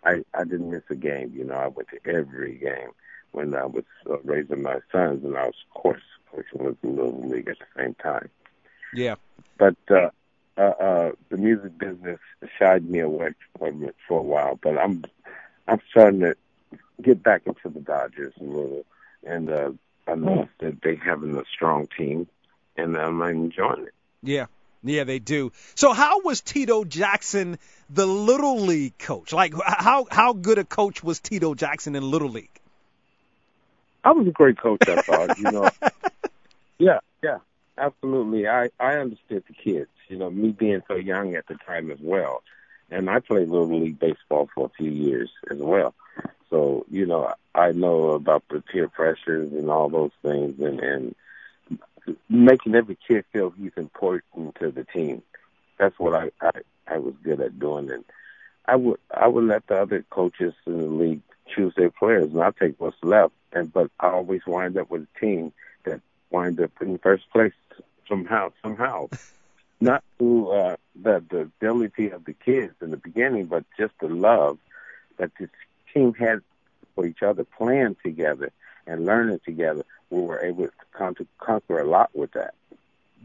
I 0.05 0.25
I 0.35 0.45
didn't 0.45 0.71
miss 0.71 0.83
a 0.91 0.97
game. 0.97 1.33
You 1.35 1.45
know, 1.45 1.55
I 1.55 1.69
went 1.69 1.89
to 1.91 2.11
every 2.11 2.57
game 2.57 2.91
when 3.31 3.55
I 3.55 3.65
was 3.65 3.85
uh, 4.11 4.19
raising 4.25 4.63
my 4.63 4.81
sons, 4.93 5.25
and 5.25 5.37
I 5.37 5.47
was 5.47 5.55
of 5.69 5.81
course 5.81 6.03
coaching 6.31 6.65
with 6.65 6.81
the 6.83 6.89
little 6.89 7.29
league 7.29 7.49
at 7.49 7.59
the 7.59 7.81
same 7.81 7.95
time. 7.95 8.29
Yeah. 8.93 9.15
But 9.57 9.77
uh, 9.89 10.11
uh, 10.59 10.61
uh, 10.61 11.13
the 11.29 11.37
music 11.37 11.79
business 11.79 12.19
shied 12.59 12.91
me 12.91 12.99
away 12.99 13.35
from 13.57 13.85
it 13.85 13.95
for 14.09 14.19
a 14.19 14.23
while. 14.23 14.59
But 14.61 14.79
I'm 14.79 15.05
I'm 15.69 15.81
starting 15.91 16.21
to 16.21 16.37
get 17.01 17.23
back 17.23 17.43
into 17.47 17.69
the 17.69 17.81
Dodgers 17.81 18.35
a 18.41 18.45
little, 18.45 18.85
and 19.25 19.49
uh, 19.49 19.71
I 20.09 20.17
know 20.17 20.49
that 20.59 20.83
they 20.83 20.97
having 20.97 21.37
a 21.37 21.45
strong 21.53 21.87
team 21.97 22.27
and 22.77 22.97
I'm 22.97 23.20
enjoying 23.22 23.85
it. 23.85 23.95
Yeah. 24.22 24.47
Yeah, 24.83 25.05
they 25.05 25.18
do. 25.18 25.51
So 25.75 25.95
how 25.95 26.20
was 26.20 26.43
Tito 26.43 26.85
Jackson 26.85 27.59
the 27.89 28.07
little 28.07 28.61
league 28.61 28.99
coach? 28.99 29.33
Like 29.33 29.55
how 29.64 30.07
how 30.11 30.35
good 30.35 30.59
a 30.59 30.64
coach 30.64 31.03
was 31.03 31.20
Tito 31.20 31.55
Jackson 31.55 31.97
in 31.97 32.03
little 32.03 32.29
league? 32.29 32.51
I 34.05 34.12
was 34.12 34.27
a 34.27 34.31
great 34.31 34.59
coach, 34.59 34.83
I 34.87 35.01
thought, 35.01 35.39
you 35.39 35.51
know. 35.51 35.70
Yeah, 36.77 36.99
yeah. 37.22 37.39
Absolutely. 37.79 38.49
I 38.49 38.70
I 38.79 38.97
understood 38.97 39.45
the 39.47 39.55
kids, 39.55 39.91
you 40.09 40.16
know, 40.16 40.29
me 40.29 40.51
being 40.51 40.83
so 40.89 40.97
young 40.97 41.35
at 41.35 41.47
the 41.47 41.55
time 41.55 41.91
as 41.91 41.99
well. 42.01 42.43
And 42.91 43.09
I 43.09 43.20
played 43.20 43.49
little 43.49 43.68
league 43.68 43.99
baseball 43.99 44.49
for 44.55 44.66
a 44.66 44.77
few 44.77 44.91
years 44.91 45.31
as 45.51 45.59
well. 45.59 45.95
So, 46.51 46.85
you 46.91 47.07
know, 47.07 47.33
I 47.55 47.72
know 47.72 48.11
about 48.11 48.45
the 48.49 48.61
peer 48.61 48.89
pressures 48.89 49.53
and 49.53 49.70
all 49.70 49.89
those 49.89 50.11
things 50.22 50.61
and 50.61 50.81
and 50.81 51.14
making 52.29 52.75
every 52.75 52.99
kid 53.07 53.25
feel 53.33 53.51
he's 53.51 53.73
important 53.77 54.57
to 54.57 54.71
the 54.71 54.85
team. 54.85 55.23
That's 55.79 55.99
what 55.99 56.15
I, 56.15 56.31
I 56.41 56.51
I 56.87 56.99
was 56.99 57.15
good 57.23 57.41
at 57.41 57.59
doing, 57.59 57.91
and 57.91 58.05
I 58.67 58.77
would 58.77 59.01
I 59.13 59.27
would 59.27 59.45
let 59.45 59.67
the 59.67 59.81
other 59.81 60.05
coaches 60.11 60.55
in 60.67 60.79
the 60.79 60.87
league 60.87 61.23
choose 61.55 61.75
their 61.77 61.91
players, 61.91 62.33
and 62.33 62.43
I'll 62.43 62.53
take 62.53 62.75
what's 62.79 63.03
left. 63.03 63.35
And 63.53 63.73
but 63.73 63.91
I 64.01 64.09
always 64.09 64.47
wind 64.47 64.77
up 64.77 64.91
with 64.91 65.03
a 65.03 65.21
team 65.21 65.53
that 65.85 66.01
wind 66.31 66.61
up 66.61 66.71
in 66.81 66.99
first 66.99 67.31
place 67.31 67.53
somehow 68.09 68.53
somehow. 68.63 69.09
Not 69.81 70.05
through 70.19 70.51
uh, 70.51 70.77
the 71.01 71.23
the 71.29 71.41
ability 71.41 72.11
of 72.11 72.25
the 72.25 72.33
kids 72.33 72.75
in 72.81 72.91
the 72.91 72.97
beginning, 72.97 73.47
but 73.47 73.65
just 73.77 73.93
the 74.01 74.09
love 74.09 74.59
that 75.19 75.33
this 75.39 75.51
team 75.93 76.15
had 76.15 76.41
for 76.95 77.05
each 77.07 77.23
other, 77.23 77.45
playing 77.45 77.97
together 78.03 78.51
and 78.87 79.05
learning 79.05 79.41
together 79.45 79.85
we 80.15 80.23
were 80.23 80.41
able 80.41 80.67
to 80.67 80.73
conquer, 80.93 81.27
conquer 81.39 81.81
a 81.81 81.85
lot 81.85 82.11
with 82.15 82.33
that. 82.33 82.55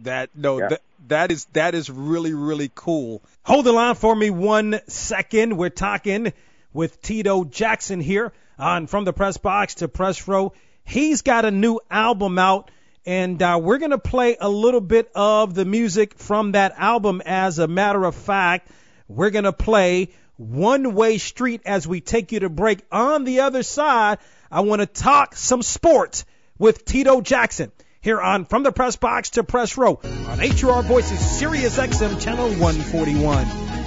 That 0.04 0.30
no, 0.36 0.60
yeah. 0.60 0.70
that 0.70 0.82
that 1.08 1.32
is 1.32 1.46
that 1.54 1.76
is 1.76 1.90
really 1.90 2.34
really 2.34 2.72
cool. 2.74 3.22
Hold 3.44 3.66
the 3.66 3.74
line 3.74 3.96
for 3.96 4.16
me 4.16 4.30
one 4.30 4.80
second. 4.88 5.58
We're 5.58 5.70
talking 5.70 6.34
with 6.74 7.02
Tito 7.02 7.44
Jackson 7.44 8.00
here 8.00 8.32
on 8.58 8.88
from 8.88 9.06
the 9.06 9.14
press 9.14 9.38
box 9.38 9.76
to 9.76 9.88
press 9.88 10.28
row. 10.28 10.54
He's 10.86 11.22
got 11.22 11.46
a 11.46 11.52
new 11.52 11.82
album 11.92 12.40
out, 12.40 12.72
and 13.06 13.42
uh, 13.44 13.60
we're 13.62 13.78
gonna 13.78 13.98
play 13.98 14.38
a 14.40 14.50
little 14.50 14.82
bit 14.82 15.12
of 15.14 15.54
the 15.54 15.66
music 15.66 16.18
from 16.18 16.54
that 16.54 16.76
album. 16.78 17.22
As 17.26 17.60
a 17.60 17.68
matter 17.68 18.04
of 18.06 18.16
fact, 18.16 18.70
we're 19.10 19.32
gonna 19.32 19.54
play 19.54 20.12
One 20.38 20.96
Way 20.96 21.18
Street 21.18 21.62
as 21.66 21.86
we 21.86 22.00
take 22.00 22.32
you 22.32 22.40
to 22.40 22.50
break. 22.50 22.86
On 22.90 23.26
the 23.26 23.42
other 23.42 23.64
side, 23.64 24.20
I 24.50 24.62
want 24.62 24.80
to 24.82 24.86
talk 24.86 25.36
some 25.36 25.62
sports 25.62 26.26
with 26.60 26.86
Tito 26.86 27.22
Jackson 27.22 27.72
here 28.02 28.22
on 28.22 28.46
From 28.46 28.64
the 28.64 28.72
Press 28.72 28.98
Box 28.98 29.32
to 29.32 29.44
Press 29.44 29.78
Row 29.78 30.00
on 30.04 30.40
HUR 30.40 30.84
Voices 30.84 31.20
Sirius 31.20 31.78
XM 31.78 32.22
Channel 32.22 32.50
141. 32.50 33.79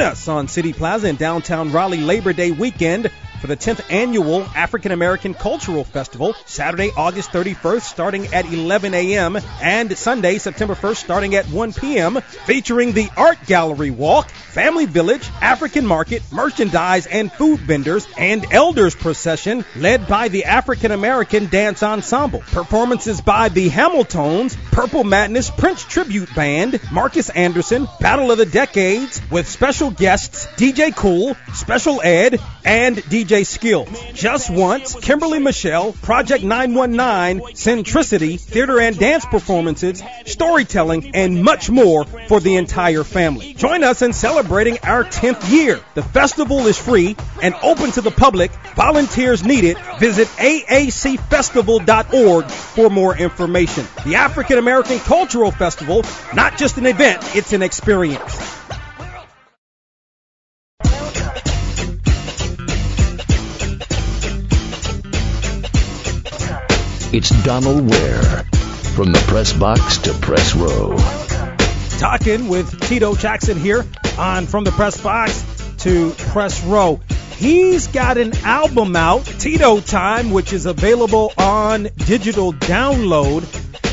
Us 0.00 0.28
on 0.28 0.46
City 0.46 0.72
Plaza 0.72 1.08
in 1.08 1.16
downtown 1.16 1.72
Raleigh 1.72 1.98
Labor 1.98 2.32
Day 2.32 2.52
weekend 2.52 3.10
for 3.44 3.48
the 3.48 3.56
10th 3.58 3.92
annual 3.92 4.40
African 4.56 4.90
American 4.90 5.34
Cultural 5.34 5.84
Festival, 5.84 6.34
Saturday, 6.46 6.90
August 6.96 7.30
31st, 7.30 7.82
starting 7.82 8.32
at 8.32 8.50
11 8.50 8.94
a.m., 8.94 9.38
and 9.60 9.94
Sunday, 9.98 10.38
September 10.38 10.74
1st, 10.74 10.96
starting 10.96 11.34
at 11.34 11.44
1 11.50 11.74
p.m., 11.74 12.22
featuring 12.22 12.92
the 12.92 13.10
Art 13.18 13.36
Gallery 13.44 13.90
Walk, 13.90 14.30
Family 14.30 14.86
Village, 14.86 15.28
African 15.42 15.84
Market, 15.84 16.22
merchandise 16.32 17.06
and 17.06 17.30
food 17.30 17.60
vendors, 17.60 18.08
and 18.16 18.50
Elders 18.50 18.94
Procession, 18.94 19.66
led 19.76 20.08
by 20.08 20.28
the 20.28 20.44
African 20.44 20.90
American 20.90 21.44
Dance 21.50 21.82
Ensemble. 21.82 22.40
Performances 22.40 23.20
by 23.20 23.50
the 23.50 23.68
Hamiltones, 23.68 24.56
Purple 24.70 25.04
Madness 25.04 25.50
Prince 25.50 25.84
Tribute 25.84 26.34
Band, 26.34 26.80
Marcus 26.90 27.28
Anderson, 27.28 27.88
Battle 28.00 28.30
of 28.30 28.38
the 28.38 28.46
Decades, 28.46 29.20
with 29.30 29.46
special 29.46 29.90
guests 29.90 30.46
DJ 30.56 30.96
Kool, 30.96 31.36
Special 31.52 32.00
Ed, 32.00 32.40
and 32.64 32.96
DJ 32.96 33.33
Skills. 33.42 33.88
Just 34.12 34.50
Once, 34.50 34.94
Kimberly 34.94 35.40
Michelle, 35.40 35.92
Project 35.92 36.44
919, 36.44 37.54
Centricity, 37.54 38.38
theater 38.38 38.78
and 38.78 38.96
dance 38.96 39.26
performances, 39.26 40.00
storytelling, 40.26 41.16
and 41.16 41.42
much 41.42 41.68
more 41.68 42.04
for 42.04 42.38
the 42.38 42.54
entire 42.56 43.02
family. 43.02 43.54
Join 43.54 43.82
us 43.82 44.02
in 44.02 44.12
celebrating 44.12 44.78
our 44.84 45.02
10th 45.04 45.50
year. 45.50 45.80
The 45.94 46.02
festival 46.02 46.66
is 46.66 46.78
free 46.78 47.16
and 47.42 47.54
open 47.62 47.90
to 47.92 48.00
the 48.00 48.12
public. 48.12 48.52
Volunteers 48.76 49.42
needed. 49.42 49.76
Visit 49.98 50.28
aacfestival.org 50.28 52.50
for 52.50 52.90
more 52.90 53.16
information. 53.16 53.86
The 54.04 54.16
African 54.16 54.58
American 54.58 54.98
Cultural 55.00 55.50
Festival, 55.50 56.04
not 56.34 56.58
just 56.58 56.76
an 56.78 56.86
event, 56.86 57.22
it's 57.34 57.52
an 57.52 57.62
experience. 57.62 58.54
It's 67.16 67.30
Donald 67.44 67.88
Ware. 67.88 68.44
From 68.96 69.12
the 69.12 69.24
press 69.28 69.52
box 69.52 69.98
to 69.98 70.12
press 70.14 70.56
row. 70.56 70.96
Talking 72.00 72.48
with 72.48 72.80
Tito 72.88 73.14
Jackson 73.14 73.56
here 73.56 73.84
on 74.18 74.46
From 74.46 74.64
the 74.64 74.72
Press 74.72 75.00
Box 75.00 75.44
to 75.84 76.10
Press 76.10 76.64
Row. 76.64 77.00
He's 77.36 77.86
got 77.86 78.18
an 78.18 78.36
album 78.38 78.96
out, 78.96 79.26
Tito 79.26 79.78
Time, 79.78 80.32
which 80.32 80.52
is 80.52 80.66
available 80.66 81.32
on 81.38 81.84
digital 81.98 82.52
download. 82.52 83.44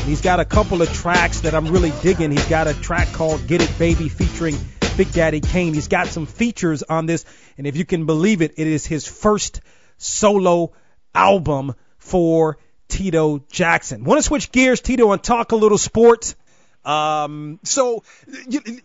He's 0.04 0.20
got 0.20 0.40
a 0.40 0.44
couple 0.44 0.82
of 0.82 0.92
tracks 0.92 1.42
that 1.42 1.54
I'm 1.54 1.68
really 1.68 1.92
digging. 2.02 2.32
He's 2.32 2.48
got 2.48 2.66
a 2.66 2.74
track 2.74 3.06
called 3.12 3.46
Get 3.46 3.62
It 3.62 3.78
Baby 3.78 4.08
featuring 4.08 4.56
Big 4.96 5.12
Daddy 5.12 5.40
Kane. 5.40 5.74
He's 5.74 5.86
got 5.86 6.08
some 6.08 6.26
features 6.26 6.82
on 6.82 7.06
this, 7.06 7.24
and 7.56 7.68
if 7.68 7.76
you 7.76 7.84
can 7.84 8.04
believe 8.04 8.42
it, 8.42 8.54
it 8.56 8.66
is 8.66 8.84
his 8.84 9.06
first 9.06 9.60
solo 9.96 10.72
album 11.14 11.76
for 11.98 12.58
Tito 12.92 13.42
Jackson. 13.50 14.04
Want 14.04 14.18
to 14.18 14.22
switch 14.22 14.52
gears, 14.52 14.82
Tito, 14.82 15.10
and 15.12 15.22
talk 15.22 15.52
a 15.52 15.56
little 15.56 15.78
sports? 15.78 16.36
Um, 16.84 17.58
so, 17.62 18.02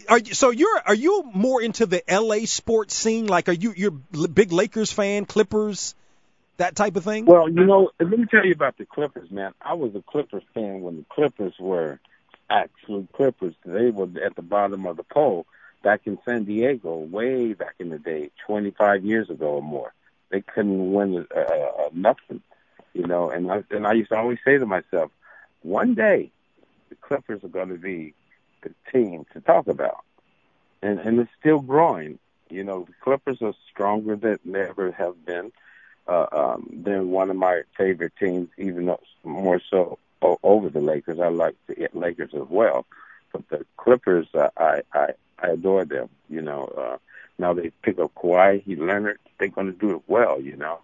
are 0.08 0.20
you, 0.20 0.34
so 0.34 0.52
you're 0.52 0.82
are 0.86 0.96
you 0.96 1.30
more 1.34 1.62
into 1.62 1.86
the 1.86 2.02
LA 2.10 2.46
sports 2.46 2.96
scene? 2.96 3.28
Like, 3.28 3.50
are 3.50 3.54
you 3.54 3.74
you're 3.76 3.92
big 3.92 4.54
Lakers 4.54 4.94
fan, 4.94 5.26
Clippers, 5.26 5.94
that 6.56 6.76
type 6.76 6.96
of 6.96 7.04
thing? 7.04 7.26
Well, 7.26 7.50
you 7.50 7.66
know, 7.66 7.90
let 8.00 8.18
me 8.18 8.26
tell 8.32 8.46
you 8.46 8.54
about 8.54 8.78
the 8.78 8.86
Clippers, 8.86 9.30
man. 9.30 9.54
I 9.62 9.74
was 9.74 9.94
a 9.96 10.02
Clippers 10.02 10.44
fan 10.54 10.82
when 10.82 10.98
the 10.98 11.06
Clippers 11.10 11.56
were 11.60 12.00
actually 12.50 13.08
Clippers. 13.14 13.56
They 13.66 13.90
were 13.90 14.08
at 14.24 14.36
the 14.36 14.42
bottom 14.42 14.86
of 14.86 14.96
the 14.96 15.04
pole 15.04 15.46
back 15.84 16.02
in 16.06 16.18
San 16.24 16.46
Diego, 16.46 16.96
way 16.98 17.54
back 17.54 17.76
in 17.80 17.90
the 17.90 18.00
day, 18.00 18.30
25 18.46 19.04
years 19.04 19.30
ago 19.30 19.56
or 19.56 19.62
more. 19.62 19.94
They 20.30 20.42
couldn't 20.42 20.94
win 20.94 21.26
uh, 21.36 21.40
uh, 21.40 21.90
nothing 21.94 22.42
you 22.98 23.06
know. 23.06 23.30
And 23.30 23.52
I 23.52 23.64
and 23.72 23.86
I 23.86 23.94
used 23.94 24.10
to 24.10 24.18
always 24.18 24.40
say 24.44 24.58
to 24.58 24.66
myself, 24.66 25.12
one 25.62 25.94
day 25.94 26.32
the 26.90 26.96
Clippers 26.96 27.44
are 27.44 27.50
going 27.50 27.70
to 27.70 27.78
be 27.78 28.14
the 28.64 28.72
team 28.92 29.26
to 29.34 29.42
talk 29.42 29.68
about, 29.68 30.04
and 30.82 31.00
and 31.00 31.20
it's 31.20 31.32
still 31.40 31.60
growing. 31.60 32.20
You 32.50 32.64
know, 32.64 32.86
the 32.86 32.94
Clippers 33.02 33.42
are 33.42 33.54
stronger 33.72 34.16
than 34.16 34.40
they 34.46 34.62
ever 34.62 34.92
have 34.92 35.26
been. 35.26 35.52
Uh, 36.08 36.26
um, 36.32 36.70
they're 36.72 37.04
one 37.04 37.30
of 37.30 37.36
my 37.36 37.64
favorite 37.78 38.14
teams, 38.18 38.48
even 38.58 38.86
though 38.86 39.02
more 39.24 39.62
so 39.70 40.00
over 40.22 40.70
the 40.70 40.80
Lakers. 40.80 41.20
I 41.20 41.28
like 41.28 41.56
the 41.68 41.90
Lakers 41.94 42.32
as 42.34 42.48
well, 42.50 42.86
but 43.32 43.48
the 43.50 43.66
Clippers, 43.78 44.28
uh, 44.34 44.50
I 44.58 44.82
I 44.94 45.10
I 45.40 45.50
adore 45.50 45.86
them. 45.86 46.10
You 46.30 46.42
know, 46.42 46.66
uh, 46.66 46.98
now 47.38 47.54
they 47.54 47.72
pick 47.82 48.00
up 48.00 48.14
Kawhi, 48.16 48.64
Leonard. 48.78 49.20
They're 49.38 49.50
going 49.50 49.68
to 49.68 49.78
do 49.78 49.96
it 49.96 50.02
well. 50.08 50.42
You 50.42 50.56
know, 50.56 50.80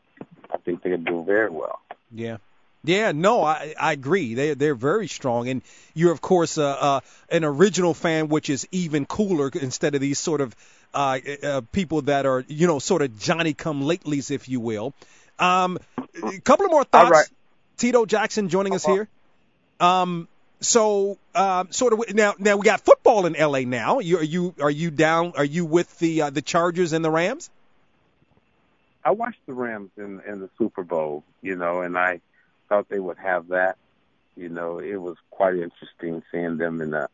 I 0.52 0.58
think 0.58 0.84
they're 0.84 0.98
going 0.98 1.06
to 1.06 1.12
do 1.12 1.24
very 1.24 1.50
well. 1.50 1.80
Yeah. 2.14 2.38
Yeah, 2.86 3.14
no, 3.14 3.44
I 3.44 3.74
I 3.80 3.94
agree. 3.94 4.34
They 4.34 4.54
they're 4.56 4.76
very 4.76 5.08
strong, 5.08 5.48
and 5.48 5.62
you're 5.94 6.12
of 6.12 6.20
course 6.20 6.58
uh, 6.58 6.68
uh, 6.70 7.00
an 7.30 7.46
original 7.46 7.94
fan, 7.94 8.28
which 8.28 8.50
is 8.50 8.68
even 8.74 9.06
cooler 9.06 9.50
instead 9.54 9.96
of 9.96 10.02
these 10.02 10.20
sort 10.20 10.42
of 10.42 10.54
uh, 10.94 11.20
uh, 11.44 11.62
people 11.72 12.02
that 12.04 12.26
are 12.26 12.44
you 12.50 12.68
know 12.68 12.80
sort 12.80 13.02
of 13.02 13.18
Johnny 13.18 13.54
come 13.54 13.84
latelys, 13.84 14.32
if 14.32 14.50
you 14.50 14.60
will. 14.60 14.94
Um, 15.40 15.80
a 16.22 16.40
couple 16.40 16.66
of 16.66 16.72
more 16.72 16.84
thoughts. 16.84 17.10
Right. 17.10 17.28
Tito 17.78 18.06
Jackson 18.06 18.50
joining 18.50 18.74
us 18.76 18.86
here. 18.86 19.08
Um, 19.80 20.28
so 20.60 21.18
uh, 21.36 21.66
sort 21.70 21.94
of 21.94 22.14
now 22.14 22.36
now 22.38 22.58
we 22.58 22.64
got 22.64 22.82
football 22.82 23.26
in 23.26 23.34
LA 23.34 23.62
now. 23.62 24.00
You, 24.00 24.20
are 24.20 24.24
you 24.24 24.56
are 24.62 24.72
you 24.72 24.92
down? 24.92 25.34
Are 25.38 25.46
you 25.46 25.66
with 25.66 26.00
the 26.00 26.24
uh, 26.24 26.30
the 26.30 26.42
Chargers 26.42 26.94
and 26.94 27.04
the 27.04 27.12
Rams? 27.12 27.50
I 29.06 29.12
watched 29.12 29.46
the 29.46 29.54
Rams 29.54 29.92
in 29.98 30.22
in 30.28 30.40
the 30.40 30.50
Super 30.58 30.84
Bowl, 30.84 31.24
you 31.42 31.56
know, 31.56 31.82
and 31.82 31.98
I 31.98 32.22
thought 32.70 32.90
they 32.90 33.00
would 33.00 33.18
have 33.18 33.50
that. 33.50 33.78
You 34.36 34.50
know, 34.50 34.80
it 34.80 34.96
was 34.96 35.18
quite 35.30 35.56
interesting 35.56 36.24
seeing 36.32 36.58
them 36.58 36.82
in 36.82 36.92
the 36.92 37.10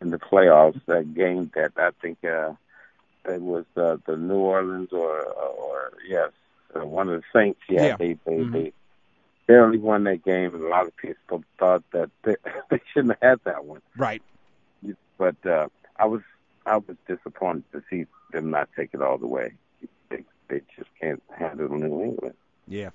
in 0.00 0.10
the 0.10 0.18
playoffs. 0.18 0.80
That 0.86 1.14
game 1.14 1.50
that 1.54 1.72
I 1.76 1.90
think 2.00 2.24
uh, 2.24 2.52
that 3.24 3.40
was 3.40 3.64
uh, 3.76 3.96
the 4.06 4.16
New 4.16 4.36
Orleans 4.36 4.92
or 4.92 5.22
or 5.24 5.92
yes, 6.06 6.30
uh, 6.74 6.86
one 6.86 7.08
of 7.08 7.20
the 7.20 7.38
Saints. 7.38 7.60
Yeah, 7.68 7.86
yeah. 7.86 7.96
they 7.96 8.12
they 8.24 8.32
mm-hmm. 8.32 8.52
they 8.52 8.72
barely 9.46 9.78
won 9.78 10.04
that 10.04 10.24
game, 10.24 10.54
and 10.54 10.64
a 10.64 10.68
lot 10.68 10.86
of 10.86 10.96
people 10.96 11.42
thought 11.58 11.82
that 11.92 12.10
they, 12.22 12.36
they 12.70 12.80
shouldn't 12.92 13.16
have 13.20 13.30
had 13.30 13.40
that 13.44 13.64
one. 13.64 13.82
Right. 13.96 14.22
But 15.18 15.44
uh, 15.44 15.68
I 15.96 16.06
was 16.06 16.22
I 16.64 16.76
was 16.76 16.96
disappointed 17.06 17.64
to 17.72 17.82
see 17.90 18.06
them 18.32 18.50
not 18.50 18.68
take 18.76 18.90
it 18.94 19.02
all 19.02 19.18
the 19.18 19.26
way 19.26 19.52
they 20.52 20.60
just 20.76 20.90
can't 21.00 21.22
handle 21.34 21.70
New 21.70 22.02
England. 22.02 22.34
Yeah. 22.68 22.90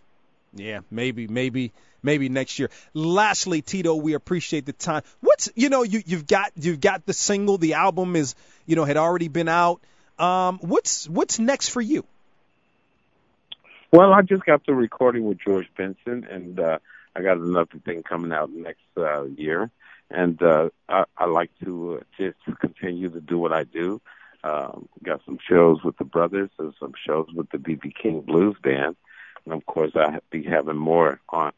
Yeah, 0.54 0.80
maybe, 0.90 1.28
maybe, 1.28 1.74
maybe 2.04 2.30
next 2.30 2.58
year. 2.58 2.70
Lastly, 2.94 3.62
Tito, 3.62 3.96
we 3.96 4.14
appreciate 4.14 4.66
the 4.66 4.74
time. 4.74 5.02
What's 5.20 5.50
you 5.56 5.70
know 5.70 5.84
you 5.84 6.02
you've 6.06 6.26
got 6.26 6.52
you've 6.56 6.80
got 6.80 7.06
the 7.06 7.14
single, 7.14 7.58
the 7.58 7.74
album 7.74 8.16
is 8.16 8.34
you 8.66 8.76
know 8.76 8.86
had 8.86 8.98
already 8.98 9.28
been 9.28 9.50
out. 9.50 9.82
Um, 10.18 10.60
what's 10.60 11.08
what's 11.10 11.38
next 11.38 11.70
for 11.70 11.82
you? 11.82 12.06
Well, 13.92 14.14
I 14.14 14.22
just 14.22 14.46
got 14.46 14.66
the 14.66 14.74
recording 14.74 15.26
with 15.26 15.38
George 15.40 15.68
Benson, 15.78 16.26
and 16.30 16.60
uh, 16.60 16.80
I 17.16 17.22
got 17.22 17.38
another 17.38 17.78
thing 17.86 18.04
coming 18.04 18.32
out 18.32 18.50
next 18.52 18.86
uh, 18.96 19.24
year. 19.24 19.70
And 20.10 20.42
uh, 20.42 20.70
I, 20.88 21.04
I 21.18 21.26
like 21.26 21.52
to 21.64 22.00
uh, 22.00 22.04
just 22.18 22.60
continue 22.60 23.10
to 23.10 23.20
do 23.20 23.38
what 23.38 23.52
I 23.52 23.66
do. 23.66 24.02
Um, 24.48 24.88
got 25.04 25.22
some 25.26 25.40
shows 25.50 25.84
with 25.84 25.98
the 25.98 26.06
brothers 26.06 26.50
and 26.58 26.74
some 26.80 26.94
shows 27.06 27.28
with 27.36 27.50
the 27.50 27.58
BB 27.58 27.94
King 28.02 28.22
Blues 28.22 28.56
Band. 28.64 28.96
And 29.44 29.54
of 29.54 29.66
course, 29.66 29.92
I'll 29.96 30.20
be 30.30 30.44
having 30.44 30.78
more 30.78 31.20
on 31.30 31.52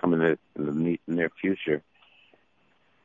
coming 0.00 0.20
in, 0.20 0.38
the 0.54 0.98
near 1.08 1.30
future. 1.40 1.82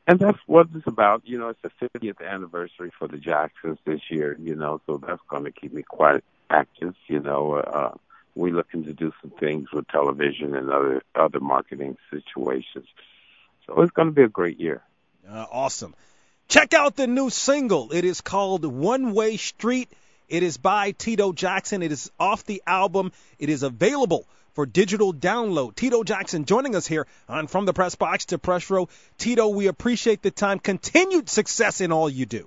And 0.06 0.18
that's 0.20 0.38
what 0.46 0.68
it's 0.74 0.86
about. 0.86 1.22
You 1.24 1.38
know, 1.38 1.48
it's 1.48 1.60
the 1.62 1.88
50th 1.88 2.24
anniversary 2.24 2.92
for 2.96 3.08
the 3.08 3.18
Jacksons 3.18 3.78
this 3.84 4.00
year, 4.10 4.36
you 4.40 4.54
know, 4.54 4.80
so 4.86 4.98
that's 4.98 5.22
going 5.28 5.44
to 5.44 5.52
keep 5.52 5.72
me 5.72 5.82
quite 5.82 6.22
active. 6.50 6.94
You 7.08 7.20
know, 7.20 7.54
uh, 7.54 7.94
we're 8.36 8.54
looking 8.54 8.84
to 8.84 8.92
do 8.92 9.12
some 9.20 9.32
things 9.40 9.72
with 9.72 9.88
television 9.88 10.54
and 10.54 10.70
other, 10.70 11.02
other 11.14 11.40
marketing 11.40 11.96
situations. 12.10 12.86
So 13.66 13.80
it's 13.82 13.92
going 13.92 14.08
to 14.08 14.14
be 14.14 14.22
a 14.22 14.28
great 14.28 14.60
year. 14.60 14.82
Uh, 15.28 15.46
awesome. 15.50 15.94
Check 16.52 16.74
out 16.74 16.96
the 16.96 17.06
new 17.06 17.30
single. 17.30 17.92
It 17.92 18.04
is 18.04 18.20
called 18.20 18.66
One 18.66 19.14
Way 19.14 19.38
Street. 19.38 19.90
It 20.28 20.42
is 20.42 20.58
by 20.58 20.90
Tito 20.90 21.32
Jackson. 21.32 21.82
It 21.82 21.92
is 21.92 22.10
off 22.20 22.44
the 22.44 22.62
album. 22.66 23.10
It 23.38 23.48
is 23.48 23.62
available 23.62 24.26
for 24.52 24.66
digital 24.66 25.14
download. 25.14 25.76
Tito 25.76 26.04
Jackson 26.04 26.44
joining 26.44 26.76
us 26.76 26.86
here 26.86 27.06
on 27.26 27.46
From 27.46 27.64
the 27.64 27.72
Press 27.72 27.94
Box 27.94 28.26
to 28.26 28.38
Press 28.38 28.68
Row. 28.68 28.90
Tito, 29.16 29.48
we 29.48 29.66
appreciate 29.66 30.20
the 30.20 30.30
time. 30.30 30.58
Continued 30.58 31.30
success 31.30 31.80
in 31.80 31.90
all 31.90 32.10
you 32.10 32.26
do. 32.26 32.46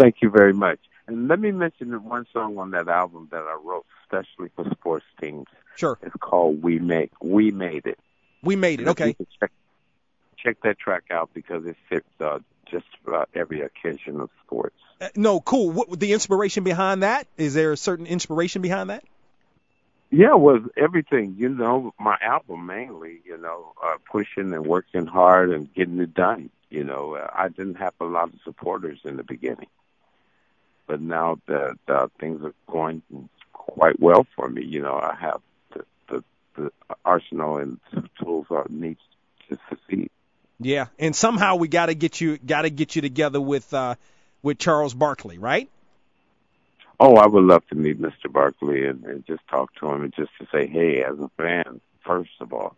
Thank 0.00 0.16
you 0.20 0.28
very 0.28 0.52
much. 0.52 0.80
And 1.06 1.28
let 1.28 1.38
me 1.38 1.52
mention 1.52 1.92
one 2.02 2.26
song 2.32 2.58
on 2.58 2.72
that 2.72 2.88
album 2.88 3.28
that 3.30 3.44
I 3.44 3.56
wrote 3.64 3.86
especially 4.02 4.50
for 4.56 4.68
sports 4.72 5.06
teams. 5.20 5.46
Sure. 5.76 5.96
It's 6.02 6.16
called 6.18 6.64
We 6.64 6.80
Made 6.80 7.10
We 7.22 7.52
Made 7.52 7.86
It. 7.86 8.00
We 8.42 8.56
made 8.56 8.80
it. 8.80 8.88
Okay. 8.88 9.14
Check, 9.38 9.52
check 10.42 10.56
that 10.62 10.78
track 10.78 11.04
out 11.10 11.30
because 11.34 11.66
it 11.66 11.76
fits 11.88 12.06
uh, 12.20 12.38
just 12.70 12.86
about 13.06 13.28
every 13.34 13.60
occasion 13.62 14.20
of 14.20 14.30
sports. 14.44 14.76
Uh, 15.00 15.08
no, 15.16 15.40
cool. 15.40 15.70
What 15.70 15.98
the 15.98 16.12
inspiration 16.12 16.64
behind 16.64 17.02
that? 17.02 17.26
Is 17.36 17.54
there 17.54 17.72
a 17.72 17.76
certain 17.76 18.06
inspiration 18.06 18.62
behind 18.62 18.90
that? 18.90 19.04
Yeah, 20.10 20.32
it 20.32 20.40
was 20.40 20.62
everything. 20.76 21.36
You 21.38 21.48
know, 21.48 21.94
my 21.98 22.16
album 22.20 22.66
mainly. 22.66 23.20
You 23.24 23.38
know, 23.38 23.72
uh, 23.82 23.96
pushing 24.10 24.52
and 24.52 24.66
working 24.66 25.06
hard 25.06 25.50
and 25.50 25.72
getting 25.72 26.00
it 26.00 26.14
done. 26.14 26.50
You 26.68 26.84
know, 26.84 27.14
uh, 27.14 27.28
I 27.32 27.48
didn't 27.48 27.76
have 27.76 27.94
a 28.00 28.04
lot 28.04 28.28
of 28.32 28.34
supporters 28.44 29.00
in 29.04 29.16
the 29.16 29.24
beginning, 29.24 29.68
but 30.86 31.00
now 31.00 31.38
that 31.46 31.78
uh, 31.88 32.08
things 32.20 32.44
are 32.44 32.54
going 32.70 33.02
quite 33.52 33.98
well 33.98 34.26
for 34.36 34.48
me, 34.48 34.64
you 34.64 34.82
know, 34.82 34.94
I 34.94 35.16
have 35.20 35.40
the 35.72 35.84
the, 36.08 36.24
the 36.56 36.70
arsenal 37.04 37.56
and 37.56 37.80
tools 38.22 38.46
I 38.50 38.64
need 38.68 38.98
to 39.48 39.58
succeed. 39.68 40.10
Yeah, 40.60 40.86
and 40.98 41.16
somehow 41.16 41.56
we 41.56 41.68
got 41.68 41.86
to 41.86 41.94
get 41.94 42.20
you 42.20 42.36
got 42.36 42.62
to 42.62 42.70
get 42.70 42.94
you 42.94 43.02
together 43.02 43.40
with 43.40 43.72
uh, 43.72 43.94
with 44.42 44.58
Charles 44.58 44.92
Barkley, 44.92 45.38
right? 45.38 45.68
Oh, 47.02 47.16
I 47.16 47.26
would 47.26 47.44
love 47.44 47.66
to 47.68 47.74
meet 47.74 48.00
Mr. 48.00 48.30
Barkley 48.30 48.86
and, 48.86 49.02
and 49.04 49.26
just 49.26 49.40
talk 49.48 49.74
to 49.76 49.88
him 49.88 50.02
and 50.02 50.14
just 50.14 50.32
to 50.38 50.46
say, 50.52 50.66
hey, 50.66 51.02
as 51.02 51.18
a 51.18 51.30
fan, 51.38 51.80
first 52.04 52.32
of 52.40 52.52
all, 52.52 52.76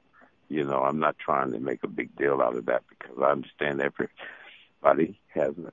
you 0.48 0.62
know, 0.62 0.78
I'm 0.78 1.00
not 1.00 1.18
trying 1.18 1.50
to 1.50 1.58
make 1.58 1.82
a 1.82 1.88
big 1.88 2.14
deal 2.16 2.40
out 2.40 2.56
of 2.56 2.66
that 2.66 2.84
because 2.88 3.16
I 3.20 3.32
understand 3.32 3.80
everybody 3.80 5.18
has 5.34 5.56
an 5.56 5.72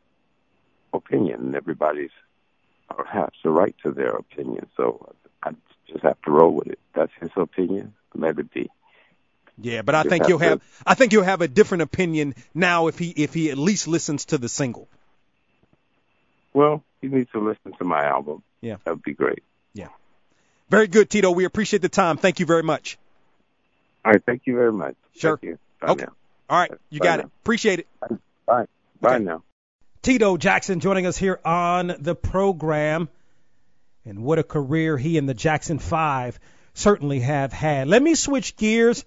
opinion 0.93 1.41
and 1.41 1.55
everybody's 1.55 2.09
or 2.97 3.05
has 3.05 3.29
the 3.43 3.51
right 3.51 3.75
to 3.83 3.91
their 3.91 4.15
opinion. 4.15 4.67
So 4.75 5.13
I 5.43 5.51
just 5.87 6.03
have 6.03 6.19
to 6.23 6.31
roll 6.31 6.55
with 6.55 6.69
it. 6.69 6.79
That's 6.95 7.11
his 7.21 7.29
opinion. 7.35 7.93
Let 8.15 8.39
it 8.39 8.51
be. 8.51 8.71
Yeah, 9.61 9.81
but 9.81 9.95
I 9.95 10.03
think 10.03 10.27
you'll 10.27 10.39
have 10.39 10.61
I 10.85 10.93
think 10.95 11.11
you'll 11.11 11.23
have 11.23 11.41
a 11.41 11.47
different 11.47 11.83
opinion 11.83 12.35
now 12.53 12.87
if 12.87 12.97
he 12.97 13.09
if 13.09 13.33
he 13.33 13.51
at 13.51 13.57
least 13.57 13.87
listens 13.87 14.25
to 14.25 14.37
the 14.37 14.49
single. 14.49 14.87
Well, 16.53 16.83
he 17.01 17.07
needs 17.07 17.29
to 17.31 17.39
listen 17.39 17.73
to 17.77 17.83
my 17.83 18.05
album. 18.05 18.43
Yeah. 18.61 18.77
That 18.83 18.91
would 18.95 19.03
be 19.03 19.13
great. 19.13 19.43
Yeah. 19.73 19.89
Very 20.69 20.87
good, 20.87 21.09
Tito. 21.09 21.31
We 21.31 21.45
appreciate 21.45 21.81
the 21.81 21.89
time. 21.89 22.17
Thank 22.17 22.39
you 22.39 22.45
very 22.45 22.63
much. 22.63 22.97
All 24.03 24.11
right. 24.11 24.23
Thank 24.23 24.43
you 24.45 24.55
very 24.55 24.73
much. 24.73 24.95
Sure. 25.15 25.37
Thank 25.37 25.43
you. 25.43 25.59
Bye 25.79 25.87
okay. 25.89 26.05
Now. 26.05 26.13
All 26.49 26.59
right. 26.59 26.71
You 26.89 26.99
Bye 26.99 27.05
got 27.05 27.19
now. 27.19 27.25
it. 27.25 27.31
Appreciate 27.43 27.79
it. 27.79 27.87
Bye. 28.45 28.65
Bye 28.99 29.15
okay. 29.15 29.23
now. 29.23 29.43
Tito 30.01 30.37
Jackson 30.37 30.79
joining 30.79 31.05
us 31.05 31.17
here 31.17 31.39
on 31.43 31.95
the 31.99 32.15
program. 32.15 33.09
And 34.05 34.23
what 34.23 34.39
a 34.39 34.43
career 34.43 34.97
he 34.97 35.17
and 35.17 35.27
the 35.27 35.33
Jackson 35.33 35.77
Five 35.77 36.39
certainly 36.73 37.19
have 37.19 37.51
had. 37.51 37.87
Let 37.87 38.01
me 38.01 38.15
switch 38.15 38.55
gears. 38.55 39.05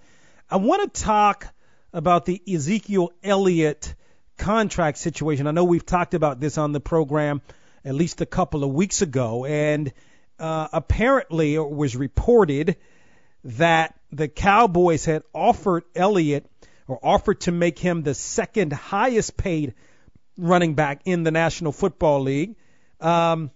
I 0.53 0.57
want 0.57 0.93
to 0.93 1.03
talk 1.03 1.47
about 1.95 2.27
the 2.27 2.43
Ezekiel 2.47 3.11
Elliott 3.25 3.95
contract 4.37 4.99
situation. 4.99 5.47
I 5.47 5.51
know 5.51 5.65
we've 5.65 5.87
talked 5.87 6.13
about 6.13 6.41
this 6.41 6.59
on 6.59 6.73
the 6.73 6.81
program 6.81 7.41
at 7.87 7.95
least 7.95 8.21
a 8.21 8.27
couple 8.27 8.63
of 8.63 8.71
weeks 8.71 9.01
ago, 9.01 9.47
and 9.47 9.91
uh, 10.39 10.69
apparently 10.75 11.55
it 11.55 11.67
was 11.67 11.97
reported 11.97 12.77
that 13.45 13.99
the 14.11 14.29
Cowboys 14.29 15.07
had 15.07 15.23
offered 15.33 15.85
Elliott 15.97 16.45
or 16.87 17.01
offered 17.03 17.41
to 17.41 17.51
make 17.51 17.79
him 17.79 18.03
the 18.03 18.13
second 18.13 18.75
highest 18.75 19.39
paid 19.39 19.73
running 20.37 20.75
back 20.75 21.01
in 21.07 21.23
the 21.23 21.31
National 21.31 21.73
Football 21.73 22.25
League, 22.25 22.57
um, 23.01 23.51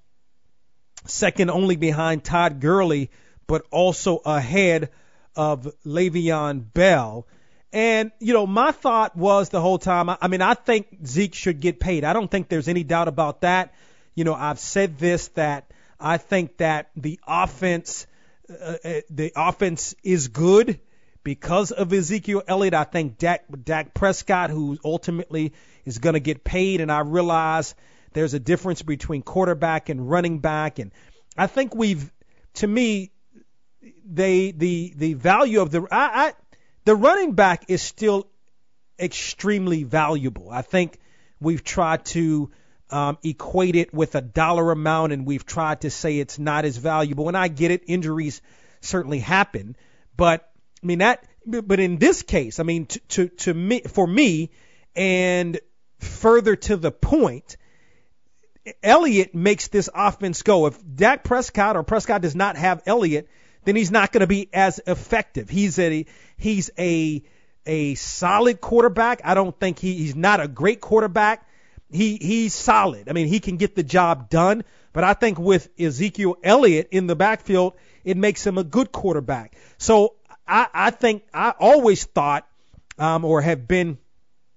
second 1.05 1.51
only 1.51 1.77
behind 1.77 2.25
Todd 2.25 2.59
Gurley, 2.59 3.11
but 3.47 3.67
also 3.71 4.17
ahead 4.25 4.89
of 5.37 5.73
Le'Veon 5.85 6.73
Bell. 6.73 7.27
And, 7.73 8.11
you 8.21 8.33
know, 8.33 8.47
my 8.47 8.73
thought 8.73 9.17
was 9.17 9.51
the 9.51 9.61
whole 9.61 9.79
time, 9.79 10.09
I, 10.09 10.29
mean, 10.29 10.41
I 10.41 10.55
think 10.55 10.87
Zeke 11.05 11.35
should 11.35 11.61
get 11.61 11.79
paid. 11.79 12.05
I 12.05 12.13
don't 12.13 12.31
think 12.31 12.49
there's 12.49 12.69
any 12.69 12.85
doubt 12.85 13.09
about 13.09 13.43
that. 13.43 13.75
You 14.15 14.25
know, 14.25 14.35
I've 14.35 14.59
said 14.59 14.99
this 14.99 15.29
that 15.29 15.71
I 16.01 16.17
think 16.17 16.59
that 16.59 16.91
the 16.97 17.21
offense, 17.27 18.07
uh, 18.49 18.77
the 19.11 19.33
offense 19.37 19.95
is 20.03 20.29
good 20.29 20.81
because 21.23 21.73
of 21.73 21.93
Ezekiel 21.93 22.43
Elliott. 22.47 22.73
I 22.73 22.85
think 22.85 23.19
Dak, 23.19 23.45
Dak 23.65 23.95
Prescott, 23.95 24.51
who 24.51 24.79
ultimately 24.85 25.53
is 25.85 25.99
going 25.99 26.15
to 26.15 26.21
get 26.21 26.45
paid, 26.45 26.81
and 26.81 26.91
I 26.91 27.01
realize 27.01 27.75
there's 28.13 28.33
a 28.33 28.39
difference 28.39 28.83
between 28.83 29.23
quarterback 29.23 29.89
and 29.89 30.09
running 30.09 30.39
back, 30.39 30.79
and 30.79 30.93
I 31.37 31.49
think 31.49 31.75
we've, 31.75 32.13
to 32.55 32.67
me, 32.67 33.11
they 34.05 34.51
the 34.53 34.93
the 34.97 35.15
value 35.15 35.61
of 35.61 35.71
the 35.71 35.87
I, 35.91 36.29
I 36.29 36.33
the 36.85 36.95
running 36.95 37.33
back 37.33 37.65
is 37.69 37.83
still 37.83 38.29
extremely 38.99 39.83
valuable. 39.83 40.49
I 40.51 40.63
think 40.63 40.99
we've 41.41 41.65
tried 41.65 42.05
to 42.07 42.51
um, 42.91 43.19
equate 43.23 43.77
it 43.77 43.93
with 43.93 44.15
a 44.15 44.21
dollar 44.21 44.71
amount, 44.71 45.13
and 45.13 45.27
we've 45.27 45.45
tried 45.45 45.83
to 45.83 45.91
say 45.91 46.19
it's 46.19 46.39
not 46.39 46.65
as 46.65 46.77
valuable. 46.77 47.29
And 47.29 47.37
I 47.37 47.49
get 47.49 47.71
it; 47.71 47.83
injuries 47.87 48.41
certainly 48.81 49.19
happen, 49.19 49.77
but 50.17 50.51
I 50.83 50.87
mean 50.87 50.99
that. 50.99 51.25
But 51.47 51.79
in 51.79 51.99
this 51.99 52.23
case, 52.23 52.59
I 52.59 52.65
mean, 52.65 52.87
to 52.87 53.01
to, 53.01 53.29
to 53.29 53.55
me, 53.55 53.83
for 53.83 54.07
me, 54.07 54.51
and 54.95 55.61
further 55.99 56.57
to 56.57 56.77
the 56.77 56.91
point, 56.91 57.57
Elliott 58.83 59.35
makes 59.35 59.69
this 59.69 59.89
offense 59.95 60.43
go. 60.43 60.67
If 60.67 60.79
Dak 60.95 61.25
Prescott 61.25 61.77
or 61.77 61.83
Prescott 61.83 62.23
does 62.23 62.35
not 62.35 62.57
have 62.57 62.83
Elliott, 62.87 63.29
then 63.67 63.77
he's 63.77 63.91
not 63.91 64.13
going 64.13 64.21
to 64.23 64.27
be 64.27 64.49
as 64.55 64.81
effective. 64.87 65.51
He's 65.51 65.79
a 65.79 66.07
he's 66.39 66.71
a 66.79 67.23
a 67.67 67.97
solid 67.97 68.61
quarterback. 68.61 69.21
I 69.25 69.35
don't 69.35 69.59
think 69.59 69.81
he, 69.81 69.95
he's 69.95 70.15
not 70.15 70.41
a 70.41 70.49
great 70.49 70.81
quarterback. 70.81 71.47
He 71.91 72.17
he's 72.17 72.55
solid. 72.55 73.09
I 73.09 73.13
mean, 73.13 73.27
he 73.27 73.41
can 73.41 73.57
get 73.57 73.75
the 73.75 73.83
job 73.83 74.31
done. 74.31 74.65
But 74.93 75.05
I 75.05 75.13
think 75.13 75.39
with 75.39 75.69
Ezekiel 75.79 76.37
Elliott 76.43 76.89
in 76.93 77.07
the 77.07 77.17
backfield, 77.17 77.75
it 78.03 78.17
makes 78.17 78.47
him 78.47 78.57
a 78.57 78.65
good 78.65 78.93
quarterback. 78.93 79.55
So 79.79 80.15
I, 80.47 80.69
I 80.73 80.91
think 80.91 81.25
I 81.35 81.51
always 81.51 82.05
thought, 82.05 82.49
um, 82.99 83.25
or 83.25 83.43
have 83.43 83.69
been, 83.69 83.99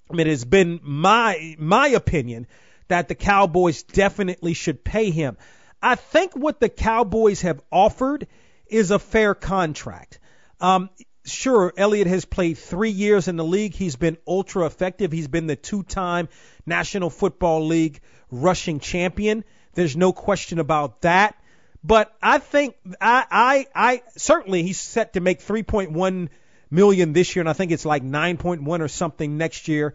I 0.10 0.16
mean, 0.16 0.28
it 0.28 0.30
has 0.30 0.46
been 0.46 0.80
my 0.84 1.56
my 1.58 1.88
opinion 1.90 2.48
that 2.90 3.08
the 3.08 3.16
Cowboys 3.16 3.84
definitely 3.84 4.54
should 4.54 4.84
pay 4.84 5.10
him. 5.10 5.38
I 5.82 5.96
think 5.96 6.36
what 6.36 6.60
the 6.60 6.70
Cowboys 6.70 7.42
have 7.42 7.60
offered 7.72 8.28
is 8.70 8.92
a 8.92 9.00
fair 9.00 9.34
contract. 9.36 10.20
Um, 10.60 10.90
sure, 11.26 11.74
Elliott 11.78 12.08
has 12.08 12.26
played 12.26 12.58
three 12.58 12.90
years 12.90 13.28
in 13.28 13.36
the 13.36 13.44
league. 13.44 13.74
He's 13.74 13.96
been 13.96 14.18
ultra 14.28 14.66
effective. 14.66 15.12
He's 15.12 15.28
been 15.28 15.48
the 15.48 15.56
two-time 15.56 16.30
National 16.66 17.10
Football 17.10 17.68
League 17.68 18.02
rushing 18.32 18.80
champion. 18.80 19.44
There's 19.74 19.96
no 19.96 20.14
question 20.14 20.60
about 20.60 21.02
that. 21.02 21.36
But 21.84 22.14
I 22.22 22.40
think 22.40 22.76
I, 23.00 23.26
I, 23.32 23.68
I 23.74 24.04
certainly 24.18 24.64
he's 24.64 24.80
set 24.80 25.14
to 25.14 25.22
make 25.22 25.40
3.1 25.40 26.30
million 26.70 27.14
this 27.14 27.36
year, 27.36 27.42
and 27.42 27.50
I 27.50 27.54
think 27.54 27.72
it's 27.72 27.86
like 27.86 28.04
9.1 28.04 28.80
or 28.82 28.88
something 28.88 29.38
next 29.38 29.68
year. 29.68 29.94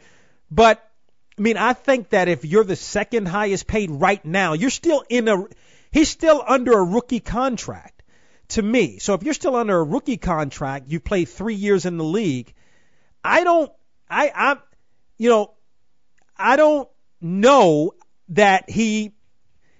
But 0.50 0.82
I 1.38 1.42
mean, 1.42 1.56
I 1.56 1.72
think 1.72 2.10
that 2.10 2.28
if 2.28 2.44
you're 2.44 2.64
the 2.64 2.76
second 2.76 3.26
highest 3.26 3.66
paid 3.66 3.90
right 3.90 4.24
now, 4.24 4.54
you're 4.54 4.70
still 4.70 5.04
in 5.08 5.28
a 5.28 5.44
he's 5.90 6.08
still 6.08 6.42
under 6.46 6.72
a 6.72 6.84
rookie 6.84 7.20
contract 7.20 7.93
to 8.54 8.62
me. 8.62 8.98
So 8.98 9.14
if 9.14 9.22
you're 9.22 9.34
still 9.34 9.56
under 9.56 9.78
a 9.78 9.84
rookie 9.84 10.16
contract, 10.16 10.88
you 10.88 11.00
play 11.00 11.24
three 11.24 11.54
years 11.54 11.86
in 11.86 11.98
the 11.98 12.04
league. 12.04 12.52
I 13.22 13.44
don't, 13.44 13.70
I, 14.08 14.32
I'm, 14.34 14.58
you 15.18 15.28
know, 15.28 15.54
I 16.36 16.56
don't 16.56 16.88
know 17.20 17.94
that 18.30 18.70
he 18.70 19.12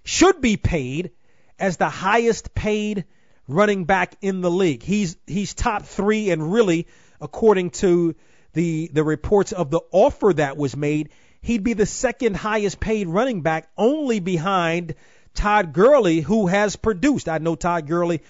should 0.05 0.41
be 0.41 0.57
paid 0.57 1.13
as 1.59 1.77
the 1.77 1.89
highest 1.89 2.55
paid 2.55 3.05
running 3.47 3.85
back 3.85 4.17
in 4.21 4.41
the 4.41 4.51
league. 4.51 4.83
He's 4.83 5.17
he's 5.27 5.55
top 5.55 5.83
three, 5.83 6.31
and 6.31 6.53
really, 6.53 6.87
according 7.21 7.71
to 7.71 8.15
the 8.55 8.91
the 8.93 9.05
reports 9.05 9.53
of 9.53 9.71
the 9.71 9.81
offer 9.93 10.33
that 10.33 10.57
was 10.57 10.77
made, 10.77 11.11
he'd 11.43 11.65
be 11.65 11.75
the 11.75 11.87
second 11.87 12.37
highest 12.37 12.81
paid 12.81 13.09
running 13.09 13.43
back, 13.43 13.69
only 13.77 14.21
behind 14.21 14.95
Todd 15.35 15.73
Gurley, 15.73 16.21
who 16.21 16.47
has 16.47 16.77
produced. 16.77 17.29
I 17.29 17.39
know 17.39 17.57
Todd 17.57 17.87
Gurley 17.87 18.23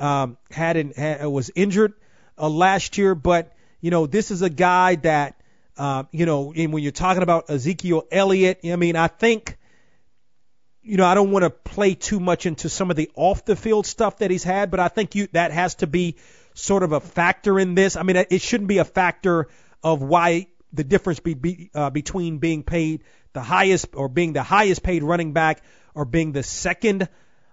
um, 0.00 0.38
had, 0.50 0.76
an, 0.76 0.92
had 0.96 1.24
was 1.26 1.50
injured 1.54 1.92
uh, 2.38 2.48
last 2.48 2.98
year, 2.98 3.14
but 3.14 3.52
you 3.80 3.90
know 3.90 4.06
this 4.06 4.30
is 4.30 4.42
a 4.42 4.50
guy 4.50 4.96
that 4.96 5.40
uh, 5.76 6.04
you 6.10 6.26
know, 6.26 6.52
and 6.54 6.72
when 6.72 6.82
you're 6.82 6.92
talking 6.92 7.22
about 7.22 7.48
Ezekiel 7.48 8.04
Elliott, 8.10 8.60
I 8.64 8.76
mean, 8.76 8.96
I 8.96 9.06
think 9.06 9.56
you 10.82 10.96
know, 10.96 11.06
I 11.06 11.14
don't 11.14 11.30
want 11.30 11.42
to 11.42 11.50
play 11.50 11.94
too 11.94 12.20
much 12.20 12.46
into 12.46 12.68
some 12.68 12.90
of 12.90 12.96
the 12.96 13.10
off 13.14 13.44
the 13.44 13.56
field 13.56 13.86
stuff 13.86 14.18
that 14.18 14.30
he's 14.30 14.44
had, 14.44 14.70
but 14.70 14.80
I 14.80 14.88
think 14.88 15.14
you 15.14 15.28
that 15.32 15.52
has 15.52 15.76
to 15.76 15.86
be 15.86 16.16
sort 16.54 16.82
of 16.82 16.92
a 16.92 17.00
factor 17.00 17.58
in 17.58 17.74
this. 17.74 17.96
I 17.96 18.02
mean, 18.02 18.16
it 18.16 18.40
shouldn't 18.40 18.68
be 18.68 18.78
a 18.78 18.84
factor 18.84 19.48
of 19.82 20.02
why 20.02 20.48
the 20.72 20.84
difference 20.84 21.20
be, 21.20 21.34
be 21.34 21.70
uh, 21.74 21.90
between 21.90 22.38
being 22.38 22.62
paid 22.62 23.04
the 23.32 23.40
highest 23.40 23.88
or 23.94 24.08
being 24.08 24.32
the 24.32 24.42
highest 24.42 24.82
paid 24.82 25.02
running 25.02 25.32
back 25.32 25.62
or 25.94 26.04
being 26.04 26.32
the 26.32 26.42
second 26.42 27.08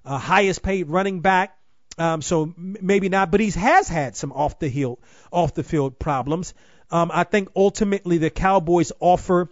uh, 0.05 0.17
highest 0.17 0.63
paid 0.63 0.89
running 0.89 1.19
back. 1.19 1.56
Um, 1.97 2.21
so 2.21 2.53
maybe 2.57 3.09
not, 3.09 3.31
but 3.31 3.39
he 3.39 3.49
has 3.51 3.87
had 3.87 4.15
some 4.15 4.31
off 4.31 4.59
the 4.59 4.69
hill, 4.69 4.99
off 5.31 5.55
the 5.55 5.63
field 5.63 5.97
problems. 5.97 6.53
Um, 6.91 7.11
I 7.13 7.23
think 7.23 7.49
ultimately 7.55 8.17
the 8.17 8.29
Cowboys 8.29 8.91
offer 8.99 9.49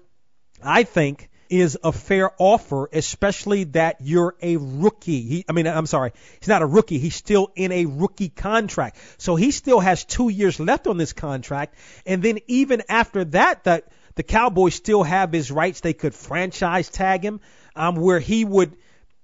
I 0.64 0.84
think 0.84 1.30
is 1.48 1.78
a 1.84 1.92
fair 1.92 2.32
offer, 2.40 2.90
especially 2.92 3.66
that 3.66 3.98
you're 4.00 4.36
a 4.42 4.58
rookie. 4.58 5.22
He, 5.22 5.46
I 5.48 5.52
mean, 5.52 5.68
I'm 5.68 5.86
sorry, 5.86 6.12
he's 6.40 6.48
not 6.48 6.64
a 6.64 6.66
rookie. 6.66 6.98
He's 6.98 7.16
still 7.16 7.52
in 7.56 7.72
a 7.72 7.86
rookie 7.86 8.30
contract. 8.30 8.98
So 9.18 9.36
he 9.36 9.52
still 9.52 9.80
has 9.80 10.04
two 10.04 10.30
years 10.30 10.60
left 10.60 10.88
on 10.88 10.98
this 10.98 11.14
contract. 11.14 11.76
And 12.06 12.24
then 12.24 12.40
even 12.48 12.82
after 12.90 13.26
that, 13.26 13.66
that 13.66 13.90
the 14.16 14.24
Cowboys 14.24 14.74
still 14.74 15.04
have 15.04 15.32
his 15.32 15.52
rights. 15.52 15.82
They 15.82 15.94
could 15.94 16.16
franchise 16.16 16.90
tag 16.90 17.24
him, 17.24 17.42
um, 17.76 17.96
where 17.96 18.20
he 18.20 18.44
would, 18.44 18.76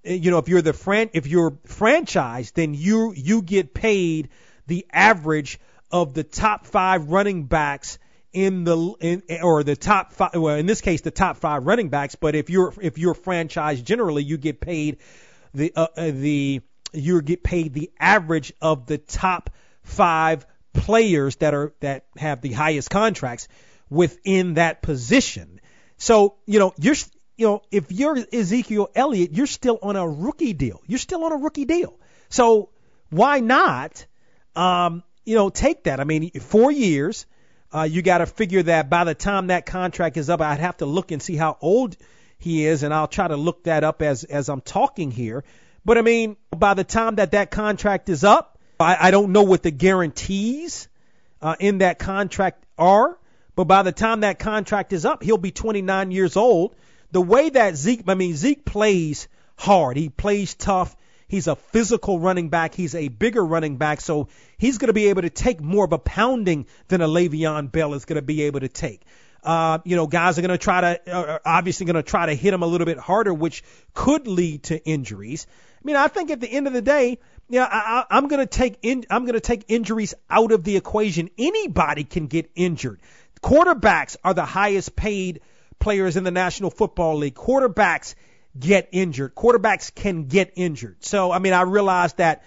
you 0.03 0.31
know, 0.31 0.37
if 0.37 0.47
you're 0.47 0.61
the 0.61 0.73
fran, 0.73 1.09
if 1.13 1.27
you're 1.27 1.57
franchise, 1.65 2.51
then 2.51 2.73
you, 2.73 3.13
you 3.15 3.41
get 3.41 3.73
paid 3.73 4.29
the 4.67 4.85
average 4.91 5.59
of 5.91 6.13
the 6.13 6.23
top 6.23 6.65
five 6.65 7.09
running 7.09 7.43
backs 7.45 7.99
in 8.33 8.63
the 8.63 8.77
in, 9.01 9.23
or 9.43 9.61
the 9.63 9.75
top 9.75 10.13
five 10.13 10.31
well 10.35 10.55
in 10.55 10.65
this 10.65 10.79
case 10.79 11.01
the 11.01 11.11
top 11.11 11.35
five 11.35 11.65
running 11.65 11.89
backs 11.89 12.15
but 12.15 12.33
if 12.33 12.49
you're 12.49 12.73
if 12.81 12.97
you're 12.97 13.13
franchise 13.13 13.81
generally 13.81 14.23
you 14.23 14.37
get 14.37 14.61
paid 14.61 14.99
the 15.53 15.73
uh, 15.75 15.87
uh, 15.97 16.11
the 16.11 16.61
you 16.93 17.21
get 17.21 17.43
paid 17.43 17.73
the 17.73 17.91
average 17.99 18.53
of 18.61 18.85
the 18.85 18.97
top 18.97 19.49
five 19.83 20.45
players 20.73 21.35
that 21.37 21.53
are 21.53 21.73
that 21.79 22.05
have 22.17 22.41
the 22.41 22.51
highest 22.51 22.89
contracts 22.89 23.47
within 23.89 24.55
that 24.55 24.81
position. 24.81 25.59
So 25.97 26.35
you 26.45 26.59
know 26.59 26.73
you're 26.77 26.95
you 27.37 27.47
know 27.47 27.61
if 27.71 27.91
you're 27.91 28.17
Ezekiel 28.31 28.89
Elliott 28.95 29.31
you're 29.33 29.47
still 29.47 29.79
on 29.81 29.95
a 29.95 30.07
rookie 30.07 30.53
deal 30.53 30.81
you're 30.87 30.99
still 30.99 31.23
on 31.23 31.31
a 31.31 31.37
rookie 31.37 31.65
deal 31.65 31.97
so 32.29 32.69
why 33.09 33.39
not 33.39 34.05
um 34.55 35.03
you 35.25 35.35
know 35.35 35.49
take 35.49 35.83
that 35.85 35.99
I 35.99 36.03
mean 36.03 36.31
4 36.31 36.71
years 36.71 37.25
uh, 37.73 37.83
you 37.83 38.01
got 38.01 38.17
to 38.17 38.25
figure 38.25 38.63
that 38.63 38.89
by 38.89 39.03
the 39.05 39.15
time 39.15 39.47
that 39.47 39.65
contract 39.65 40.17
is 40.17 40.29
up, 40.29 40.41
I'd 40.41 40.59
have 40.59 40.77
to 40.77 40.85
look 40.85 41.11
and 41.11 41.21
see 41.21 41.35
how 41.35 41.57
old 41.61 41.95
he 42.37 42.65
is, 42.65 42.83
and 42.83 42.93
I'll 42.93 43.07
try 43.07 43.27
to 43.27 43.37
look 43.37 43.63
that 43.63 43.83
up 43.83 44.01
as 44.01 44.23
as 44.23 44.49
I'm 44.49 44.61
talking 44.61 45.11
here. 45.11 45.43
But 45.85 45.97
I 45.97 46.01
mean, 46.01 46.35
by 46.55 46.73
the 46.73 46.83
time 46.83 47.15
that 47.15 47.31
that 47.31 47.49
contract 47.49 48.09
is 48.09 48.23
up, 48.23 48.59
I, 48.79 49.07
I 49.07 49.11
don't 49.11 49.31
know 49.31 49.43
what 49.43 49.63
the 49.63 49.71
guarantees 49.71 50.89
uh, 51.41 51.55
in 51.59 51.79
that 51.79 51.97
contract 51.97 52.65
are. 52.77 53.17
But 53.55 53.65
by 53.65 53.83
the 53.83 53.91
time 53.91 54.21
that 54.21 54.39
contract 54.39 54.91
is 54.91 55.05
up, 55.05 55.23
he'll 55.23 55.37
be 55.37 55.51
29 55.51 56.11
years 56.11 56.35
old. 56.35 56.75
The 57.11 57.21
way 57.21 57.49
that 57.49 57.75
Zeke, 57.75 58.03
I 58.07 58.15
mean, 58.15 58.35
Zeke 58.35 58.63
plays 58.65 59.27
hard. 59.57 59.97
He 59.97 60.09
plays 60.09 60.55
tough. 60.55 60.95
He's 61.27 61.47
a 61.47 61.55
physical 61.55 62.19
running 62.19 62.49
back. 62.49 62.75
He's 62.75 62.93
a 62.93 63.07
bigger 63.07 63.45
running 63.45 63.77
back. 63.77 64.01
So 64.01 64.27
he's 64.57 64.77
going 64.77 64.87
to 64.87 64.93
be 64.93 65.07
able 65.07 65.21
to 65.21 65.29
take 65.29 65.61
more 65.61 65.85
of 65.85 65.93
a 65.93 65.97
pounding 65.97 66.67
than 66.89 67.01
a 67.01 67.07
Le'Veon 67.07 67.71
Bell 67.71 67.93
is 67.93 68.05
going 68.05 68.17
to 68.17 68.21
be 68.21 68.43
able 68.43 68.59
to 68.59 68.67
take. 68.67 69.03
Uh, 69.43 69.79
you 69.85 69.95
know, 69.95 70.07
guys 70.07 70.37
are 70.37 70.41
going 70.41 70.51
to 70.51 70.57
try 70.57 70.81
to, 70.81 71.11
uh, 71.11 71.39
obviously 71.45 71.85
going 71.85 71.95
to 71.95 72.03
try 72.03 72.25
to 72.27 72.35
hit 72.35 72.53
him 72.53 72.63
a 72.63 72.67
little 72.67 72.85
bit 72.85 72.99
harder, 72.99 73.33
which 73.33 73.63
could 73.93 74.27
lead 74.27 74.63
to 74.63 74.85
injuries. 74.85 75.47
I 75.49 75.81
mean, 75.83 75.95
I 75.95 76.09
think 76.09 76.31
at 76.31 76.41
the 76.41 76.51
end 76.51 76.67
of 76.67 76.73
the 76.73 76.81
day, 76.81 77.17
yeah, 77.49 77.67
I, 77.69 78.05
I'm 78.09 78.27
going 78.27 78.41
to 78.41 78.45
take 78.45 78.77
in, 78.83 79.05
I'm 79.09 79.23
going 79.23 79.33
to 79.33 79.39
take 79.39 79.65
injuries 79.67 80.13
out 80.29 80.51
of 80.51 80.63
the 80.63 80.77
equation. 80.77 81.29
Anybody 81.37 82.03
can 82.03 82.27
get 82.27 82.51
injured. 82.55 83.01
Quarterbacks 83.41 84.15
are 84.23 84.33
the 84.33 84.45
highest 84.45 84.95
paid 84.95 85.41
players 85.81 86.15
in 86.15 86.23
the 86.23 86.31
National 86.31 86.69
Football 86.69 87.17
League. 87.17 87.35
Quarterbacks 87.35 88.15
get 88.57 88.87
injured. 88.91 89.35
Quarterbacks 89.35 89.93
can 89.93 90.25
get 90.25 90.53
injured. 90.55 91.03
So, 91.03 91.31
I 91.31 91.39
mean, 91.39 91.53
I 91.53 91.63
realize 91.63 92.13
that 92.13 92.43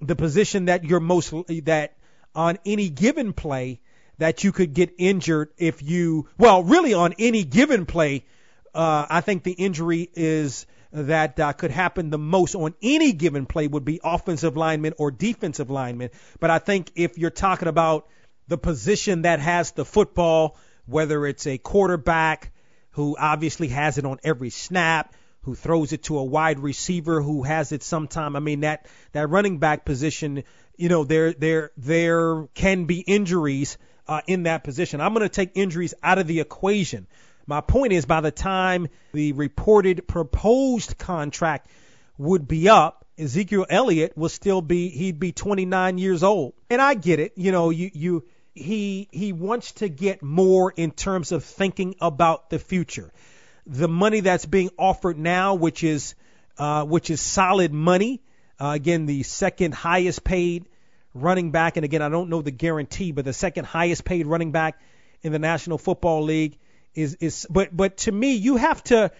the 0.00 0.14
position 0.14 0.66
that 0.66 0.84
you're 0.84 1.00
most, 1.00 1.32
that 1.64 1.96
on 2.34 2.58
any 2.64 2.88
given 2.90 3.32
play, 3.32 3.80
that 4.18 4.44
you 4.44 4.52
could 4.52 4.74
get 4.74 4.94
injured 4.98 5.50
if 5.58 5.82
you, 5.82 6.28
well, 6.38 6.62
really 6.62 6.94
on 6.94 7.14
any 7.18 7.42
given 7.42 7.86
play, 7.86 8.24
uh, 8.74 9.06
I 9.08 9.20
think 9.20 9.42
the 9.42 9.52
injury 9.52 10.10
is 10.14 10.66
that 10.92 11.40
uh, 11.40 11.52
could 11.52 11.72
happen 11.72 12.10
the 12.10 12.18
most 12.18 12.54
on 12.54 12.74
any 12.80 13.12
given 13.12 13.46
play 13.46 13.66
would 13.66 13.84
be 13.84 14.00
offensive 14.04 14.56
lineman 14.56 14.94
or 14.98 15.10
defensive 15.10 15.70
lineman. 15.70 16.10
But 16.38 16.50
I 16.50 16.58
think 16.58 16.92
if 16.94 17.18
you're 17.18 17.30
talking 17.30 17.66
about 17.66 18.08
the 18.46 18.58
position 18.58 19.22
that 19.22 19.40
has 19.40 19.72
the 19.72 19.84
football, 19.84 20.56
whether 20.86 21.26
it's 21.26 21.46
a 21.46 21.58
quarterback 21.58 22.52
who 22.94 23.16
obviously 23.18 23.68
has 23.68 23.98
it 23.98 24.04
on 24.04 24.18
every 24.22 24.50
snap, 24.50 25.14
who 25.42 25.54
throws 25.54 25.92
it 25.92 26.04
to 26.04 26.18
a 26.18 26.24
wide 26.24 26.58
receiver 26.60 27.20
who 27.20 27.42
has 27.42 27.72
it 27.72 27.82
sometime. 27.82 28.36
I 28.36 28.40
mean 28.40 28.60
that 28.60 28.86
that 29.12 29.28
running 29.28 29.58
back 29.58 29.84
position, 29.84 30.44
you 30.76 30.88
know, 30.88 31.04
there 31.04 31.32
there 31.32 31.70
there 31.76 32.46
can 32.54 32.84
be 32.84 33.00
injuries 33.00 33.78
uh, 34.06 34.20
in 34.26 34.44
that 34.44 34.64
position. 34.64 35.00
I'm 35.00 35.12
going 35.12 35.28
to 35.28 35.34
take 35.34 35.52
injuries 35.54 35.92
out 36.02 36.18
of 36.18 36.26
the 36.26 36.40
equation. 36.40 37.06
My 37.46 37.60
point 37.60 37.92
is, 37.92 38.06
by 38.06 38.20
the 38.20 38.30
time 38.30 38.88
the 39.12 39.32
reported 39.32 40.06
proposed 40.06 40.96
contract 40.96 41.68
would 42.16 42.46
be 42.46 42.68
up, 42.68 43.04
Ezekiel 43.18 43.66
Elliott 43.68 44.16
will 44.16 44.28
still 44.28 44.62
be 44.62 44.88
he'd 44.88 45.18
be 45.18 45.32
29 45.32 45.98
years 45.98 46.22
old. 46.22 46.54
And 46.70 46.80
I 46.80 46.94
get 46.94 47.18
it, 47.18 47.32
you 47.36 47.50
know, 47.50 47.70
you 47.70 47.90
you 47.92 48.24
he 48.54 49.08
he 49.10 49.32
wants 49.32 49.72
to 49.72 49.88
get 49.88 50.22
more 50.22 50.72
in 50.76 50.90
terms 50.90 51.32
of 51.32 51.44
thinking 51.44 51.96
about 52.00 52.50
the 52.50 52.58
future 52.58 53.12
the 53.66 53.88
money 53.88 54.20
that's 54.20 54.46
being 54.46 54.70
offered 54.78 55.18
now, 55.18 55.54
which 55.54 55.82
is 55.82 56.14
uh, 56.58 56.84
which 56.84 57.10
is 57.10 57.20
solid 57.20 57.72
money. 57.72 58.20
Uh, 58.60 58.72
again, 58.74 59.06
the 59.06 59.22
second 59.22 59.74
highest 59.74 60.22
paid 60.22 60.66
running 61.14 61.50
back, 61.50 61.76
and 61.76 61.84
again, 61.84 62.02
I 62.02 62.08
don't 62.08 62.28
know 62.28 62.42
the 62.42 62.50
guarantee, 62.50 63.12
but 63.12 63.24
the 63.24 63.32
second 63.32 63.64
highest 63.64 64.04
paid 64.04 64.26
running 64.26 64.52
back 64.52 64.80
in 65.22 65.32
the 65.32 65.38
National 65.38 65.78
Football 65.78 66.22
League 66.22 66.58
is 66.94 67.14
is. 67.20 67.46
But 67.48 67.74
but 67.76 67.98
to 67.98 68.12
me, 68.12 68.34
you 68.34 68.56
have 68.56 68.82
to 68.84 69.10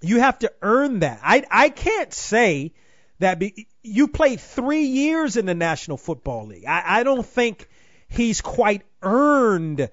you 0.00 0.20
have 0.20 0.38
to 0.40 0.52
earn 0.62 1.00
that. 1.00 1.20
I 1.22 1.44
I 1.50 1.68
can't 1.68 2.12
say 2.12 2.72
that 3.18 3.40
be, 3.40 3.66
you 3.82 4.08
played 4.08 4.40
three 4.40 4.84
years 4.84 5.36
in 5.36 5.44
the 5.44 5.54
National 5.54 5.96
Football 5.96 6.46
League. 6.46 6.64
I, 6.66 7.00
I 7.00 7.02
don't 7.02 7.26
think 7.26 7.68
he's 8.08 8.40
quite 8.40 8.82
earned 9.02 9.88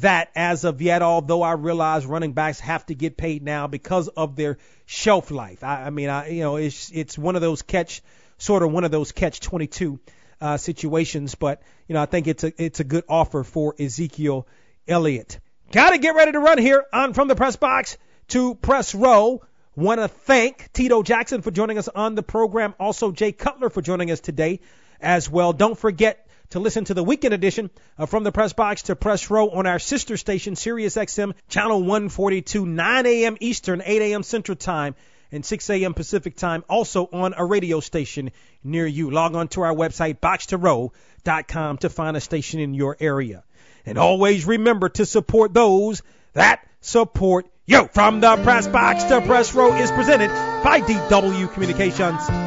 that 0.00 0.30
as 0.34 0.64
of 0.64 0.82
yet, 0.82 1.02
although 1.02 1.42
I 1.42 1.52
realize 1.52 2.06
running 2.06 2.32
backs 2.32 2.60
have 2.60 2.84
to 2.86 2.94
get 2.94 3.16
paid 3.16 3.42
now 3.42 3.66
because 3.66 4.08
of 4.08 4.36
their 4.36 4.58
shelf 4.84 5.30
life. 5.30 5.64
I, 5.64 5.84
I 5.84 5.90
mean, 5.90 6.08
I, 6.08 6.28
you 6.28 6.42
know, 6.42 6.56
it's, 6.56 6.90
it's 6.92 7.16
one 7.16 7.34
of 7.34 7.42
those 7.42 7.62
catch, 7.62 8.02
sort 8.38 8.62
of 8.62 8.72
one 8.72 8.84
of 8.84 8.90
those 8.90 9.12
catch 9.12 9.40
22 9.40 9.98
uh, 10.40 10.56
situations, 10.56 11.34
but, 11.34 11.62
you 11.88 11.94
know, 11.94 12.02
I 12.02 12.06
think 12.06 12.26
it's 12.26 12.44
a, 12.44 12.62
it's 12.62 12.80
a 12.80 12.84
good 12.84 13.04
offer 13.08 13.42
for 13.42 13.74
Ezekiel 13.78 14.46
Elliott. 14.86 15.40
Got 15.72 15.90
to 15.90 15.98
get 15.98 16.14
ready 16.14 16.32
to 16.32 16.40
run 16.40 16.58
here 16.58 16.84
on 16.92 17.12
From 17.12 17.28
the 17.28 17.34
Press 17.34 17.56
Box 17.56 17.96
to 18.28 18.54
Press 18.54 18.94
Row. 18.94 19.42
Want 19.74 20.00
to 20.00 20.08
thank 20.08 20.72
Tito 20.72 21.02
Jackson 21.02 21.42
for 21.42 21.50
joining 21.50 21.78
us 21.78 21.88
on 21.88 22.14
the 22.14 22.22
program. 22.22 22.74
Also, 22.78 23.12
Jay 23.12 23.32
Cutler 23.32 23.68
for 23.68 23.82
joining 23.82 24.10
us 24.10 24.20
today 24.20 24.60
as 25.00 25.28
well. 25.28 25.52
Don't 25.52 25.78
forget 25.78 26.25
to 26.50 26.60
listen 26.60 26.84
to 26.84 26.94
the 26.94 27.04
weekend 27.04 27.34
edition 27.34 27.70
of 27.98 28.10
From 28.10 28.24
the 28.24 28.32
Press 28.32 28.52
Box 28.52 28.82
to 28.84 28.96
Press 28.96 29.30
Row 29.30 29.50
on 29.50 29.66
our 29.66 29.78
sister 29.78 30.16
station, 30.16 30.56
Sirius 30.56 30.96
XM, 30.96 31.34
channel 31.48 31.80
142, 31.80 32.66
9 32.66 33.06
a.m. 33.06 33.36
Eastern, 33.40 33.82
8 33.84 34.02
a.m. 34.02 34.22
Central 34.22 34.56
Time, 34.56 34.94
and 35.32 35.44
6 35.44 35.70
a.m. 35.70 35.94
Pacific 35.94 36.36
Time, 36.36 36.64
also 36.68 37.08
on 37.12 37.34
a 37.36 37.44
radio 37.44 37.80
station 37.80 38.30
near 38.62 38.86
you. 38.86 39.10
Log 39.10 39.34
on 39.34 39.48
to 39.48 39.62
our 39.62 39.74
website, 39.74 40.18
boxtorow.com, 40.20 41.78
to 41.78 41.88
find 41.88 42.16
a 42.16 42.20
station 42.20 42.60
in 42.60 42.74
your 42.74 42.96
area. 43.00 43.42
And 43.84 43.98
always 43.98 44.46
remember 44.46 44.88
to 44.90 45.06
support 45.06 45.54
those 45.54 46.02
that 46.32 46.66
support 46.80 47.46
you. 47.66 47.88
From 47.92 48.20
the 48.20 48.36
Press 48.36 48.66
Box 48.66 49.04
to 49.04 49.20
Press 49.20 49.54
Row 49.54 49.74
is 49.74 49.90
presented 49.90 50.28
by 50.62 50.80
DW 50.80 51.52
Communications. 51.52 52.45